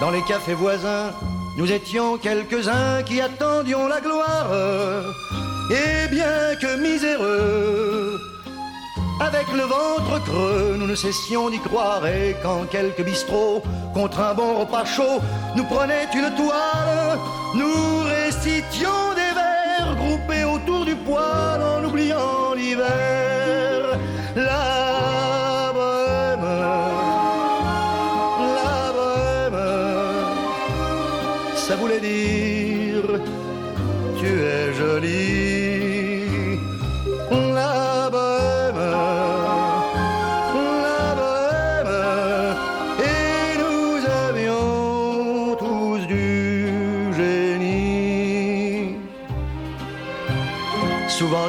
Dans 0.00 0.10
les 0.10 0.22
cafés 0.22 0.54
voisins, 0.54 1.10
nous 1.58 1.70
étions 1.70 2.16
quelques-uns 2.16 3.02
qui 3.04 3.20
attendions 3.20 3.86
la 3.86 4.00
gloire. 4.00 4.50
Et 5.70 6.08
bien 6.08 6.56
que 6.60 6.76
miséreux, 6.80 8.11
avec 9.22 9.46
le 9.52 9.62
ventre 9.62 10.22
creux, 10.24 10.76
nous 10.78 10.86
ne 10.86 10.94
cessions 10.94 11.50
d'y 11.50 11.60
croire. 11.60 12.06
Et 12.06 12.36
quand 12.42 12.64
quelques 12.70 13.04
bistrots, 13.04 13.62
contre 13.94 14.20
un 14.20 14.34
bon 14.34 14.60
repas 14.60 14.84
chaud, 14.84 15.20
nous 15.56 15.64
prenaient 15.64 16.08
une 16.14 16.34
toile, 16.34 17.18
nous 17.54 18.02
récitions 18.16 19.14
des 19.14 19.32
vers 19.38 19.96
groupés 19.96 20.44
autour 20.44 20.84
du 20.84 20.94
poêle 20.96 21.62
en 21.62 21.84
oubliant 21.84 22.54
l'hiver. 22.54 23.31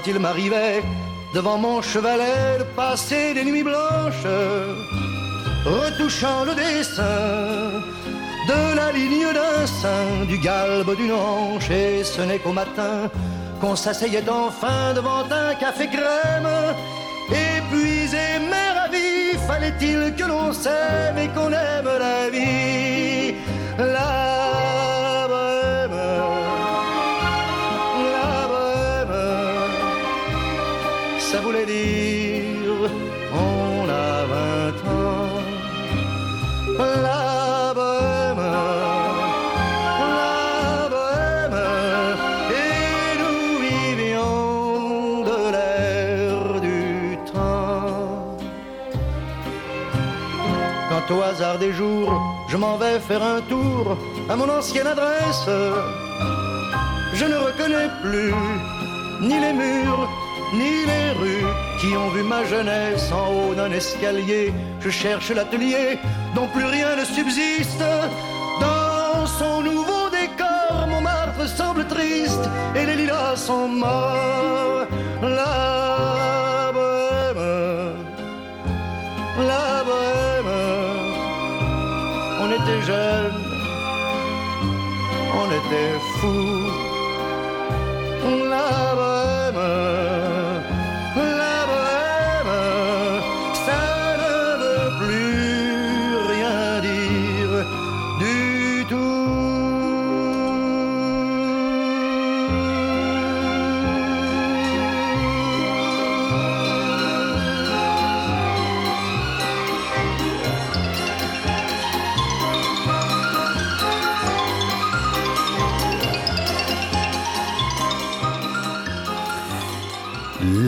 Il 0.05 0.19
m'arrivait 0.19 0.83
devant 1.33 1.57
mon 1.57 1.81
chevalet 1.81 2.57
de 2.59 2.63
passer 2.75 3.33
des 3.33 3.45
nuits 3.45 3.63
blanches, 3.63 4.27
retouchant 5.65 6.43
le 6.43 6.53
dessin 6.53 7.81
de 8.47 8.75
la 8.75 8.91
ligne 8.91 9.31
d'un 9.33 9.65
sein, 9.65 10.25
du 10.27 10.37
galbe 10.39 10.95
d'une 10.97 11.13
hanche, 11.13 11.69
et 11.71 12.03
ce 12.03 12.21
n'est 12.21 12.39
qu'au 12.39 12.51
matin 12.51 13.09
qu'on 13.61 13.77
s'asseyait 13.77 14.29
enfin 14.29 14.93
devant 14.93 15.23
un 15.31 15.55
café 15.55 15.87
crème. 15.87 16.49
Épuisé 17.29 18.39
mais 18.51 18.71
ravi, 18.77 19.37
fallait-il 19.47 20.13
que 20.15 20.25
l'on 20.25 20.51
s'aime 20.51 21.17
et 21.17 21.29
qu'on 21.29 21.51
aime 21.53 21.89
la 22.07 22.29
vie? 22.29 23.35
La 23.77 24.82
Au 51.09 51.21
hasard 51.21 51.59
des 51.59 51.73
jours, 51.73 52.11
je 52.47 52.57
m'en 52.57 52.77
vais 52.77 52.99
faire 52.99 53.21
un 53.21 53.41
tour 53.41 53.97
à 54.29 54.35
mon 54.35 54.49
ancienne 54.49 54.87
adresse, 54.87 55.47
je 57.13 57.25
ne 57.25 57.35
reconnais 57.35 57.89
plus 58.01 58.33
ni 59.21 59.39
les 59.39 59.53
murs, 59.53 60.09
ni 60.53 60.85
les 60.85 61.11
rues 61.19 61.45
qui 61.79 61.95
ont 61.97 62.09
vu 62.09 62.23
ma 62.23 62.43
jeunesse 62.45 63.11
en 63.11 63.27
haut 63.33 63.53
d'un 63.53 63.71
escalier. 63.71 64.53
Je 64.79 64.89
cherche 64.89 65.29
l'atelier 65.31 65.99
dont 66.35 66.47
plus 66.47 66.65
rien 66.65 66.95
ne 66.95 67.05
subsiste. 67.05 67.83
Dans 68.61 69.25
son 69.25 69.61
nouveau 69.61 70.09
décor, 70.09 70.87
Montmartre 70.87 71.47
semble 71.47 71.85
triste 71.85 72.49
et 72.75 72.85
les 72.85 72.95
lilas 72.95 73.35
sont 73.35 73.67
morts. 73.67 74.87
Jeunes, 82.85 83.43
on 85.41 85.47
était 85.59 85.93
fous. 86.17 86.67
La 88.49 88.69
bohème, 88.99 90.12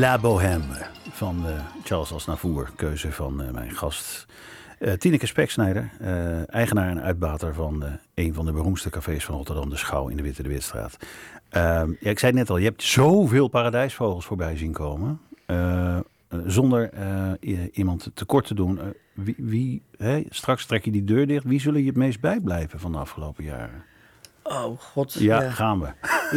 La 0.06 0.20
Bohème 0.20 0.64
van 1.12 1.44
eh, 1.48 1.54
Charles 1.84 2.14
Asnavour. 2.14 2.70
Keuze 2.76 3.12
van 3.12 3.42
eh, 3.44 3.52
mijn 3.52 3.72
gast 3.72 4.26
Eh, 4.80 4.94
Tineke 4.94 5.26
Speksnijder, 5.26 5.92
eh, 6.00 6.54
eigenaar 6.54 6.90
en 6.90 7.02
uitbater 7.02 7.54
van 7.54 7.84
een 8.14 8.34
van 8.34 8.46
de 8.46 8.52
beroemdste 8.52 8.90
cafés 8.90 9.26
van 9.26 9.36
Rotterdam, 9.36 9.70
de 9.70 9.76
Schouw 9.78 10.08
in 10.08 10.18
de 10.18 10.24
Witte 10.24 10.44
de 10.44 10.50
Witstraat. 10.50 10.98
Ehm, 11.50 11.92
ja, 12.00 12.10
ik 12.10 12.20
zei 12.20 12.34
net 12.34 12.50
al, 12.50 12.58
je 12.58 12.66
hebt 12.66 12.84
zoveel 12.84 13.48
paradijsvogels 13.48 14.26
voorbij 14.26 14.58
zien 14.58 14.72
komen. 14.72 15.20
Zonder 16.46 16.90
iemand 17.72 18.12
tekort 18.14 18.48
te 18.48 18.54
doen. 18.54 18.80
Wie, 19.14 19.36
wie 19.98 20.28
straks 20.30 20.66
trek 20.66 20.86
je 20.86 20.92
die 20.92 21.04
deur 21.04 21.28
dicht. 21.28 21.44
Wie 21.44 21.60
zullen 21.60 21.82
je 21.82 21.88
het 21.88 21.98
meest 21.98 22.20
bijblijven 22.20 22.80
van 22.80 22.92
de 22.92 22.98
afgelopen 22.98 23.44
jaren? 23.44 23.84
Oh, 24.44 24.80
god. 24.80 25.14
Ja, 25.14 25.42
Ja, 25.42 25.50
gaan 25.50 25.80
we. 25.80 25.88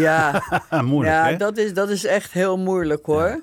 ja, 0.00 0.42
Moeilijk, 0.84 1.14
ja 1.16 1.24
hè? 1.24 1.36
dat, 1.36 1.56
is, 1.56 1.74
dat 1.74 1.88
is 1.88 2.04
echt 2.04 2.32
heel 2.32 2.58
moeilijk 2.58 3.06
hoor. 3.06 3.28
Ja. 3.28 3.40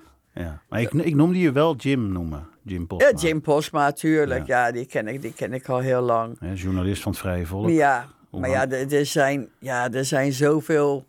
Maar 0.70 0.82
ik, 0.82 0.92
ik 0.92 1.16
noemde 1.16 1.40
je 1.40 1.52
wel 1.52 1.76
Jim 1.76 2.12
noemen. 2.12 2.48
Jim 2.62 2.88
Postma. 2.88 3.10
Ja, 3.10 3.16
Jim 3.18 3.42
Posma, 3.42 3.92
tuurlijk. 3.92 4.48
Ja, 4.48 4.72
die, 4.72 4.86
ken 4.86 5.08
ik, 5.08 5.22
die 5.22 5.34
ken 5.34 5.54
ik 5.54 5.70
al 5.70 5.80
heel 5.80 6.02
lang. 6.02 6.36
Hè, 6.40 6.52
journalist 6.54 7.02
van 7.02 7.12
het 7.12 7.22
Vrije 7.22 7.46
Volk. 7.46 7.70
Ja, 7.70 8.08
maar 8.32 8.50
ja, 8.50 8.70
er, 8.70 8.94
er 8.94 9.06
zijn, 9.06 9.50
ja, 9.60 9.92
er 9.92 10.06
zijn 10.06 10.34
zoveel 10.34 11.06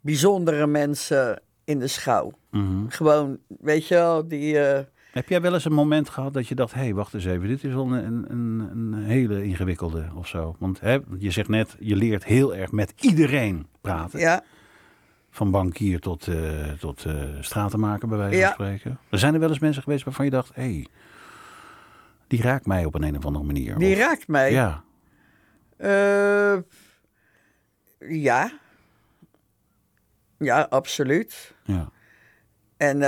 bijzondere 0.00 0.66
mensen 0.66 1.40
in 1.64 1.78
de 1.78 1.86
schouw. 1.86 2.32
Mhm. 2.50 2.88
Gewoon, 2.88 3.38
weet 3.60 3.86
je 3.88 3.94
wel, 3.94 4.28
die... 4.28 4.58
eh, 4.58 4.84
Heb 5.12 5.28
jij 5.28 5.40
wel 5.40 5.54
eens 5.54 5.64
een 5.64 5.72
moment 5.72 6.08
gehad 6.08 6.34
dat 6.34 6.48
je 6.48 6.54
dacht: 6.54 6.74
hé, 6.74 6.80
hey, 6.80 6.94
wacht 6.94 7.14
eens 7.14 7.24
even, 7.24 7.48
dit 7.48 7.64
is 7.64 7.72
wel 7.74 7.92
een, 7.92 8.24
een, 8.30 8.68
een 8.72 8.94
hele 9.04 9.44
ingewikkelde 9.44 10.06
of 10.14 10.26
zo? 10.26 10.56
Want 10.58 10.80
hè, 10.80 10.98
je 11.18 11.30
zegt 11.30 11.48
net, 11.48 11.76
je 11.80 11.96
leert 11.96 12.24
heel 12.24 12.54
erg 12.54 12.72
met 12.72 12.92
iedereen 13.00 13.66
praten. 13.80 14.18
ja, 14.20 14.42
Van 15.36 15.50
bankier 15.50 16.00
tot, 16.00 16.28
eh 16.28 16.72
tot 16.80 17.04
eh 17.04 17.14
stratenmaker, 17.40 18.08
bij 18.08 18.18
wijze 18.18 18.36
Ja. 18.36 18.44
van 18.46 18.52
spreken. 18.54 18.98
Er 19.10 19.18
zijn 19.18 19.34
er 19.34 19.40
wel 19.40 19.48
eens 19.48 19.58
mensen 19.58 19.82
geweest 19.82 20.04
waarvan 20.04 20.24
je 20.24 20.30
dacht: 20.30 20.54
hé, 20.54 20.62
hey, 20.62 20.86
die 22.26 22.42
raakt 22.42 22.66
mij 22.66 22.84
op 22.84 22.94
een, 22.94 23.02
een 23.02 23.16
of 23.16 23.24
andere 23.26 23.44
manier. 23.44 23.78
die 23.78 23.92
Of- 23.94 23.98
raakt 24.00 24.28
mij. 24.28 24.52
Ja, 24.52 24.84
Eh, 25.76 26.56
ja. 28.08 28.52
Ja, 30.38 30.66
absoluut. 30.70 31.54
ja. 31.64 31.88
En 32.76 32.98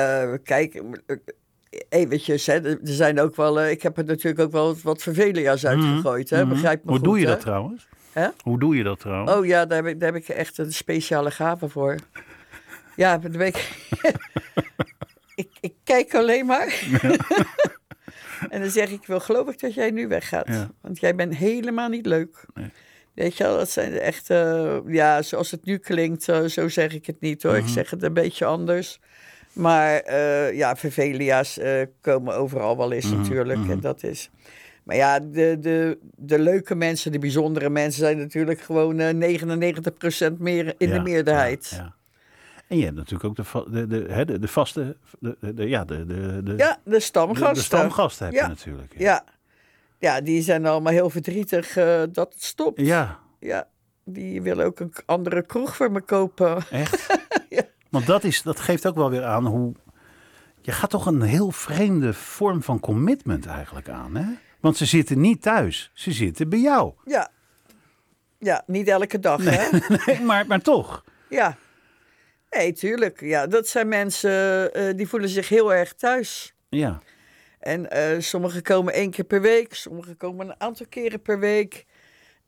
kijk, 0.42 0.82
eventjes, 1.88 2.46
hè, 2.46 2.70
er 2.70 2.78
zijn 2.82 3.20
ook 3.20 3.36
wel, 3.36 3.64
ik 3.66 3.82
heb 3.82 3.98
er 3.98 4.04
natuurlijk 4.04 4.42
ook 4.42 4.52
wel 4.52 4.66
wat- 4.66 4.82
wat 4.82 5.02
vervelia's 5.02 5.66
uitgegooid, 5.66 6.30
hè, 6.30 6.40
Mhm. 6.44 6.48
begrijp 6.48 6.84
me 6.84 6.90
Hoe 6.90 6.98
goed, 6.98 7.08
doe 7.08 7.18
je 7.18 7.24
hè? 7.26 7.30
dat 7.30 7.40
trouwens? 7.40 7.88
Hè? 8.18 8.28
Hoe 8.42 8.58
doe 8.58 8.76
je 8.76 8.82
dat 8.82 9.00
trouwens? 9.00 9.32
Oh 9.32 9.46
ja, 9.46 9.66
daar 9.66 9.84
heb, 9.84 9.86
ik, 9.86 10.00
daar 10.00 10.12
heb 10.12 10.22
ik 10.22 10.28
echt 10.28 10.58
een 10.58 10.72
speciale 10.72 11.30
gave 11.30 11.68
voor. 11.68 11.96
Ja, 12.96 13.18
daar 13.18 13.30
ben 13.30 13.46
ik, 13.46 13.70
ik, 15.34 15.48
ik 15.60 15.74
kijk 15.84 16.14
alleen 16.14 16.46
maar. 16.46 16.82
en 18.50 18.60
dan 18.60 18.70
zeg 18.70 18.88
ik, 18.88 19.00
ik 19.00 19.06
wil 19.06 19.20
geloof 19.20 19.48
ik 19.48 19.60
dat 19.60 19.74
jij 19.74 19.90
nu 19.90 20.08
weggaat. 20.08 20.48
Ja. 20.48 20.70
Want 20.80 21.00
jij 21.00 21.14
bent 21.14 21.36
helemaal 21.36 21.88
niet 21.88 22.06
leuk. 22.06 22.44
Nee. 22.54 22.70
Weet 23.14 23.36
je 23.36 23.44
wel, 23.44 23.56
dat 23.56 23.70
zijn 23.70 23.90
de 23.92 24.00
echt, 24.00 24.30
eh, 24.30 24.78
ja, 24.86 25.22
zoals 25.22 25.50
het 25.50 25.64
nu 25.64 25.76
klinkt, 25.78 26.28
eh, 26.28 26.44
zo 26.44 26.68
zeg 26.68 26.94
ik 26.94 27.06
het 27.06 27.20
niet 27.20 27.42
hoor. 27.42 27.52
Mhm. 27.52 27.62
Ik 27.62 27.68
zeg 27.68 27.90
het 27.90 28.02
een 28.02 28.12
beetje 28.12 28.44
anders. 28.44 29.00
Maar 29.52 29.96
eh, 30.00 30.52
ja, 30.56 30.76
vervelia's 30.76 31.58
eh, 31.58 31.82
komen 32.00 32.34
overal 32.34 32.76
wel 32.76 32.92
eens 32.92 33.06
Mhm, 33.10 33.16
natuurlijk. 33.16 33.58
mhm. 33.58 33.70
En 33.70 33.80
dat 33.80 34.02
is... 34.02 34.30
Maar 34.88 34.96
ja, 34.96 35.20
de, 35.20 35.56
de, 35.60 35.98
de 36.16 36.38
leuke 36.38 36.74
mensen, 36.74 37.12
de 37.12 37.18
bijzondere 37.18 37.70
mensen 37.70 38.00
zijn 38.00 38.18
natuurlijk 38.18 38.60
gewoon 38.60 38.98
eh 39.00 39.38
99% 40.32 40.32
meer 40.38 40.74
in 40.78 40.88
de 40.88 40.94
Ja, 40.94 41.02
meerderheid. 41.02 41.68
Ja, 41.70 41.76
Ja, 41.76 41.82
ja. 41.82 41.94
En 42.68 42.78
je 42.78 42.84
hebt 42.84 42.96
natuurlijk 42.96 43.24
ook 43.24 43.36
de, 43.36 43.70
de, 43.70 43.86
de, 43.86 44.12
hè, 44.12 44.24
de, 44.24 44.38
de 44.38 44.48
vaste, 44.48 44.96
de, 45.18 45.36
de, 45.54 45.68
ja, 45.68 45.84
de, 45.84 46.06
de, 46.06 46.42
de, 46.42 46.54
de 46.54 46.76
de, 46.84 47.00
stamgasten. 47.00 47.54
de 47.54 47.60
stamgasten 47.60 48.24
heb 48.26 48.34
Ja. 48.34 48.42
je 48.42 48.48
natuurlijk. 48.48 48.94
Ja. 48.98 49.24
ja, 49.98 50.20
die 50.20 50.42
zijn 50.42 50.66
allemaal 50.66 50.92
heel 50.92 51.10
verdrietig 51.10 51.76
eh, 51.76 52.02
dat 52.12 52.32
het 52.34 52.42
stopt. 52.42 52.80
ja 52.80 53.18
Ja, 53.40 53.68
die 54.04 54.42
willen 54.42 54.66
ook 54.66 54.80
een 54.80 54.92
andere 55.06 55.42
kroeg 55.46 55.76
voor 55.76 55.92
me 55.92 56.00
kopen. 56.00 56.62
echt. 56.70 57.06
Ja. 57.48 57.62
Want 57.90 58.06
dat, 58.06 58.24
is, 58.24 58.42
dat 58.42 58.60
geeft 58.60 58.86
ook 58.86 58.94
wel 58.96 59.10
weer 59.10 59.24
aan 59.24 59.46
hoe... 59.46 59.72
Je 60.60 60.72
gaat 60.72 60.90
toch 60.90 61.06
een 61.06 61.22
heel 61.22 61.50
vreemde 61.50 62.14
vorm 62.14 62.62
van 62.62 62.80
commitment 62.80 63.46
eigenlijk 63.46 63.88
aan, 63.88 64.16
hè? 64.16 64.24
Want 64.60 64.76
ze 64.76 64.84
zitten 64.84 65.20
niet 65.20 65.42
thuis. 65.42 65.90
Ze 65.94 66.12
zitten 66.12 66.48
bij 66.48 66.58
jou. 66.58 66.92
Ja. 67.04 67.30
Ja, 68.38 68.62
niet 68.66 68.88
elke 68.88 69.18
dag, 69.18 69.44
hè? 69.44 69.78
Nee, 70.06 70.20
maar, 70.20 70.46
maar 70.46 70.60
toch. 70.60 71.04
Ja. 71.28 71.56
Nee, 72.50 72.72
tuurlijk. 72.72 73.20
Ja, 73.20 73.46
dat 73.46 73.68
zijn 73.68 73.88
mensen 73.88 74.72
eh, 74.72 74.96
die 74.96 75.08
voelen 75.08 75.28
zich 75.28 75.48
heel 75.48 75.74
erg 75.74 75.94
thuis. 75.94 76.54
Ja. 76.68 77.02
En 77.58 77.90
eh, 77.90 78.20
sommigen 78.20 78.62
komen 78.62 78.92
één 78.92 79.10
keer 79.10 79.24
per 79.24 79.40
week, 79.40 79.74
sommigen 79.74 80.16
komen 80.16 80.48
een 80.48 80.60
aantal 80.60 80.86
keren 80.88 81.22
per 81.22 81.38
week. 81.38 81.86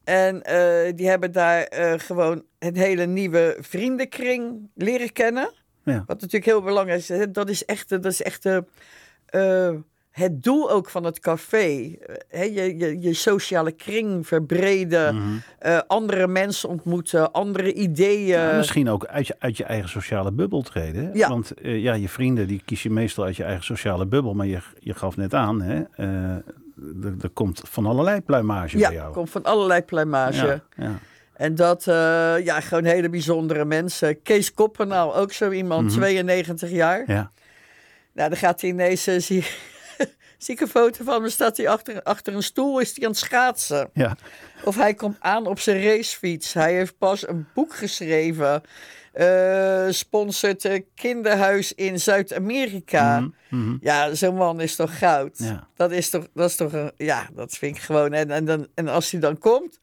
En 0.05 0.43
eh, 0.43 0.93
die 0.95 1.09
hebben 1.09 1.33
daar 1.33 1.67
gewoon 2.01 2.45
een 2.59 2.77
hele 2.77 3.07
nieuwe 3.07 3.57
vriendenkring 3.61 4.71
leren 4.75 5.13
kennen. 5.13 5.53
Ja. 5.85 6.05
Wat 6.07 6.21
natuurlijk 6.21 6.45
heel 6.45 6.63
belangrijk 6.63 7.09
is. 7.09 7.27
Dat 7.33 7.49
is 7.49 7.65
echt, 7.65 7.89
dat 7.89 8.05
is 8.05 8.23
echt 8.23 8.45
het 10.11 10.43
doel 10.43 10.71
ook 10.71 10.89
van 10.91 11.05
het 11.05 11.21
café. 11.21 11.67
Eh, 12.07 12.15
hè, 12.29 12.43
je, 12.43 12.77
je, 12.79 13.01
je 13.01 13.15
sociale 13.15 13.73
kring 13.73 14.27
verbreden, 14.27 15.15
Mhm. 15.17 15.25
eh, 15.59 15.79
andere 15.87 16.27
mensen 16.27 16.69
ontmoeten, 16.69 17.33
andere 17.33 17.73
ideeën. 17.73 18.27
Ja, 18.27 18.57
misschien 18.57 18.89
ook 18.89 19.07
uit 19.07 19.27
je, 19.27 19.35
uit 19.39 19.57
je 19.57 19.65
eigen 19.65 19.89
sociale 19.89 20.33
bubbel 20.33 20.63
treden. 20.63 21.11
Ja. 21.15 21.29
Want 21.29 21.51
eh, 21.55 21.83
ja, 21.83 21.95
je 21.95 22.09
vrienden 22.09 22.47
die 22.47 22.63
kies 22.65 22.83
je 22.83 22.91
meestal 22.91 23.25
uit 23.25 23.37
je 23.37 23.45
eigen 23.45 23.65
sociale 23.65 24.07
bubbel. 24.07 24.35
Maar 24.35 24.47
je, 24.47 24.59
je 24.79 24.95
gaf 24.95 25.17
net 25.17 25.35
aan, 25.35 25.61
hè? 25.63 25.83
er, 27.03 27.15
er 27.21 27.31
komt 27.33 27.63
van 27.65 27.87
allerlei 27.87 28.21
pluimage 28.21 28.77
bij 28.79 28.91
ja, 28.91 28.97
jou. 28.97 29.13
komt 29.13 29.31
van 29.31 29.45
allerlei 29.45 29.83
pluimage. 29.83 30.47
Ja, 30.47 30.85
ja. 30.85 30.99
En 31.33 31.55
dat, 31.55 31.85
ja, 32.45 32.61
gewoon 32.61 32.85
hele 32.85 33.09
bijzondere 33.11 33.65
mensen. 33.65 34.23
Kees 34.23 34.55
Koppenaal, 34.55 35.17
ook 35.17 35.33
zo 35.33 35.51
iemand, 35.51 35.83
Mhm. 35.91 35.95
92 35.99 36.71
jaar. 36.71 37.05
ja. 37.07 37.31
Nou, 38.15 38.29
dan 38.29 38.39
gaat 38.39 38.61
hij 38.61 38.71
ineens, 38.71 39.03
zie, 39.03 39.45
zie 40.43 40.55
ik 40.55 40.61
een 40.61 40.69
foto 40.69 41.05
van 41.05 41.21
hem, 41.23 41.31
staat 41.31 41.57
hij 41.57 41.69
achter, 41.69 42.03
achter 42.03 42.35
een 42.35 42.43
stoel, 42.43 42.79
is 42.79 42.97
hij 42.97 43.05
aan 43.05 43.11
het 43.11 43.21
schaatsen. 43.21 43.91
ja. 43.95 44.17
Of 44.65 44.77
hij 44.77 44.95
komt 44.95 45.17
aan 45.21 45.47
op 45.47 45.59
zijn 45.61 45.83
racefiets. 45.83 46.53
Hij 46.53 46.75
heeft 46.75 46.99
pas 46.99 47.29
een 47.29 47.47
boek 47.55 47.75
geschreven. 47.75 48.63
eh 49.13 49.87
sponsort 49.89 50.65
een 50.65 50.85
kinderhuis 50.95 51.75
in 51.75 52.01
Zuid-Amerika. 52.01 53.21
Mhm, 53.21 53.31
mhm. 53.49 53.77
Ja, 53.81 54.15
zo'n 54.15 54.35
man 54.35 54.61
is 54.61 54.77
toch 54.77 54.99
goud. 54.99 55.39
Ja. 55.39 55.69
Dat 55.77 55.91
is 55.91 56.11
toch, 56.11 56.27
dat 56.35 56.49
is 56.51 56.57
toch 56.57 56.73
een, 56.73 56.93
ja, 56.97 57.29
dat 57.35 57.53
vind 57.53 57.77
ik 57.77 57.83
gewoon. 57.83 58.13
En, 58.13 58.31
en, 58.31 58.45
dan, 58.45 58.67
en 58.75 58.89
als 58.89 59.11
hij 59.11 59.21
dan 59.21 59.39
komt, 59.39 59.79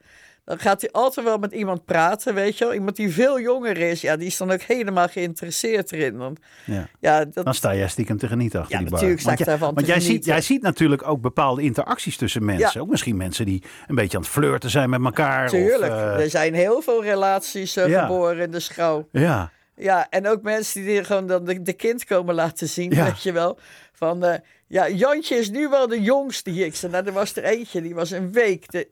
dan 0.48 0.58
gaat 0.58 0.80
hij 0.80 0.90
altijd 0.92 1.26
wel 1.26 1.38
met 1.38 1.52
iemand 1.52 1.84
praten, 1.84 2.34
weet 2.34 2.58
je 2.58 2.64
wel. 2.64 2.74
Iemand 2.74 2.96
die 2.96 3.12
veel 3.12 3.40
jonger 3.40 3.76
is, 3.76 4.00
ja, 4.00 4.16
die 4.16 4.26
is 4.26 4.36
dan 4.36 4.50
ook 4.50 4.60
helemaal 4.62 5.08
geïnteresseerd 5.08 5.92
erin. 5.92 6.16
Want, 6.16 6.38
ja. 6.64 6.88
ja, 7.00 7.24
dat, 7.24 7.44
Dan 7.44 7.54
sta 7.54 7.74
jij 7.74 7.88
stiekem 7.88 8.18
te 8.18 8.26
genieten 8.26 8.60
achter 8.60 8.74
Ja, 8.76 8.80
die 8.82 8.90
bar. 8.90 8.98
natuurlijk 9.00 9.20
sta 9.20 9.28
Want 9.30 9.40
ik 9.40 9.46
daarvan 9.46 9.74
Want 9.74 9.86
te 9.86 9.92
jij 9.92 10.00
ziet, 10.00 10.24
jij 10.24 10.40
ziet 10.40 10.62
natuurlijk 10.62 11.08
ook 11.08 11.20
bepaalde 11.20 11.62
interacties 11.62 12.16
tussen 12.16 12.44
mensen. 12.44 12.70
Ja. 12.74 12.80
Ook 12.80 12.88
misschien 12.88 13.16
mensen 13.16 13.46
die 13.46 13.62
een 13.86 13.94
beetje 13.94 14.16
aan 14.16 14.22
het 14.22 14.32
flirten 14.32 14.70
zijn 14.70 14.90
met 14.90 15.04
elkaar. 15.04 15.48
tuurlijk, 15.48 15.92
Of, 15.92 15.98
eh, 15.98 16.20
er 16.20 16.30
zijn 16.30 16.54
heel 16.54 16.82
veel 16.82 17.02
relaties 17.02 17.76
eh, 17.76 17.88
Ja. 17.88 18.00
geboren 18.00 18.38
in 18.44 18.50
de 18.50 18.60
schouw. 18.60 19.08
ja, 19.12 19.50
Ja, 19.76 20.06
en 20.10 20.28
ook 20.28 20.42
mensen 20.42 20.84
die 20.84 21.04
gewoon 21.04 21.26
dan 21.26 21.44
de, 21.44 21.62
de 21.62 21.72
kind 21.72 22.04
komen 22.04 22.34
laten 22.34 22.68
zien, 22.68 22.90
Ja. 22.94 23.04
weet 23.04 23.22
je 23.22 23.32
wel. 23.32 23.58
Van, 23.92 24.24
eh, 24.24 24.38
ja, 24.68 24.88
Jantje 24.88 25.34
is 25.36 25.50
nu 25.50 25.68
wel 25.68 25.88
de 25.88 26.00
jongste 26.02 26.50
hier. 26.50 26.66
Ik 26.66 26.74
zei, 26.74 26.92
nou, 26.92 27.06
er 27.06 27.12
was 27.12 27.36
er 27.36 27.44
eentje, 27.44 27.82
die 27.82 27.94
was 27.94 28.10
een 28.10 28.32
week. 28.32 28.70
De, 28.70 28.88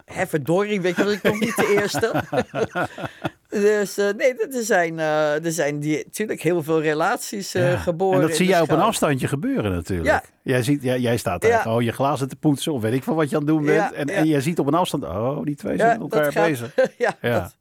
weet 0.80 0.96
je 0.96 1.04
wel, 1.04 1.12
ik 1.12 1.22
nog 1.22 1.40
niet 1.40 1.56
de 1.56 1.74
eerste. 1.80 2.22
dus 3.48 3.98
eh, 3.98 4.08
nee, 4.16 4.34
er 4.36 4.62
zijn, 4.64 4.98
eh, 4.98 5.44
er 5.44 5.52
zijn 5.52 5.80
die, 5.80 6.02
natuurlijk 6.04 6.40
heel 6.40 6.62
veel 6.62 6.80
relaties 6.80 7.54
eh, 7.54 7.70
ja. 7.70 7.76
geboren. 7.76 8.20
En 8.20 8.26
dat 8.26 8.36
zie 8.36 8.46
jij 8.46 8.60
op 8.60 8.70
een 8.70 8.80
afstandje 8.80 9.28
gebeuren 9.28 9.72
natuurlijk. 9.72 10.08
Ja. 10.08 10.22
Jij, 10.42 10.62
ziet, 10.62 10.82
jij, 10.82 11.00
jij 11.00 11.16
staat 11.16 11.40
daar 11.40 11.50
Ja. 11.50 11.60
gewoon 11.60 11.84
je 11.84 11.92
glazen 11.92 12.28
te 12.28 12.36
poetsen 12.36 12.72
of 12.72 12.82
weet 12.82 12.92
ik 12.92 13.02
van 13.02 13.14
wat 13.14 13.30
je 13.30 13.36
aan 13.36 13.42
het 13.42 13.50
doen 13.50 13.64
bent. 13.64 13.92
En, 13.92 14.06
en 14.08 14.26
jij 14.26 14.40
ziet 14.40 14.58
op 14.58 14.66
een 14.66 14.74
afstand, 14.74 15.04
oh, 15.04 15.44
die 15.44 15.56
twee 15.56 15.76
zijn 15.76 16.00
met 16.00 16.12
elkaar 16.12 16.32
gaat- 16.32 16.46
bezig. 16.46 16.74
ja, 16.98 17.16
Ja. 17.20 17.40
Dat, 17.40 17.56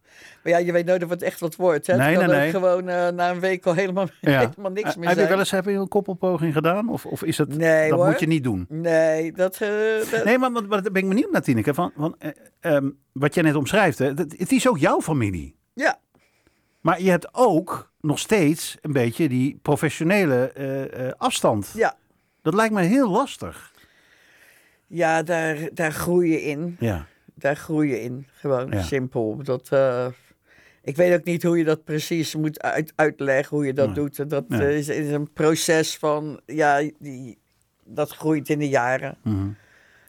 maar 0.45 0.53
ja, 0.53 0.65
je 0.65 0.71
weet 0.71 0.85
nooit 0.85 1.03
of 1.03 1.09
het 1.09 1.21
echt 1.21 1.39
wat 1.39 1.55
wordt. 1.55 1.87
Hè? 1.87 1.95
Nee, 1.97 2.17
nee, 2.17 2.27
nee. 2.27 2.49
gewoon 2.49 2.89
eh, 2.89 3.07
na 3.09 3.29
een 3.31 3.39
week 3.39 3.65
al 3.65 3.73
helemaal, 3.73 4.07
Ja. 4.21 4.39
helemaal 4.39 4.71
niks 4.71 4.89
Eh, 4.89 4.95
meer 4.95 5.09
heb 5.09 5.17
je 5.17 5.27
wel 5.27 5.39
eens 5.39 5.51
heb 5.51 5.65
je 5.65 5.71
een 5.71 5.87
koppelpoging 5.87 6.53
gedaan? 6.53 6.89
Of, 6.89 7.05
of 7.05 7.23
is 7.23 7.37
het, 7.37 7.57
Nee, 7.57 7.89
dat 7.89 7.97
hoor. 7.99 8.07
moet 8.07 8.19
je 8.19 8.27
niet 8.27 8.43
doen? 8.43 8.65
Nee, 8.69 9.31
dat... 9.31 9.61
eh, 9.61 9.69
dat- 10.11 10.23
Nee, 10.23 10.37
maar, 10.37 10.51
maar, 10.51 10.63
maar 10.67 10.81
daar 10.83 10.91
ben 10.91 11.01
ik 11.03 11.09
benieuwd 11.09 11.31
naar, 11.31 11.41
Tineke. 11.41 11.73
Van, 11.73 11.91
van, 11.97 12.15
eh, 12.19 12.31
ehm, 12.59 12.89
wat 13.11 13.33
jij 13.33 13.43
net 13.43 13.55
omschrijft, 13.55 13.97
hè, 13.99 14.13
dat, 14.13 14.33
het 14.37 14.51
is 14.51 14.67
ook 14.69 14.77
jouw 14.77 15.01
familie. 15.01 15.55
Ja, 15.73 15.99
Maar 16.81 17.01
je 17.01 17.09
hebt 17.09 17.27
ook 17.31 17.91
nog 18.01 18.19
steeds 18.19 18.77
een 18.81 18.91
beetje 18.93 19.29
die 19.29 19.59
professionele 19.61 21.13
afstand. 21.17 21.71
ja. 21.75 21.95
Dat 22.41 22.53
lijkt 22.53 22.73
me 22.73 22.81
heel 22.81 23.09
lastig. 23.09 23.71
ja 24.87 25.23
daar, 25.23 25.57
daar 25.73 25.91
groei 25.91 26.31
je 26.31 26.41
in. 26.43 26.75
Ja, 26.79 27.05
Daar 27.37 27.55
groei 27.55 27.89
je 27.89 28.01
in. 28.01 28.27
Gewoon 28.33 28.71
Ja. 28.71 28.81
simpel. 28.81 29.39
Dat, 29.43 29.69
ik 30.85 30.95
weet 30.95 31.13
ook 31.19 31.23
niet 31.23 31.43
hoe 31.43 31.57
je 31.57 31.63
dat 31.63 31.83
precies 31.83 32.35
moet 32.35 32.61
uit, 32.61 32.93
uitleggen, 32.95 33.57
hoe 33.57 33.65
je 33.65 33.73
dat 33.73 33.85
Nee. 33.85 33.95
doet. 33.95 34.29
Dat 34.29 34.45
eh, 34.49 34.77
is, 34.77 34.87
is 34.89 35.09
een 35.11 35.31
proces 35.33 35.97
van, 35.97 36.39
ja, 36.45 36.89
die, 36.99 37.37
dat 37.85 38.11
groeit 38.11 38.49
in 38.49 38.59
de 38.59 38.69
jaren. 38.69 39.17
Mhm. 39.23 39.47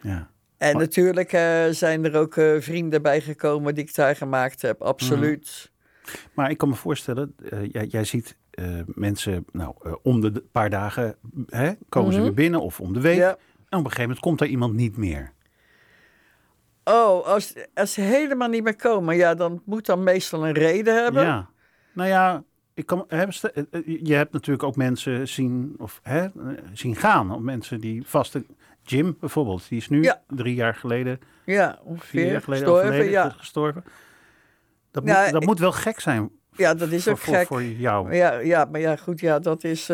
ja. 0.02 0.30
En 0.58 0.76
natuurlijk 0.78 1.32
eh, 1.32 1.64
zijn 1.70 2.04
er 2.04 2.16
ook 2.16 2.36
eh, 2.36 2.60
vrienden 2.60 3.02
bijgekomen 3.02 3.74
die 3.74 3.84
ik 3.84 3.94
daar 3.94 4.16
gemaakt 4.16 4.62
heb, 4.62 4.82
absoluut. 4.82 5.70
Maar 6.34 6.50
ik 6.50 6.58
kan 6.58 6.68
me 6.68 6.74
voorstellen, 6.74 7.34
jij, 7.72 7.86
jij 7.86 8.04
ziet 8.04 8.36
mensen, 8.86 9.44
nou, 9.52 9.74
om 10.02 10.20
de 10.20 10.44
paar 10.52 10.70
dagen 10.70 11.16
hè, 11.46 11.72
komen 11.88 12.12
ze 12.12 12.18
Mhm. 12.18 12.26
weer 12.26 12.36
binnen 12.36 12.60
of 12.60 12.80
om 12.80 12.92
de 12.92 13.00
week. 13.00 13.16
Ja. 13.16 13.28
En 13.68 13.78
op 13.78 13.84
een 13.84 13.90
gegeven 13.90 14.00
moment 14.02 14.20
komt 14.20 14.40
er 14.40 14.46
iemand 14.46 14.74
niet 14.74 14.96
meer. 14.96 15.32
Oh, 16.88 17.26
als, 17.26 17.54
als 17.74 17.92
ze 17.92 18.00
helemaal 18.00 18.48
niet 18.48 18.62
meer 18.62 18.76
komen, 18.76 19.16
ja, 19.16 19.34
dan 19.34 19.62
moet 19.64 19.86
dan 19.86 20.02
meestal 20.02 20.46
een 20.46 20.52
reden 20.54 21.02
hebben. 21.02 21.22
Ja. 21.22 21.48
Nou 21.92 22.08
ja, 22.08 22.42
ik 22.74 22.86
kan, 22.86 23.04
eh, 23.08 23.22
eh, 23.22 23.28
je 24.02 24.14
hebt 24.14 24.32
natuurlijk 24.32 24.62
ook 24.62 24.76
mensen 24.76 25.28
zien, 25.28 25.74
of, 25.78 26.00
hè, 26.02 26.20
eh, 26.24 26.30
zien 26.72 26.96
gaan. 26.96 27.30
Of 27.34 27.40
mensen 27.40 27.80
die 27.80 28.06
vaste... 28.06 28.44
Jim 28.82 29.16
bijvoorbeeld, 29.20 29.68
die 29.68 29.78
is 29.78 29.88
nu 29.88 30.02
Ja. 30.02 30.22
drie 30.28 30.54
jaar 30.54 30.74
geleden, 30.74 31.20
Ja, 31.44 31.70
vier 31.70 31.84
ongeveer. 31.84 32.30
jaar 32.32 32.40
geleden 32.42 32.66
Gestorven, 32.68 33.10
ja. 33.10 33.28
gestorven. 33.30 33.84
Dat, 34.90 35.04
moet, 35.04 35.14
dat 35.30 35.42
ik- 35.42 35.48
moet 35.48 35.58
wel 35.58 35.72
gek 35.72 36.00
zijn 36.00 36.30
ja, 36.52 36.74
dat 36.74 36.88
is 36.90 37.02
voor, 37.02 37.12
ook 37.12 37.18
voor, 37.18 37.34
gek. 37.34 37.46
voor 37.46 37.62
jou. 37.62 38.14
Ja, 38.14 38.32
ja, 38.38 38.64
maar 38.64 38.80
ja, 38.80 38.96
goed, 38.96 39.20
ja, 39.20 39.38
dat 39.38 39.64
is... 39.64 39.92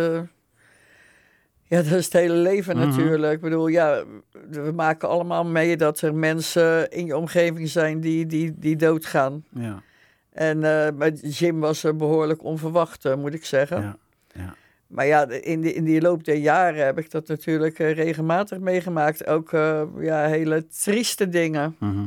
ja, 1.73 1.83
dat 1.83 1.93
is 1.99 2.05
het 2.05 2.12
hele 2.12 2.35
leven 2.35 2.77
Mhm. 2.77 2.89
natuurlijk. 2.89 3.33
Ik 3.35 3.41
bedoel, 3.41 3.66
ja, 3.66 4.05
we 4.51 4.73
maken 4.75 5.09
allemaal 5.09 5.45
mee 5.45 5.77
dat 5.77 6.01
er 6.01 6.14
mensen 6.14 6.91
in 6.91 7.07
je 7.07 7.16
omgeving 7.16 7.68
zijn 7.68 8.01
die, 8.01 8.27
die, 8.27 8.55
die 8.59 8.77
doodgaan. 8.77 9.45
Ja, 9.51 9.83
En 10.33 10.64
eh 10.64 10.93
met 10.95 11.39
Jim 11.39 11.61
was 11.61 11.85
er 11.85 11.97
behoorlijk 11.97 12.45
onverwacht, 12.45 13.05
eh, 13.05 13.14
moet 13.16 13.35
ik 13.35 13.45
zeggen. 13.45 13.81
ja, 13.83 13.97
ja. 14.35 14.55
Maar 14.87 15.07
ja, 15.07 15.29
in, 15.31 15.61
die 15.61 15.73
in 15.73 15.85
die 15.85 16.01
loop 16.01 16.25
der 16.25 16.37
jaren 16.37 16.85
heb 16.85 16.99
ik 16.99 17.11
dat 17.11 17.29
natuurlijk 17.29 17.79
eh, 17.79 17.93
regelmatig 17.95 18.59
meegemaakt. 18.59 19.27
Ook 19.27 19.51
ja, 20.01 20.27
hele 20.27 20.66
trieste 20.66 21.29
dingen. 21.29 21.77
Mhm. 21.79 22.07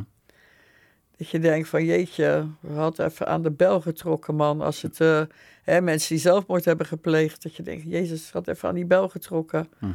Dat 1.18 1.30
je 1.30 1.39
denkt 1.39 1.68
van 1.70 1.86
jeetje, 1.86 2.47
we 2.59 2.74
hadden 2.74 3.05
even 3.05 3.28
aan 3.28 3.41
de 3.41 3.51
bel 3.51 3.82
getrokken 3.82 4.36
man. 4.36 4.61
Als 4.61 4.82
het 4.82 4.99
eh, 5.01 5.22
hè, 5.63 5.82
mensen 5.82 6.09
die 6.09 6.20
zelfmoord 6.24 6.66
hebben 6.66 6.86
gepleegd. 6.86 7.43
Dat 7.43 7.55
je 7.55 7.63
denkt, 7.63 7.84
jezus, 7.88 8.32
had 8.32 8.47
even 8.47 8.70
aan 8.70 8.76
die 8.76 8.86
bel 8.86 9.09
getrokken. 9.09 9.68
Mhm. 9.80 9.91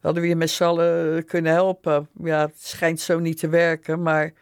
Hadden 0.00 0.22
we 0.22 0.28
je 0.28 0.36
met 0.36 0.50
z'n 0.50 0.64
allen 0.64 1.24
kunnen 1.24 1.52
helpen. 1.52 2.08
Ja, 2.22 2.40
het 2.40 2.62
schijnt 2.62 3.00
zo 3.00 3.18
niet 3.18 3.38
te 3.38 3.48
werken. 3.48 4.02
Maar 4.02 4.32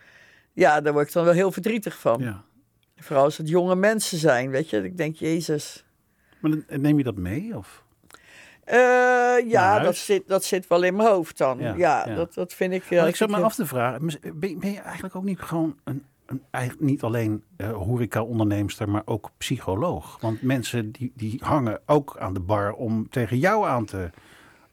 ja, 0.53 0.81
daar 0.81 0.93
word 0.93 1.07
ik 1.07 1.13
dan 1.13 1.25
wel 1.25 1.33
heel 1.35 1.53
verdrietig 1.53 1.99
van. 1.99 2.21
ja. 2.21 2.43
Vooral 2.97 3.25
als 3.25 3.37
het 3.37 3.49
jonge 3.49 3.75
mensen 3.75 4.19
zijn, 4.19 4.51
weet 4.51 4.71
je. 4.71 4.83
Ik 4.85 4.97
denk, 4.97 5.17
jezus. 5.17 5.85
Maar 6.41 6.51
dan- 6.51 6.81
neem 6.81 6.99
je 6.99 7.05
dat 7.05 7.17
mee? 7.17 7.57
Of? 7.57 7.85
Eh, 8.65 8.77
ja, 9.51 9.79
dat 9.79 9.97
zit, 9.97 10.23
dat 10.29 10.45
zit 10.45 10.67
wel 10.67 10.83
in 10.83 10.97
mijn 10.97 11.09
hoofd 11.09 11.39
dan. 11.39 11.59
Ja, 11.59 11.75
Ja, 11.77 12.05
ja. 12.09 12.15
Dat, 12.15 12.35
dat 12.35 12.53
vind 12.55 12.73
ik... 12.73 12.85
Want 12.91 13.09
ik 13.09 13.17
zat 13.17 13.31
me 13.31 13.37
af 13.37 13.55
te 13.55 13.67
vragen, 13.67 14.07
ben, 14.35 14.59
ben 14.59 14.73
je 14.73 14.81
eigenlijk 14.81 15.17
ook 15.17 15.25
niet 15.25 15.41
gewoon 15.41 15.77
een 15.85 16.05
eigenlijk 16.51 16.85
niet 16.91 17.03
alleen 17.03 17.43
eh 17.57 17.73
horeca-onderneemster, 17.73 18.89
maar 18.89 19.03
ook 19.05 19.31
psycholoog? 19.39 20.19
Want 20.21 20.43
mensen 20.43 20.91
die, 20.91 21.13
die 21.15 21.41
hangen 21.45 21.81
ook 21.87 22.17
aan 22.19 22.35
de 22.35 22.41
bar 22.41 22.73
om 22.73 23.09
tegen 23.11 23.39
jou 23.39 23.67
aan 23.69 23.85
te 23.85 24.11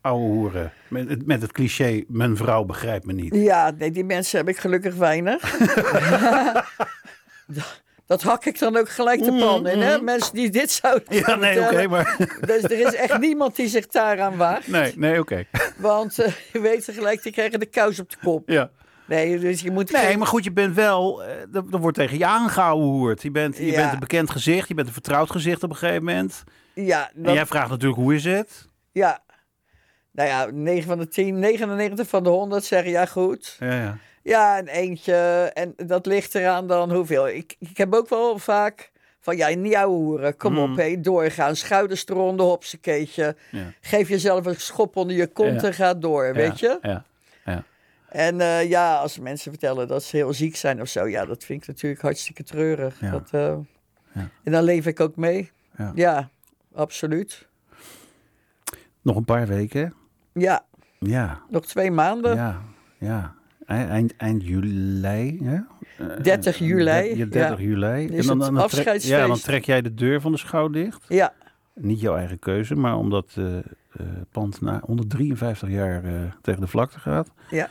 ouwehoeren. 0.01 0.73
Met, 0.87 1.09
het- 1.09 1.25
met 1.25 1.41
het 1.41 1.51
cliché, 1.51 2.03
mijn 2.07 2.37
vrouw 2.37 2.63
begrijpt 2.63 3.05
me 3.05 3.13
niet. 3.13 3.35
Ja, 3.35 3.71
nee, 3.77 3.91
die 3.91 4.03
mensen 4.03 4.37
heb 4.37 4.47
ik 4.49 4.57
gelukkig 4.57 4.95
weinig. 4.95 5.41
dat, 8.05 8.21
hak 8.21 8.45
ik 8.45 8.59
dan 8.59 8.77
ook 8.77 8.89
gelijk 8.89 9.23
de 9.23 9.37
pan 9.39 9.67
in, 9.67 9.79
hè? 9.79 10.01
Mensen 10.01 10.33
die 10.33 10.49
dit 10.49 10.71
zouden 10.71 11.15
Ja, 11.15 11.35
nee, 11.35 11.59
oké, 11.61 11.87
maar... 11.87 12.15
Dus 12.45 12.63
er 12.63 12.79
is 12.87 12.93
echt 12.95 13.19
niemand 13.19 13.55
die 13.55 13.67
zich 13.67 13.87
daaraan 13.87 14.37
waagt. 14.37 14.67
Nee, 14.67 14.93
nee, 14.95 15.19
oké. 15.19 15.45
Want 15.77 16.19
eh, 16.19 16.33
je 16.53 16.59
weet 16.59 16.85
tegelijk, 16.85 17.23
die 17.23 17.31
krijgen 17.31 17.59
de 17.59 17.65
kous 17.65 17.99
op 17.99 18.09
de 18.09 18.17
kop. 18.23 18.49
Ja. 18.49 18.69
Nee, 19.07 19.39
dus 19.39 19.61
je 19.61 19.71
moet... 19.71 19.91
Nee, 19.91 20.17
maar 20.17 20.27
goed, 20.27 20.43
je 20.43 20.51
bent 20.51 20.75
wel... 20.75 21.23
eh, 21.23 21.29
Er, 21.41 21.63
er 21.71 21.79
wordt 21.79 21.97
tegen 21.97 22.17
je 22.17 22.25
aangehouden. 22.25 23.17
Je 23.21 23.31
bent, 23.31 23.57
je 23.57 23.65
Ja. 23.65 23.75
bent 23.81 23.93
een 23.93 23.99
bekend 23.99 24.29
gezicht, 24.29 24.67
je 24.67 24.73
bent 24.73 24.87
een 24.87 24.93
vertrouwd 24.93 25.31
gezicht 25.31 25.63
op 25.63 25.69
een 25.69 25.75
gegeven 25.75 26.03
moment. 26.03 26.43
Ja, 26.73 27.11
En 27.23 27.33
jij 27.33 27.45
vraagt 27.45 27.69
natuurlijk, 27.69 28.01
hoe 28.01 28.15
is 28.15 28.23
het? 28.23 28.67
ja. 28.91 29.25
Nou 30.11 30.29
ja, 30.29 30.47
9 30.51 30.87
van 30.87 30.97
de 30.97 31.07
10, 31.07 31.39
99 31.39 32.07
van 32.07 32.23
de 32.23 32.29
100 32.29 32.63
zeggen 32.63 32.91
ja 32.91 33.05
goed. 33.05 33.55
Ja, 33.59 33.73
ja. 33.81 33.97
Ja, 34.23 34.59
een 34.59 34.67
eentje. 34.67 35.13
En 35.53 35.73
dat 35.87 36.05
ligt 36.05 36.35
eraan 36.35 36.67
dan 36.67 36.91
hoeveel. 36.93 37.27
Ik, 37.27 37.55
ik 37.59 37.77
heb 37.77 37.93
ook 37.93 38.09
wel 38.09 38.37
vaak 38.39 38.91
van, 39.19 39.37
ja, 39.37 39.47
niet 39.49 39.75
ouwe 39.75 39.95
hoeren. 39.95 40.37
Kom 40.37 40.51
Mm. 40.53 40.59
op, 40.71 40.77
hé, 40.77 40.99
doorgaan. 41.01 41.55
Schouders 41.55 42.07
eronder, 42.07 42.45
hopsekeetje. 42.45 43.35
Ja. 43.51 43.63
Geef 43.81 44.09
jezelf 44.09 44.45
een 44.45 44.55
schop 44.55 44.95
onder 44.95 45.15
je 45.15 45.27
kont 45.27 45.63
en 45.63 45.73
ga 45.73 45.93
door, 45.93 46.33
weet 46.33 46.59
je? 46.59 46.77
Ja. 46.81 47.03
En 48.09 48.41
eh, 48.41 48.69
ja, 48.69 48.95
als 48.97 49.19
mensen 49.19 49.51
vertellen 49.51 49.87
dat 49.87 50.03
ze 50.03 50.15
heel 50.15 50.33
ziek 50.33 50.55
zijn 50.55 50.81
of 50.81 50.87
zo, 50.87 51.07
ja, 51.07 51.25
dat 51.25 51.43
vind 51.43 51.61
ik 51.61 51.67
natuurlijk 51.67 52.01
hartstikke 52.01 52.43
treurig. 52.43 52.99
Ja. 53.01 53.11
Dat, 53.11 53.29
eh, 53.31 53.55
Ja. 54.11 54.29
En 54.43 54.51
dan 54.51 54.63
leef 54.63 54.85
ik 54.85 54.99
ook 54.99 55.15
mee. 55.15 55.51
Ja. 55.77 55.91
Ja, 55.95 56.29
absoluut. 56.73 57.47
Nog 59.01 59.15
een 59.15 59.25
paar 59.25 59.47
weken. 59.47 59.93
Ja, 60.33 60.65
Ja, 60.99 61.41
nog 61.49 61.65
twee 61.65 61.91
maanden. 61.91 62.35
ja, 62.35 62.61
ja. 62.97 63.35
Eind, 63.65 64.15
eind, 64.15 64.43
juli, 64.43 65.39
hè? 65.43 65.59
Eh, 65.97 66.21
30 66.23 66.57
juli, 66.57 67.17
Ja, 67.17 67.25
30 67.25 67.59
juli. 67.59 68.07
Is 68.07 68.27
het 68.27 68.39
trek, 68.39 68.55
afscheidsfeest. 68.57 69.07
ja, 69.19 69.27
dan 69.27 69.39
trek 69.39 69.65
jij 69.65 69.81
de 69.81 69.93
deur 69.93 70.21
van 70.21 70.31
de 70.31 70.37
schouw 70.37 70.69
dicht. 70.69 71.05
Ja, 71.07 71.33
Niet 71.73 71.99
jouw 72.01 72.15
eigen 72.15 72.39
keuze, 72.39 72.75
maar 72.75 72.97
omdat 72.97 73.31
eh 73.37 73.45
het 73.97 74.29
pand 74.31 74.61
na 74.61 74.79
153 74.85 75.69
jaar 75.69 76.03
eh, 76.03 76.11
tegen 76.41 76.61
de 76.61 76.67
vlakte 76.67 76.99
gaat. 76.99 77.31
Ja. 77.49 77.69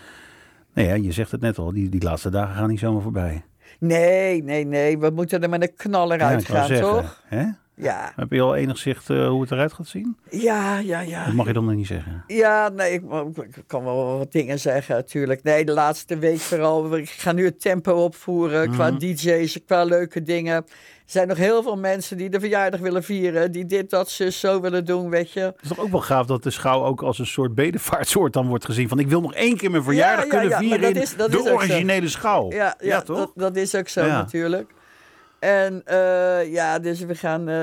Nee, 0.76 0.86
ja, 0.86 0.94
je 0.94 1.12
zegt 1.12 1.30
het 1.30 1.40
net 1.40 1.58
al, 1.58 1.72
die, 1.72 1.88
die 1.88 2.02
laatste 2.02 2.30
dagen 2.30 2.54
gaan 2.54 2.68
niet 2.68 2.78
zomaar 2.78 3.02
voorbij. 3.02 3.44
nee, 3.78 4.42
nee, 4.42 4.64
nee. 4.66 4.98
We 4.98 5.10
moeten 5.10 5.42
er 5.42 5.48
met 5.48 5.62
een 5.62 5.74
knaller 5.76 6.18
Ja, 6.18 6.28
ik 6.28 6.34
uit 6.34 6.46
wou 6.48 6.58
gaan, 6.58 6.68
zeggen, 6.68 6.88
toch? 6.88 7.22
Hè? 7.26 7.44
Ja, 7.74 8.12
Heb 8.16 8.32
je 8.32 8.40
al 8.40 8.54
enig 8.56 8.78
zicht 8.78 9.10
eh, 9.10 9.28
hoe 9.28 9.40
het 9.40 9.50
eruit 9.50 9.72
gaat 9.72 9.86
zien? 9.86 10.16
ja, 10.30 10.78
ja, 10.78 11.00
ja. 11.00 11.24
Dat 11.24 11.34
mag 11.34 11.46
je 11.46 11.52
dan 11.52 11.64
nog 11.64 11.74
niet 11.74 11.86
zeggen. 11.86 12.24
Ja, 12.26 12.68
nee, 12.68 12.92
ik, 12.92 13.02
ik 13.36 13.62
kan 13.66 13.84
wel 13.84 14.18
wat 14.18 14.32
dingen 14.32 14.58
zeggen 14.58 14.94
natuurlijk. 14.94 15.42
Nee, 15.42 15.64
de 15.64 15.72
laatste 15.72 16.18
week 16.18 16.38
vooral. 16.38 16.96
Ik 16.96 17.08
ga 17.10 17.32
nu 17.32 17.44
het 17.44 17.60
tempo 17.60 17.92
opvoeren 17.92 18.70
qua 18.70 18.90
Mhm. 18.90 18.98
DJ's, 18.98 19.64
qua 19.66 19.84
leuke 19.84 20.22
dingen. 20.22 20.64
Er 21.06 21.12
zijn 21.12 21.28
nog 21.28 21.36
heel 21.36 21.62
veel 21.62 21.76
mensen 21.76 22.16
die 22.16 22.30
de 22.30 22.40
verjaardag 22.40 22.80
willen 22.80 23.02
vieren. 23.04 23.52
Die 23.52 23.66
dit, 23.66 23.90
dat, 23.90 24.10
ze 24.10 24.30
zo 24.30 24.60
willen 24.60 24.84
doen, 24.84 25.10
weet 25.10 25.30
je. 25.30 25.40
Het 25.40 25.54
is 25.62 25.68
toch 25.68 25.78
ook 25.80 25.90
wel 25.90 26.00
gaaf 26.00 26.26
dat 26.26 26.42
de 26.42 26.50
schouw 26.50 26.84
ook 26.84 27.02
als 27.02 27.18
een 27.18 27.26
soort 27.26 27.54
bedevaartsoord 27.54 28.32
dan 28.32 28.46
wordt 28.46 28.64
gezien. 28.64 28.88
Van 28.88 28.98
ik 28.98 29.08
wil 29.08 29.20
nog 29.20 29.34
één 29.34 29.56
keer 29.56 29.70
mijn 29.70 29.82
verjaardag 29.82 30.24
ja, 30.24 30.30
kunnen 30.30 30.48
ja, 30.48 30.58
vieren 30.58 30.80
dat 30.80 30.90
in 30.90 31.02
is- 31.02 31.16
dat 31.16 31.30
de 31.30 31.42
zo. 31.44 31.52
originele 31.54 32.08
schouw. 32.08 32.52
Ja, 32.52 32.74
ja, 32.80 33.02
toch? 33.02 33.16
Dat, 33.16 33.32
dat 33.34 33.56
is 33.56 33.74
ook 33.74 33.88
zo 33.88 34.06
natuurlijk. 34.06 34.70
En 35.38 35.82
eh, 35.84 36.52
ja, 36.52 36.78
dus 36.78 37.00
we 37.00 37.14
gaan 37.14 37.40
eh, 37.40 37.54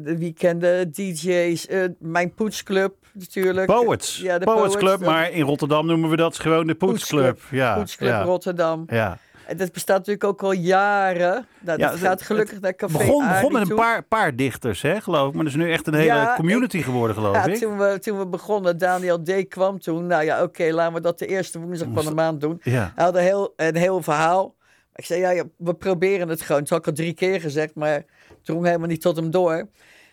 de 0.00 0.14
weekenden, 0.18 0.90
DJ's, 0.92 1.66
eh, 1.66 1.84
mijn 1.98 2.34
poetsclub 2.34 2.94
natuurlijk. 3.12 3.66
Poets. 3.66 4.18
Ja, 4.18 4.38
de 4.38 4.44
Poets 4.44 4.60
Poets, 4.60 4.76
Club, 4.76 4.98
de 4.98 5.04
maar 5.04 5.30
in 5.30 5.42
Rotterdam 5.44 5.86
noemen 5.86 6.10
we 6.10 6.16
dat 6.16 6.38
gewoon 6.38 6.66
de 6.66 6.74
Poets 6.74 7.06
Club. 7.08 7.40
Ja, 7.50 7.74
Poetsclub 7.74 8.22
Rotterdam. 8.24 8.84
ja. 8.88 9.18
En 9.52 9.58
dat 9.58 9.72
bestaat 9.72 9.96
natuurlijk 9.96 10.24
ook 10.24 10.42
al 10.42 10.52
jaren. 10.52 11.46
Nou, 11.60 11.78
Ja, 11.78 11.84
dat 11.84 11.90
het- 11.98 12.00
gaat 12.08 12.22
gelukkig 12.22 12.60
naar 12.60 12.74
Café 12.74 12.98
Begon, 12.98 13.22
Arie 13.22 13.34
begon 13.34 13.52
met 13.52 13.70
een 13.70 13.76
paar, 13.76 14.02
paar 14.02 14.36
dichters, 14.36 14.82
hè, 14.82 15.00
geloof 15.00 15.28
ik. 15.28 15.34
Maar 15.34 15.44
dat 15.44 15.52
is 15.52 15.58
nu 15.58 15.72
echt 15.72 15.86
een 15.86 15.94
hele 15.94 16.06
Ja, 16.06 16.34
community 16.36 16.82
geworden, 16.82 17.16
geloof 17.16 17.34
Ja, 17.34 17.44
ik. 17.44 17.56
toen 17.58 17.78
we, 17.78 17.98
toen 17.98 18.18
we 18.18 18.26
begonnen, 18.26 18.78
Daniel 18.78 19.22
D. 19.22 19.48
kwam 19.48 19.78
toen. 19.80 20.06
Nou 20.06 20.24
ja, 20.24 20.42
oké, 20.42 20.64
laten 20.72 20.94
we 20.94 21.00
dat 21.00 21.18
de 21.18 21.26
eerste 21.26 21.58
woensdag 21.60 21.88
van 21.94 22.04
de 22.04 22.14
maand 22.14 22.40
doen. 22.40 22.60
Ja. 22.62 22.92
Hij 22.94 23.04
had 23.04 23.14
een 23.14 23.22
heel, 23.22 23.52
een 23.56 23.76
heel 23.76 24.02
verhaal. 24.02 24.54
Ik 24.94 25.04
zei, 25.04 25.34
ja, 25.34 25.44
we 25.56 25.74
proberen 25.74 26.28
het 26.28 26.40
gewoon. 26.42 26.60
Dat 26.60 26.70
had 26.70 26.78
ik 26.78 26.86
al 26.86 26.92
drie 26.92 27.12
keer 27.14 27.40
gezegd, 27.40 27.74
maar 27.74 27.92
het 27.94 28.04
drong 28.42 28.64
helemaal 28.66 28.88
niet 28.88 29.00
tot 29.00 29.16
hem 29.16 29.30
door. 29.30 29.68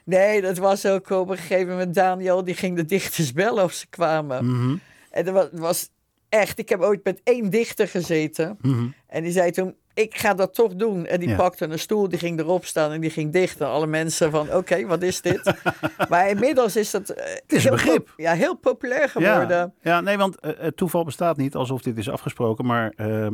Nee, 0.06 0.42
dat 0.42 0.58
was 0.58 0.86
ook 0.86 1.10
op 1.10 1.30
een 1.30 1.38
gegeven 1.38 1.68
moment 1.68 1.94
Daniel, 1.96 2.44
die 2.44 2.56
ging 2.56 2.76
de 2.76 2.86
dichters 2.86 3.34
bellen 3.34 3.64
of 3.64 3.72
ze 3.74 3.88
kwamen. 3.90 4.46
Mhm, 4.46 4.76
En 5.12 5.26
dat 5.26 5.34
was, 5.34 5.48
was 5.52 5.90
echt, 6.30 6.60
ik 6.60 6.70
heb 6.70 6.82
ooit 6.82 7.04
met 7.04 7.22
één 7.24 7.50
dichter 7.50 7.88
gezeten. 7.88 8.58
mhm. 8.62 8.88
En 9.08 9.24
die 9.24 9.32
zei 9.32 9.52
toen, 9.52 9.76
ik 9.94 10.18
ga 10.18 10.34
dat 10.34 10.54
toch 10.54 10.76
doen. 10.76 11.06
En 11.06 11.20
die 11.20 11.30
Ja. 11.30 11.36
pakte 11.36 11.66
een 11.66 11.80
stoel, 11.80 12.10
die 12.10 12.20
ging 12.20 12.40
erop 12.40 12.66
staan 12.66 12.92
en 12.92 13.02
die 13.02 13.10
ging 13.10 13.32
dicht. 13.34 13.62
En 13.62 13.68
alle 13.68 13.88
mensen 13.88 14.32
van, 14.32 14.54
oké, 14.54 14.86
wat 14.86 15.02
is 15.02 15.22
dit? 15.22 15.54
maar 16.10 16.30
inmiddels 16.30 16.76
is 16.76 16.92
dat 16.92 17.10
eh, 17.10 17.36
is 17.48 17.64
een 17.66 17.72
begrip. 17.72 18.14
ja, 18.16 18.34
heel 18.34 18.56
populair 18.56 19.10
geworden. 19.10 19.58
Ja, 19.58 19.72
ja, 19.82 20.02
nee, 20.02 20.18
want 20.18 20.38
het 20.58 20.78
toeval 20.78 21.04
bestaat 21.04 21.38
niet 21.38 21.56
alsof 21.56 21.82
dit 21.82 21.98
is 21.98 22.10
afgesproken. 22.10 22.66
Maar 22.66 22.94
eh, 22.96 23.28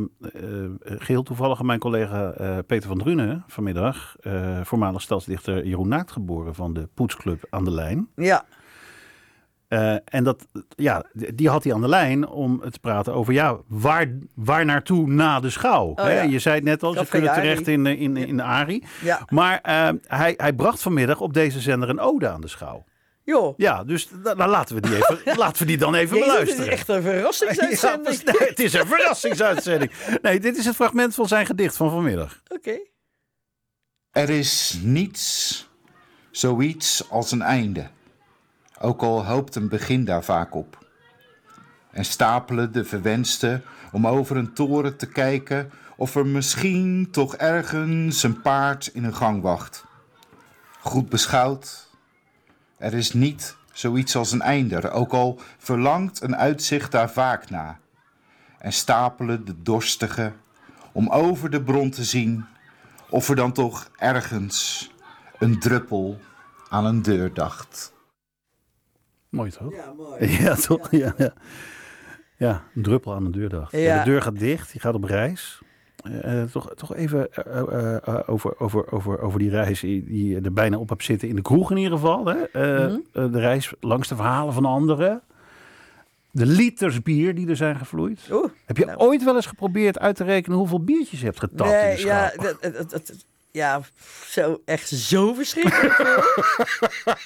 geheel 0.81 1.23
toevallig 1.23 1.61
mijn 1.61 1.79
collega 1.79 2.33
Peter 2.67 2.87
van 2.87 2.97
Drunen 2.97 3.43
vanmiddag, 3.47 4.15
voormalig 4.63 5.01
stadsdichter 5.01 5.65
Jeroen 5.65 5.87
Naakt 5.87 6.11
geboren 6.11 6.55
van 6.55 6.73
de 6.73 6.87
Poetsclub 6.93 7.45
aan 7.49 7.63
de 7.63 7.71
lijn. 7.71 8.07
Ja, 8.15 8.45
Eh, 9.75 9.95
en 10.05 10.23
dat, 10.23 10.47
ja, 10.75 11.03
die 11.13 11.49
had 11.49 11.63
hij 11.63 11.73
aan 11.73 11.81
de 11.81 11.87
lijn 11.87 12.27
om 12.27 12.61
te 12.71 12.79
praten 12.79 13.13
over 13.13 13.33
ja, 13.33 13.57
waar, 13.67 14.07
waar 14.35 14.65
naartoe 14.65 15.07
na 15.07 15.39
de 15.39 15.49
schouw. 15.49 15.85
Oh, 15.85 15.95
hè? 15.95 16.11
ja. 16.11 16.21
Je 16.21 16.39
zei 16.39 16.55
het 16.55 16.63
net 16.63 16.83
al, 16.83 16.93
ze 16.93 17.05
kunnen 17.09 17.33
terecht 17.33 17.67
in, 17.67 17.85
in, 17.85 18.17
in, 18.17 18.27
in 18.27 18.41
Arie. 18.41 18.83
ja, 19.01 19.25
Maar 19.29 19.59
eh, 19.61 19.89
hij, 20.07 20.33
hij 20.37 20.53
bracht 20.53 20.81
vanmiddag 20.81 21.19
op 21.19 21.33
deze 21.33 21.59
zender 21.59 21.89
een 21.89 21.99
ode 21.99 22.29
aan 22.29 22.41
de 22.41 22.47
schouw. 22.47 22.83
Joh. 23.23 23.53
Ja, 23.57 23.83
dus 23.83 24.09
dan 24.23 24.37
dan 24.37 24.49
laten 24.49 24.75
we 24.75 24.81
die, 24.81 24.95
even, 24.95 25.37
laten 25.37 25.61
we 25.61 25.65
die 25.65 25.77
dan 25.77 25.95
even 25.95 26.17
Jezus, 26.17 26.31
beluisteren. 26.31 26.63
dit 26.65 26.73
is 26.73 26.79
echt 26.79 26.89
een 26.89 26.95
Ja, 27.03 27.09
verrassingsuitzending. 27.11 28.31
Nee, 28.31 28.47
het 28.49 28.59
is 28.59 28.73
een 28.73 28.85
verrassingsuitzending. 28.85 29.91
Nee, 30.21 30.39
dit 30.39 30.57
is 30.57 30.65
het 30.65 30.75
fragment 30.75 31.15
van 31.15 31.27
zijn 31.27 31.45
gedicht 31.45 31.75
van 31.75 31.89
vanmiddag. 31.89 32.41
Oké. 32.47 32.77
Er 34.11 34.29
is 34.29 34.79
niets 34.81 35.69
zoiets 36.31 37.09
als 37.09 37.31
een 37.31 37.41
einde, 37.41 37.87
ook 38.79 39.01
al 39.01 39.25
hoopt 39.25 39.55
een 39.55 39.69
begin 39.69 40.05
daar 40.05 40.23
vaak 40.23 40.55
op. 40.55 40.85
En 41.91 42.05
stapelen 42.05 42.71
de 42.71 42.85
verwensten 42.85 43.63
om 43.91 44.07
over 44.07 44.37
een 44.37 44.53
toren 44.53 44.97
te 44.97 45.07
kijken 45.07 45.71
of 45.97 46.15
er 46.15 46.25
misschien 46.25 47.07
toch 47.11 47.35
ergens 47.35 48.23
een 48.23 48.41
paard 48.41 48.87
in 48.87 49.03
een 49.03 49.15
gang 49.15 49.41
wacht. 49.41 49.85
Goed 50.79 51.09
beschouwd, 51.09 51.89
er 52.77 52.93
is 52.93 53.13
niet 53.13 53.55
zoiets 53.71 54.15
als 54.15 54.31
een 54.31 54.41
einde, 54.41 54.91
ook 54.91 55.13
al 55.13 55.39
verlangt 55.57 56.21
een 56.21 56.35
uitzicht 56.35 56.91
daar 56.91 57.09
vaak 57.09 57.49
na. 57.49 57.79
En 58.57 58.73
stapelen 58.73 59.45
de 59.45 59.61
dorstigen 59.61 60.35
om 60.91 61.09
over 61.09 61.49
de 61.49 61.61
bron 61.61 61.89
te 61.89 62.03
zien 62.03 62.45
of 63.09 63.29
er 63.29 63.35
dan 63.35 63.51
toch 63.51 63.89
ergens 63.97 64.91
een 65.39 65.59
druppel 65.59 66.19
aan 66.69 66.85
een 66.85 67.01
deur 67.01 67.33
dacht. 67.33 67.94
Mooi 69.35 69.51
toch? 69.51 69.73
Ja, 69.75 69.93
mooi. 69.97 70.31
Ja, 70.43 70.55
toch? 70.55 70.91
Ja, 70.91 71.13
ja. 71.17 71.33
ja 72.37 72.63
een 72.75 72.83
druppel 72.83 73.13
aan 73.13 73.23
de 73.23 73.29
deur 73.29 73.49
dacht. 73.49 73.71
Ja, 73.71 73.77
Ja. 73.79 74.03
de 74.03 74.09
deur 74.09 74.21
gaat 74.21 74.39
dicht, 74.39 74.71
je 74.71 74.79
gaat 74.79 74.93
op 74.93 75.03
reis. 75.03 75.59
Eh, 76.03 76.41
eh, 76.41 76.49
toch, 76.49 76.73
toch 76.75 76.95
even 76.95 77.33
eh, 77.33 78.19
over, 78.25 78.59
over, 78.59 78.91
over, 78.91 79.19
over 79.21 79.39
die 79.39 79.49
reis 79.49 79.79
die 79.79 80.27
je 80.27 80.41
er 80.41 80.53
bijna 80.53 80.77
op 80.77 80.89
hebt 80.89 81.03
zitten 81.03 81.27
in 81.29 81.35
de 81.35 81.41
kroeg 81.41 81.71
in 81.71 81.77
ieder 81.77 81.91
geval. 81.91 82.25
Hè? 82.25 82.35
Mhm. 82.53 82.99
de 83.31 83.39
reis 83.39 83.73
langs 83.79 84.07
de 84.07 84.15
verhalen 84.15 84.53
van 84.53 84.65
anderen. 84.65 85.21
De 86.31 86.45
liters 86.45 87.01
bier 87.01 87.35
die 87.35 87.47
er 87.49 87.55
zijn 87.55 87.75
gevloeid. 87.75 88.27
Oeh. 88.31 88.49
Heb 88.65 88.77
je 88.77 88.85
Nou. 88.85 88.97
ooit 88.97 89.23
wel 89.23 89.35
eens 89.35 89.45
geprobeerd 89.45 89.99
uit 89.99 90.15
te 90.15 90.23
rekenen 90.23 90.57
hoeveel 90.57 90.83
biertjes 90.83 91.19
je 91.19 91.25
hebt 91.25 91.39
getapt 91.39 91.69
in 91.71 91.95
de 91.95 92.05
ja, 92.07 92.29
schaal? 92.29 92.43
dat, 92.61 92.73
dat- 92.73 92.89
dat- 92.89 93.25
ja, 93.55 93.81
zo, 94.27 94.61
echt 94.65 94.89
zo 94.89 95.33
verschrikkelijk 95.33 95.93
veel. 95.93 96.05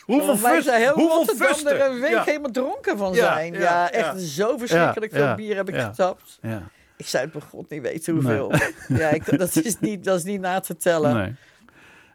Hoeveel 0.06 0.26
Volgens 0.26 0.42
mij 0.42 0.56
fus- 0.56 0.64
zijn 0.66 0.82
heel 0.82 0.94
hoeveel 0.94 1.36
fusten? 1.36 1.80
er 1.80 1.92
een 1.92 2.00
week 2.00 2.12
Ja. 2.12 2.24
helemaal 2.24 2.52
dronken 2.52 2.98
van 2.98 3.16
zijn. 3.16 3.54
ja, 3.54 3.92
echt 3.92 4.22
zo 4.22 4.58
verschrikkelijk 4.58 5.12
veel 5.12 5.36
bier 5.36 5.56
heb 5.56 5.70
ik 5.70 5.76
getapt. 5.82 6.38
Ja, 6.42 6.64
Ik 6.98 7.08
zou 7.08 7.24
het 7.24 7.32
bij 7.34 7.42
god 7.42 7.70
niet 7.70 7.82
weten 7.82 8.14
hoeveel. 8.14 8.52
Ja, 9.02 9.10
ik, 9.10 9.38
dat, 9.38 9.56
is 9.56 9.80
niet, 9.80 10.04
dat 10.04 10.18
is 10.18 10.24
niet 10.24 10.42
na 10.42 10.60
te 10.60 10.78
tellen. 10.78 11.14
nee. 11.16 11.36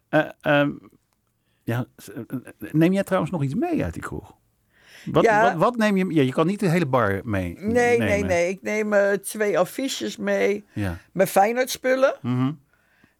Eh, 0.08 0.28
ehm, 0.40 0.70
ja, 1.62 1.84
eh, 2.14 2.72
neem 2.72 2.92
jij 2.92 3.04
trouwens 3.04 3.32
nog 3.32 3.42
iets 3.42 3.54
mee 3.54 3.84
uit 3.84 3.92
die 3.92 4.02
kroeg? 4.02 4.34
Wat, 5.04 5.24
Ja. 5.24 5.42
wat, 5.42 5.54
wat 5.54 5.76
neem 5.76 5.96
je? 5.96 6.14
Ja, 6.14 6.22
je 6.22 6.32
kan 6.32 6.46
niet 6.46 6.60
de 6.60 6.68
hele 6.68 6.86
bar 6.86 7.20
mee. 7.24 7.56
Nee, 7.58 7.98
nemen. 7.98 8.06
nee, 8.06 8.24
nee. 8.24 8.48
Ik 8.48 8.62
neem 8.62 8.92
eh, 8.92 9.12
twee 9.12 9.58
affiches 9.58 10.16
mee. 10.16 10.64
Ja. 10.72 10.98
Mijn 11.12 11.28
Feyenoord 11.28 11.70
spullen. 11.70 12.14
Mhm. 12.20 12.52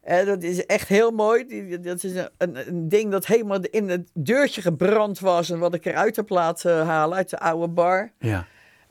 Eh, 0.05 0.25
dat 0.25 0.43
is 0.43 0.65
echt 0.65 0.87
heel 0.87 1.11
mooi. 1.11 1.45
Die, 1.45 1.79
dat 1.79 2.03
is 2.03 2.15
een, 2.15 2.29
een, 2.37 2.67
een 2.67 2.89
ding 2.89 3.11
dat 3.11 3.25
helemaal 3.25 3.59
in 3.61 3.89
het 3.89 4.09
deurtje 4.13 4.61
gebrand 4.61 5.19
was. 5.19 5.49
En 5.49 5.59
wat 5.59 5.73
ik 5.73 5.85
eruit 5.85 6.15
heb 6.15 6.29
laten 6.29 6.85
halen 6.85 7.17
uit 7.17 7.29
de 7.29 7.39
oude 7.39 7.67
bar. 7.67 8.11
ja. 8.19 8.45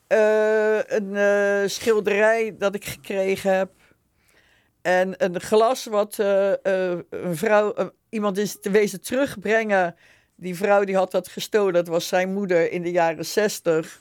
Eh, 0.06 0.78
een 0.86 1.16
eh, 1.16 1.68
schilderij 1.68 2.54
dat 2.58 2.74
ik 2.74 2.84
gekregen 2.84 3.56
heb. 3.56 3.70
En 4.84 5.24
een 5.24 5.40
glas 5.40 5.84
wat 5.84 6.18
eh, 6.18 6.52
eh, 6.52 6.98
een 7.10 7.36
vrouw, 7.36 7.72
eh, 7.72 7.86
iemand 8.08 8.38
is 8.38 8.60
te 8.60 8.70
wezen 8.70 9.00
terugbrengen. 9.00 9.96
Die 10.36 10.54
vrouw 10.54 10.84
die 10.84 10.96
had 10.96 11.10
dat 11.10 11.28
gestolen. 11.28 11.72
Dat 11.72 11.88
was 11.88 12.08
zijn 12.08 12.32
moeder 12.32 12.70
in 12.70 12.82
de 12.82 12.90
jaren 12.90 13.26
zestig. 13.26 14.00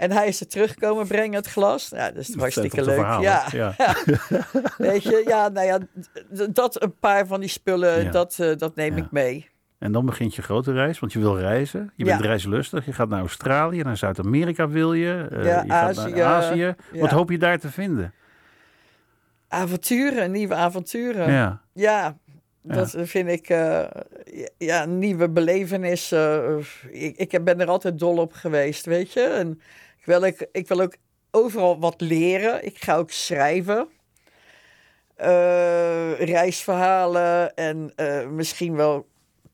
En 0.00 0.10
hij 0.10 0.26
is 0.28 0.40
het 0.40 0.50
terugkomen 0.50 1.06
brengen, 1.06 1.34
het 1.34 1.46
glas. 1.46 1.88
Ja, 1.88 2.10
dat 2.10 2.16
is 2.28 2.34
hartstikke 2.36 2.76
toch 2.76 2.84
de 2.84 2.90
leuk. 2.90 3.00
verhalen? 3.00 3.22
Ja, 3.24 3.46
ja. 3.78 3.94
weet 4.78 5.02
je. 5.02 5.22
Ja, 5.26 5.48
nou 5.48 5.66
ja, 5.66 5.78
dat 6.50 6.82
een 6.82 6.98
paar 6.98 7.26
van 7.26 7.40
die 7.40 7.48
spullen, 7.48 8.02
Ja. 8.04 8.10
dat, 8.10 8.36
eh, 8.38 8.56
dat 8.56 8.74
neem 8.74 8.96
Ja. 8.96 9.02
ik 9.04 9.10
mee. 9.10 9.48
En 9.78 9.92
dan 9.92 10.06
begint 10.06 10.34
je 10.34 10.42
grote 10.42 10.72
reis, 10.72 10.98
want 10.98 11.12
je 11.12 11.18
wil 11.18 11.38
reizen. 11.38 11.92
Je 11.96 12.04
bent 12.04 12.20
reislustig. 12.20 12.86
Je 12.86 12.92
gaat 12.92 13.08
naar 13.08 13.20
Australië, 13.20 13.82
naar 13.82 13.96
Zuid-Amerika 13.96 14.68
wil 14.68 14.92
je. 14.92 15.26
Ja, 15.30 15.62
je 15.62 15.68
gaat 15.70 15.98
Azië. 15.98 16.10
naar 16.12 16.24
Azië. 16.24 16.74
Wat 16.92 17.10
hoop 17.10 17.30
je 17.30 17.38
daar 17.38 17.58
te 17.58 17.70
vinden? 17.70 18.12
Avonturen, 19.48 20.30
nieuwe 20.30 20.54
avonturen. 20.54 21.32
Ja. 21.32 21.60
Ja, 21.72 22.16
dat 22.62 22.94
vind 22.98 23.28
ik 23.28 23.48
eh, 23.48 23.82
ja, 24.58 24.84
nieuwe 24.84 25.28
belevenissen. 25.30 26.58
Ik, 26.90 27.16
ik 27.16 27.44
ben 27.44 27.60
er 27.60 27.66
altijd 27.68 27.98
dol 27.98 28.16
op 28.16 28.32
geweest, 28.32 28.86
weet 28.86 29.12
je. 29.12 29.20
En 29.22 29.60
wil, 30.10 30.22
ik, 30.22 30.48
ik 30.52 30.68
wil 30.68 30.80
ook 30.80 30.94
overal 31.30 31.78
wat 31.80 32.00
leren. 32.00 32.64
Ik 32.66 32.84
ga 32.84 32.96
ook 32.96 33.10
schrijven. 33.10 33.88
Eh, 35.16 36.18
reisverhalen 36.20 37.54
en 37.54 37.92
eh, 37.96 38.26
misschien 38.28 38.76
wel 38.76 39.06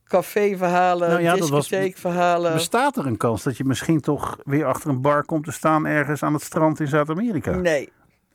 caféverhalen, 0.04 1.08
Nou 1.08 1.22
ja, 1.22 1.36
was- 1.36 1.50
discotheekverhalen. 1.50 2.52
Bestaat 2.52 2.96
er 2.96 3.06
een 3.06 3.16
kans 3.16 3.42
dat 3.42 3.56
je 3.56 3.64
misschien 3.64 4.00
toch 4.00 4.38
weer 4.44 4.64
achter 4.66 4.90
een 4.90 5.00
bar 5.00 5.24
komt 5.24 5.44
te 5.44 5.52
staan 5.52 5.86
ergens 5.86 6.22
aan 6.22 6.32
het 6.32 6.42
strand 6.42 6.80
in 6.80 6.86
Zuid-Amerika? 6.88 7.50
Nee, 7.50 7.88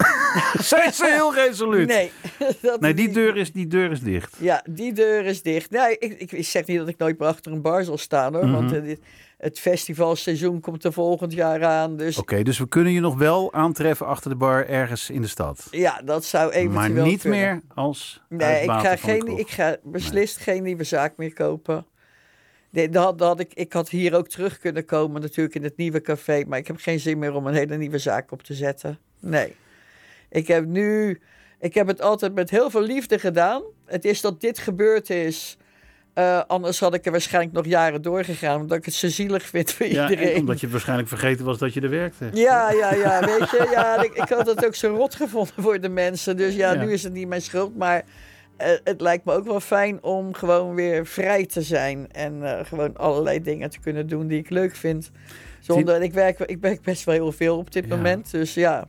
Zijn 0.74 0.94
ze 0.94 1.06
heel 1.14 1.34
resoluut? 1.34 1.88
nee. 1.88 2.12
Nee, 2.80 2.94
die 2.94 3.06
niet- 3.06 3.16
deur 3.16 3.38
is, 3.38 3.52
die 3.52 3.68
deur 3.68 3.92
is 3.92 4.00
dicht. 4.02 4.36
Ja, 4.40 4.64
die 4.70 4.94
deur 4.94 5.26
is 5.26 5.42
dicht. 5.42 5.70
Nee, 5.72 5.98
ik, 5.98 6.32
ik, 6.32 6.46
zeg 6.46 6.66
niet 6.66 6.78
dat 6.78 6.88
ik 6.88 6.98
nooit 6.98 7.20
meer 7.20 7.28
achter 7.28 7.52
een 7.52 7.62
bar 7.62 7.84
zal 7.84 7.98
staan 7.98 8.34
hoor. 8.34 8.52
Want 8.52 8.72
Mhm. 8.72 8.86
eh, 8.86 8.96
het 9.38 9.60
festivalseizoen 9.60 10.60
komt 10.60 10.84
er 10.84 10.94
volgend 10.94 11.34
jaar 11.34 11.66
aan. 11.66 11.98
Dus 11.98 12.18
Oké, 12.18 12.44
dus 12.44 12.58
we 12.58 12.68
kunnen 12.68 12.94
je 12.94 13.00
nog 13.00 13.18
wel 13.18 13.54
aantreffen 13.54 14.06
achter 14.06 14.30
de 14.30 14.36
bar 14.36 14.68
ergens 14.68 15.10
in 15.10 15.22
de 15.22 15.28
stad. 15.28 15.68
ja, 15.72 16.02
dat 16.06 16.26
zou 16.26 16.52
eventueel 16.52 16.94
Maar 16.94 17.04
niet 17.06 17.22
kunnen. 17.22 17.40
meer 17.40 17.62
als 17.76 18.22
Nee, 18.30 18.62
ik 18.64 18.70
ga, 18.70 18.96
geen, 18.96 19.28
ik 19.38 19.50
ga 19.50 19.78
beslist 19.84 20.38
geen 20.38 20.64
nieuwe 20.64 20.84
zaak 20.84 21.18
meer 21.18 21.34
kopen. 21.34 21.86
Nee, 22.70 22.90
dat, 22.90 23.04
had- 23.04 23.18
dat 23.18 23.28
had 23.28 23.40
ik, 23.40 23.54
ik 23.54 23.74
had 23.74 23.90
hier 23.90 24.16
ook 24.16 24.28
terug 24.28 24.60
kunnen 24.60 24.86
komen 24.86 25.22
natuurlijk 25.22 25.56
in 25.56 25.64
het 25.64 25.78
nieuwe 25.78 26.02
café. 26.02 26.44
Maar 26.48 26.58
ik 26.60 26.68
heb 26.68 26.78
geen 26.80 27.00
zin 27.00 27.20
meer 27.20 27.34
om 27.34 27.48
een 27.48 27.54
hele 27.54 27.78
nieuwe 27.78 27.98
zaak 27.98 28.32
op 28.32 28.44
te 28.44 28.54
zetten. 28.54 29.00
Nee. 29.20 29.56
Ik 30.32 30.48
heb 30.48 30.66
nu... 30.66 31.20
Ik 31.60 31.74
heb 31.74 31.88
het 31.88 32.02
altijd 32.02 32.34
met 32.34 32.50
heel 32.50 32.70
veel 32.70 32.82
liefde 32.82 33.20
gedaan. 33.20 33.62
Het 33.86 34.06
is 34.06 34.22
dat 34.22 34.42
dit 34.42 34.60
gebeurd 34.60 35.10
is. 35.10 35.58
Eh, 36.14 36.42
anders 36.48 36.80
had 36.80 36.94
ik 36.94 37.06
er 37.06 37.12
waarschijnlijk 37.12 37.54
nog 37.54 37.66
jaren 37.66 38.02
doorgegaan. 38.02 38.62
Omdat 38.62 38.78
ik 38.78 38.86
het 38.86 38.94
zo 38.94 39.08
zielig 39.08 39.44
vind 39.44 39.72
voor 39.72 39.86
Ja, 39.86 40.06
en 40.06 40.10
iedereen. 40.12 40.40
omdat 40.40 40.60
je 40.60 40.70
waarschijnlijk 40.70 41.08
vergeten 41.10 41.46
was 41.46 41.58
dat 41.58 41.74
je 41.74 41.82
er 41.82 41.90
werkte. 41.90 42.30
Ja, 42.34 42.72
ja, 42.72 42.94
ja, 42.94 43.20
weet 43.26 43.50
je. 43.50 43.68
Ja, 43.72 44.04
ik, 44.04 44.14
ik 44.14 44.30
had 44.30 44.46
het 44.48 44.66
ook 44.66 44.76
zo 44.76 44.96
rot 44.96 45.16
gevonden 45.16 45.54
voor 45.58 45.80
de 45.82 45.90
mensen. 45.90 46.38
Dus 46.38 46.56
ja, 46.56 46.74
Ja. 46.74 46.84
nu 46.84 46.92
is 46.92 47.04
het 47.04 47.14
niet 47.14 47.28
mijn 47.28 47.42
schuld. 47.42 47.78
Maar 47.78 48.04
eh, 48.58 48.70
het 48.84 49.02
lijkt 49.02 49.26
me 49.26 49.34
ook 49.34 49.46
wel 49.46 49.60
fijn 49.60 50.04
om 50.04 50.34
gewoon 50.34 50.76
weer 50.76 51.06
vrij 51.06 51.46
te 51.46 51.62
zijn. 51.62 52.12
En 52.12 52.44
eh, 52.58 52.66
gewoon 52.66 52.98
allerlei 52.98 53.42
dingen 53.42 53.70
te 53.70 53.80
kunnen 53.80 54.08
doen 54.08 54.28
die 54.28 54.40
ik 54.40 54.50
leuk 54.50 54.76
vind. 54.76 55.12
Zonder, 55.60 56.02
ik, 56.02 56.14
werk, 56.14 56.40
ik 56.40 56.58
werk 56.62 56.82
best 56.82 57.04
wel 57.04 57.16
heel 57.16 57.32
veel 57.32 57.58
op 57.58 57.72
dit 57.72 57.86
Ja. 57.88 57.96
moment. 57.96 58.32
Dus 58.32 58.54
ja, 58.54 58.88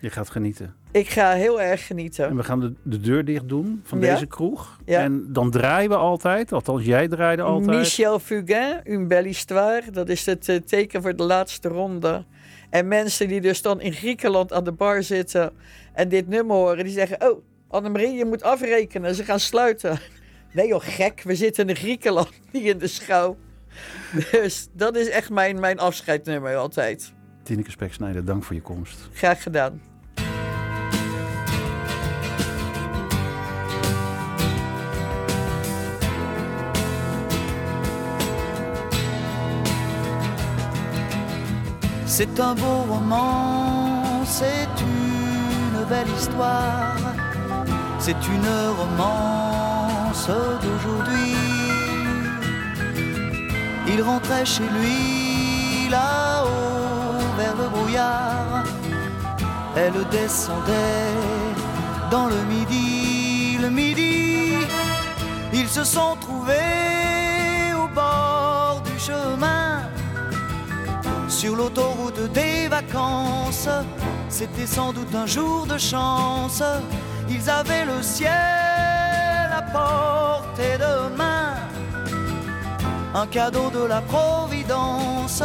Je 0.00 0.10
gaat 0.10 0.30
genieten. 0.30 0.74
ik 0.90 1.08
ga 1.08 1.32
heel 1.32 1.60
erg 1.60 1.80
En 1.80 1.86
genieten. 1.86 2.36
we 2.36 2.42
gaan 2.44 2.60
de, 2.60 2.74
de 2.82 3.00
deur 3.00 3.24
dicht 3.24 3.48
doen 3.48 3.80
van 3.84 4.00
Ja. 4.00 4.12
deze 4.12 4.26
kroeg. 4.26 4.78
Ja. 4.84 5.00
En 5.00 5.32
dan 5.32 5.50
draaien 5.50 5.88
we 5.90 5.96
altijd, 5.96 6.52
althans 6.52 6.84
jij 6.84 7.08
draaide 7.08 7.42
altijd. 7.42 7.78
Michel 7.78 8.18
Fugain, 8.18 8.80
Une 8.84 9.06
belle 9.06 9.26
histoire. 9.26 9.90
Dat 9.90 10.08
is 10.08 10.26
het 10.26 10.48
eh, 10.48 10.56
teken 10.56 11.02
voor 11.02 11.16
de 11.16 11.22
laatste 11.22 11.68
ronde. 11.68 12.24
En 12.70 12.88
mensen 12.88 13.28
die 13.28 13.40
dus 13.40 13.62
dan 13.62 13.80
in 13.80 13.92
Griekenland 13.92 14.52
aan 14.52 14.64
de 14.64 14.72
bar 14.72 15.02
zitten 15.02 15.52
en 15.92 16.08
dit 16.08 16.28
nummer 16.28 16.56
horen, 16.56 16.84
die 16.84 16.92
zeggen: 16.92 17.30
Oh, 17.30 17.42
Annemarie, 17.68 18.12
je 18.12 18.24
moet 18.24 18.42
afrekenen. 18.42 19.14
Ze 19.14 19.24
gaan 19.24 19.40
sluiten. 19.40 19.98
Nee 20.52 20.66
joh, 20.68 20.80
gek. 20.82 21.22
We 21.22 21.34
zitten 21.34 21.68
in 21.68 21.76
Griekenland, 21.76 22.30
niet 22.52 22.64
in 22.64 22.78
de 22.78 22.86
schouw. 22.86 23.36
Dus 24.30 24.68
dat 24.72 24.96
is 24.96 25.08
echt 25.08 25.30
mijn, 25.30 25.60
mijn 25.60 25.78
afscheidnummer 25.78 26.56
altijd. 26.56 27.12
Tineke 27.42 27.70
Speksnijder, 27.70 28.24
dank 28.24 28.44
voor 28.44 28.54
je 28.54 28.62
komst. 28.62 29.08
Graag 29.12 29.42
gedaan. 29.42 29.80
C'est 42.20 42.40
un 42.40 42.54
beau 42.56 42.78
roman, 42.90 44.24
c'est 44.24 44.74
une 44.80 45.84
belle 45.84 46.12
histoire, 46.18 46.96
c'est 48.00 48.20
une 48.26 48.50
romance 48.80 50.28
d'aujourd'hui. 50.60 51.36
Il 53.86 54.02
rentrait 54.02 54.44
chez 54.44 54.64
lui 54.64 55.88
là-haut 55.90 57.22
vers 57.38 57.54
le 57.56 57.68
brouillard, 57.68 58.64
elle 59.76 60.04
descendait 60.10 61.14
dans 62.10 62.26
le 62.26 62.42
midi, 62.52 63.58
le 63.62 63.70
midi. 63.70 64.54
Ils 65.52 65.68
se 65.68 65.84
sont 65.84 66.16
trouvés 66.20 67.74
au 67.80 67.86
bord 67.94 68.82
du 68.84 68.98
chemin 68.98 69.57
sur 71.38 71.54
l'autoroute 71.54 72.32
des 72.32 72.66
vacances. 72.66 73.68
C'était 74.28 74.66
sans 74.66 74.92
doute 74.92 75.14
un 75.14 75.26
jour 75.26 75.66
de 75.66 75.78
chance. 75.78 76.64
Ils 77.30 77.48
avaient 77.48 77.84
le 77.84 78.02
ciel 78.02 78.32
à 79.60 79.62
portée 79.62 80.76
de 80.78 81.16
main, 81.16 81.54
un 83.14 83.26
cadeau 83.28 83.70
de 83.70 83.84
la 83.84 84.00
Providence. 84.00 85.44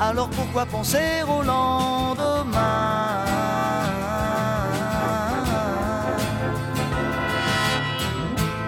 Alors 0.00 0.28
pourquoi 0.30 0.64
penser 0.64 1.24
au 1.26 1.42
lendemain? 1.42 3.24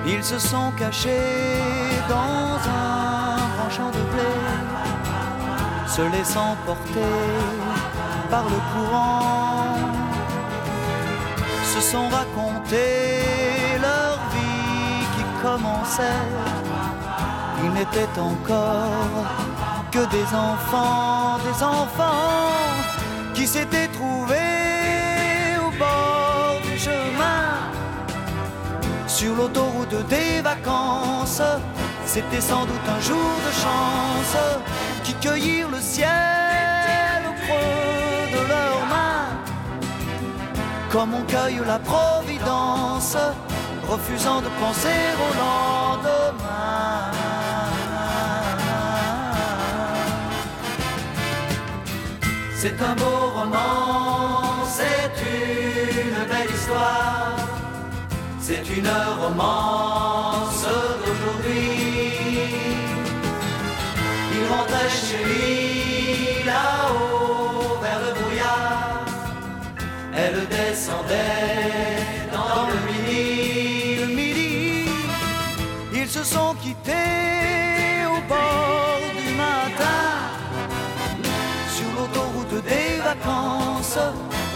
Ils 0.05 0.25
se 0.25 0.41
sont 0.41 0.73
cachés 0.77 2.01
dans 2.09 2.48
se 5.99 6.05
laissant 6.17 6.55
porter 6.65 7.17
par 8.31 8.45
le 8.45 8.61
courant, 8.73 9.75
se 11.73 11.81
sont 11.81 12.09
racontés 12.09 13.81
leur 13.83 14.17
vie 14.33 15.05
qui 15.15 15.25
commençait. 15.43 16.29
Ils 17.65 17.73
n'étaient 17.73 18.21
encore 18.21 19.27
que 19.91 20.03
des 20.17 20.29
enfants, 20.51 21.39
des 21.49 21.65
enfants 21.65 22.77
qui 23.35 23.45
s'étaient 23.49 23.89
trouvés 23.89 25.57
au 25.67 25.71
bord 25.85 26.61
du 26.63 26.79
chemin 26.79 27.49
sur 29.09 29.35
l'autoroute 29.35 30.07
des 30.09 30.43
vacances. 30.43 31.43
C'était 32.07 32.41
sans 32.41 32.65
doute 32.67 32.89
un 32.97 33.01
jour 33.01 33.31
de 33.47 33.53
chance 33.65 34.37
qui 35.09 35.15
cueillirent 35.27 35.71
le 35.71 35.81
ciel 35.81 37.21
au 37.31 37.35
creux 37.43 38.25
de 38.37 38.43
leurs 38.53 38.85
mains. 38.93 39.31
Comme 40.93 41.15
on 41.15 41.23
cueille 41.23 41.61
la 41.67 41.79
providence, 41.79 43.17
refusant 43.89 44.43
de 44.43 44.51
penser 44.61 45.01
au 45.27 45.31
lendemain. 45.45 47.11
C'est 52.61 52.79
un 52.83 52.95
beau 53.03 53.21
roman, 53.39 54.65
c'est 54.79 55.15
une 55.25 56.21
belle 56.31 56.53
histoire. 56.55 57.37
C'est 58.41 58.65
une 58.77 58.93
romance 59.23 60.67
d'aujourd'hui. 61.01 61.79
Il 64.39 64.47
rentrait 64.53 64.89
chez 64.89 65.23
lui 65.25 66.45
là-haut 66.45 67.79
vers 67.83 68.01
le 68.07 68.11
brouillard. 68.19 69.05
Elle 70.15 70.47
descendait 70.49 71.99
dans 72.33 72.67
le 72.71 72.77
midi. 72.89 73.97
Le 74.01 74.07
midi, 74.07 74.85
ils 75.93 76.09
se 76.09 76.23
sont 76.23 76.55
quittés 76.63 78.05
au 78.15 78.21
bord 78.29 79.01
du 79.17 79.35
matin. 79.35 80.05
Sur 81.77 81.89
l'autoroute 81.97 82.63
des 82.65 82.91
vacances, 83.11 83.99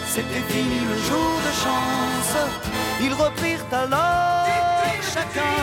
c'était 0.06 0.44
fini 0.52 0.80
le 0.90 0.96
jour 1.08 1.32
de 1.46 1.52
chance. 1.64 2.36
Ils 3.00 3.14
reprirent 3.14 3.66
alors 3.72 4.46
chacun 5.14 5.54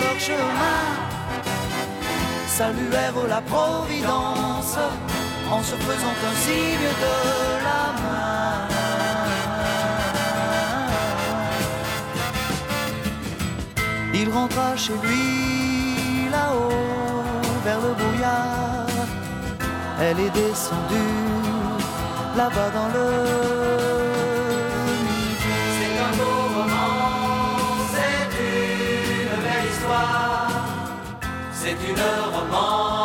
leur 0.00 0.18
chemin, 0.18 0.82
saluèrent 2.58 3.26
la 3.28 3.40
Providence 3.40 4.76
en 5.50 5.62
se 5.62 5.76
faisant 5.86 6.16
un 6.30 6.36
signe 6.44 6.90
de 7.04 7.16
la 7.66 7.82
main. 8.02 8.68
Il 14.20 14.28
rentra 14.38 14.76
chez 14.76 14.96
lui 15.04 16.28
là-haut 16.30 17.24
vers 17.64 17.80
le 17.86 17.92
brouillard. 18.00 19.06
Elle 20.00 20.20
est 20.26 20.34
descendue 20.44 21.32
là-bas 22.36 22.70
dans 22.78 22.90
le 22.98 23.91
c'est 31.80 31.88
une 31.88 31.94
belle 31.94 32.02
histoire. 32.04 32.32
C'est 32.32 32.32
une 32.32 32.34
romance 32.34 33.01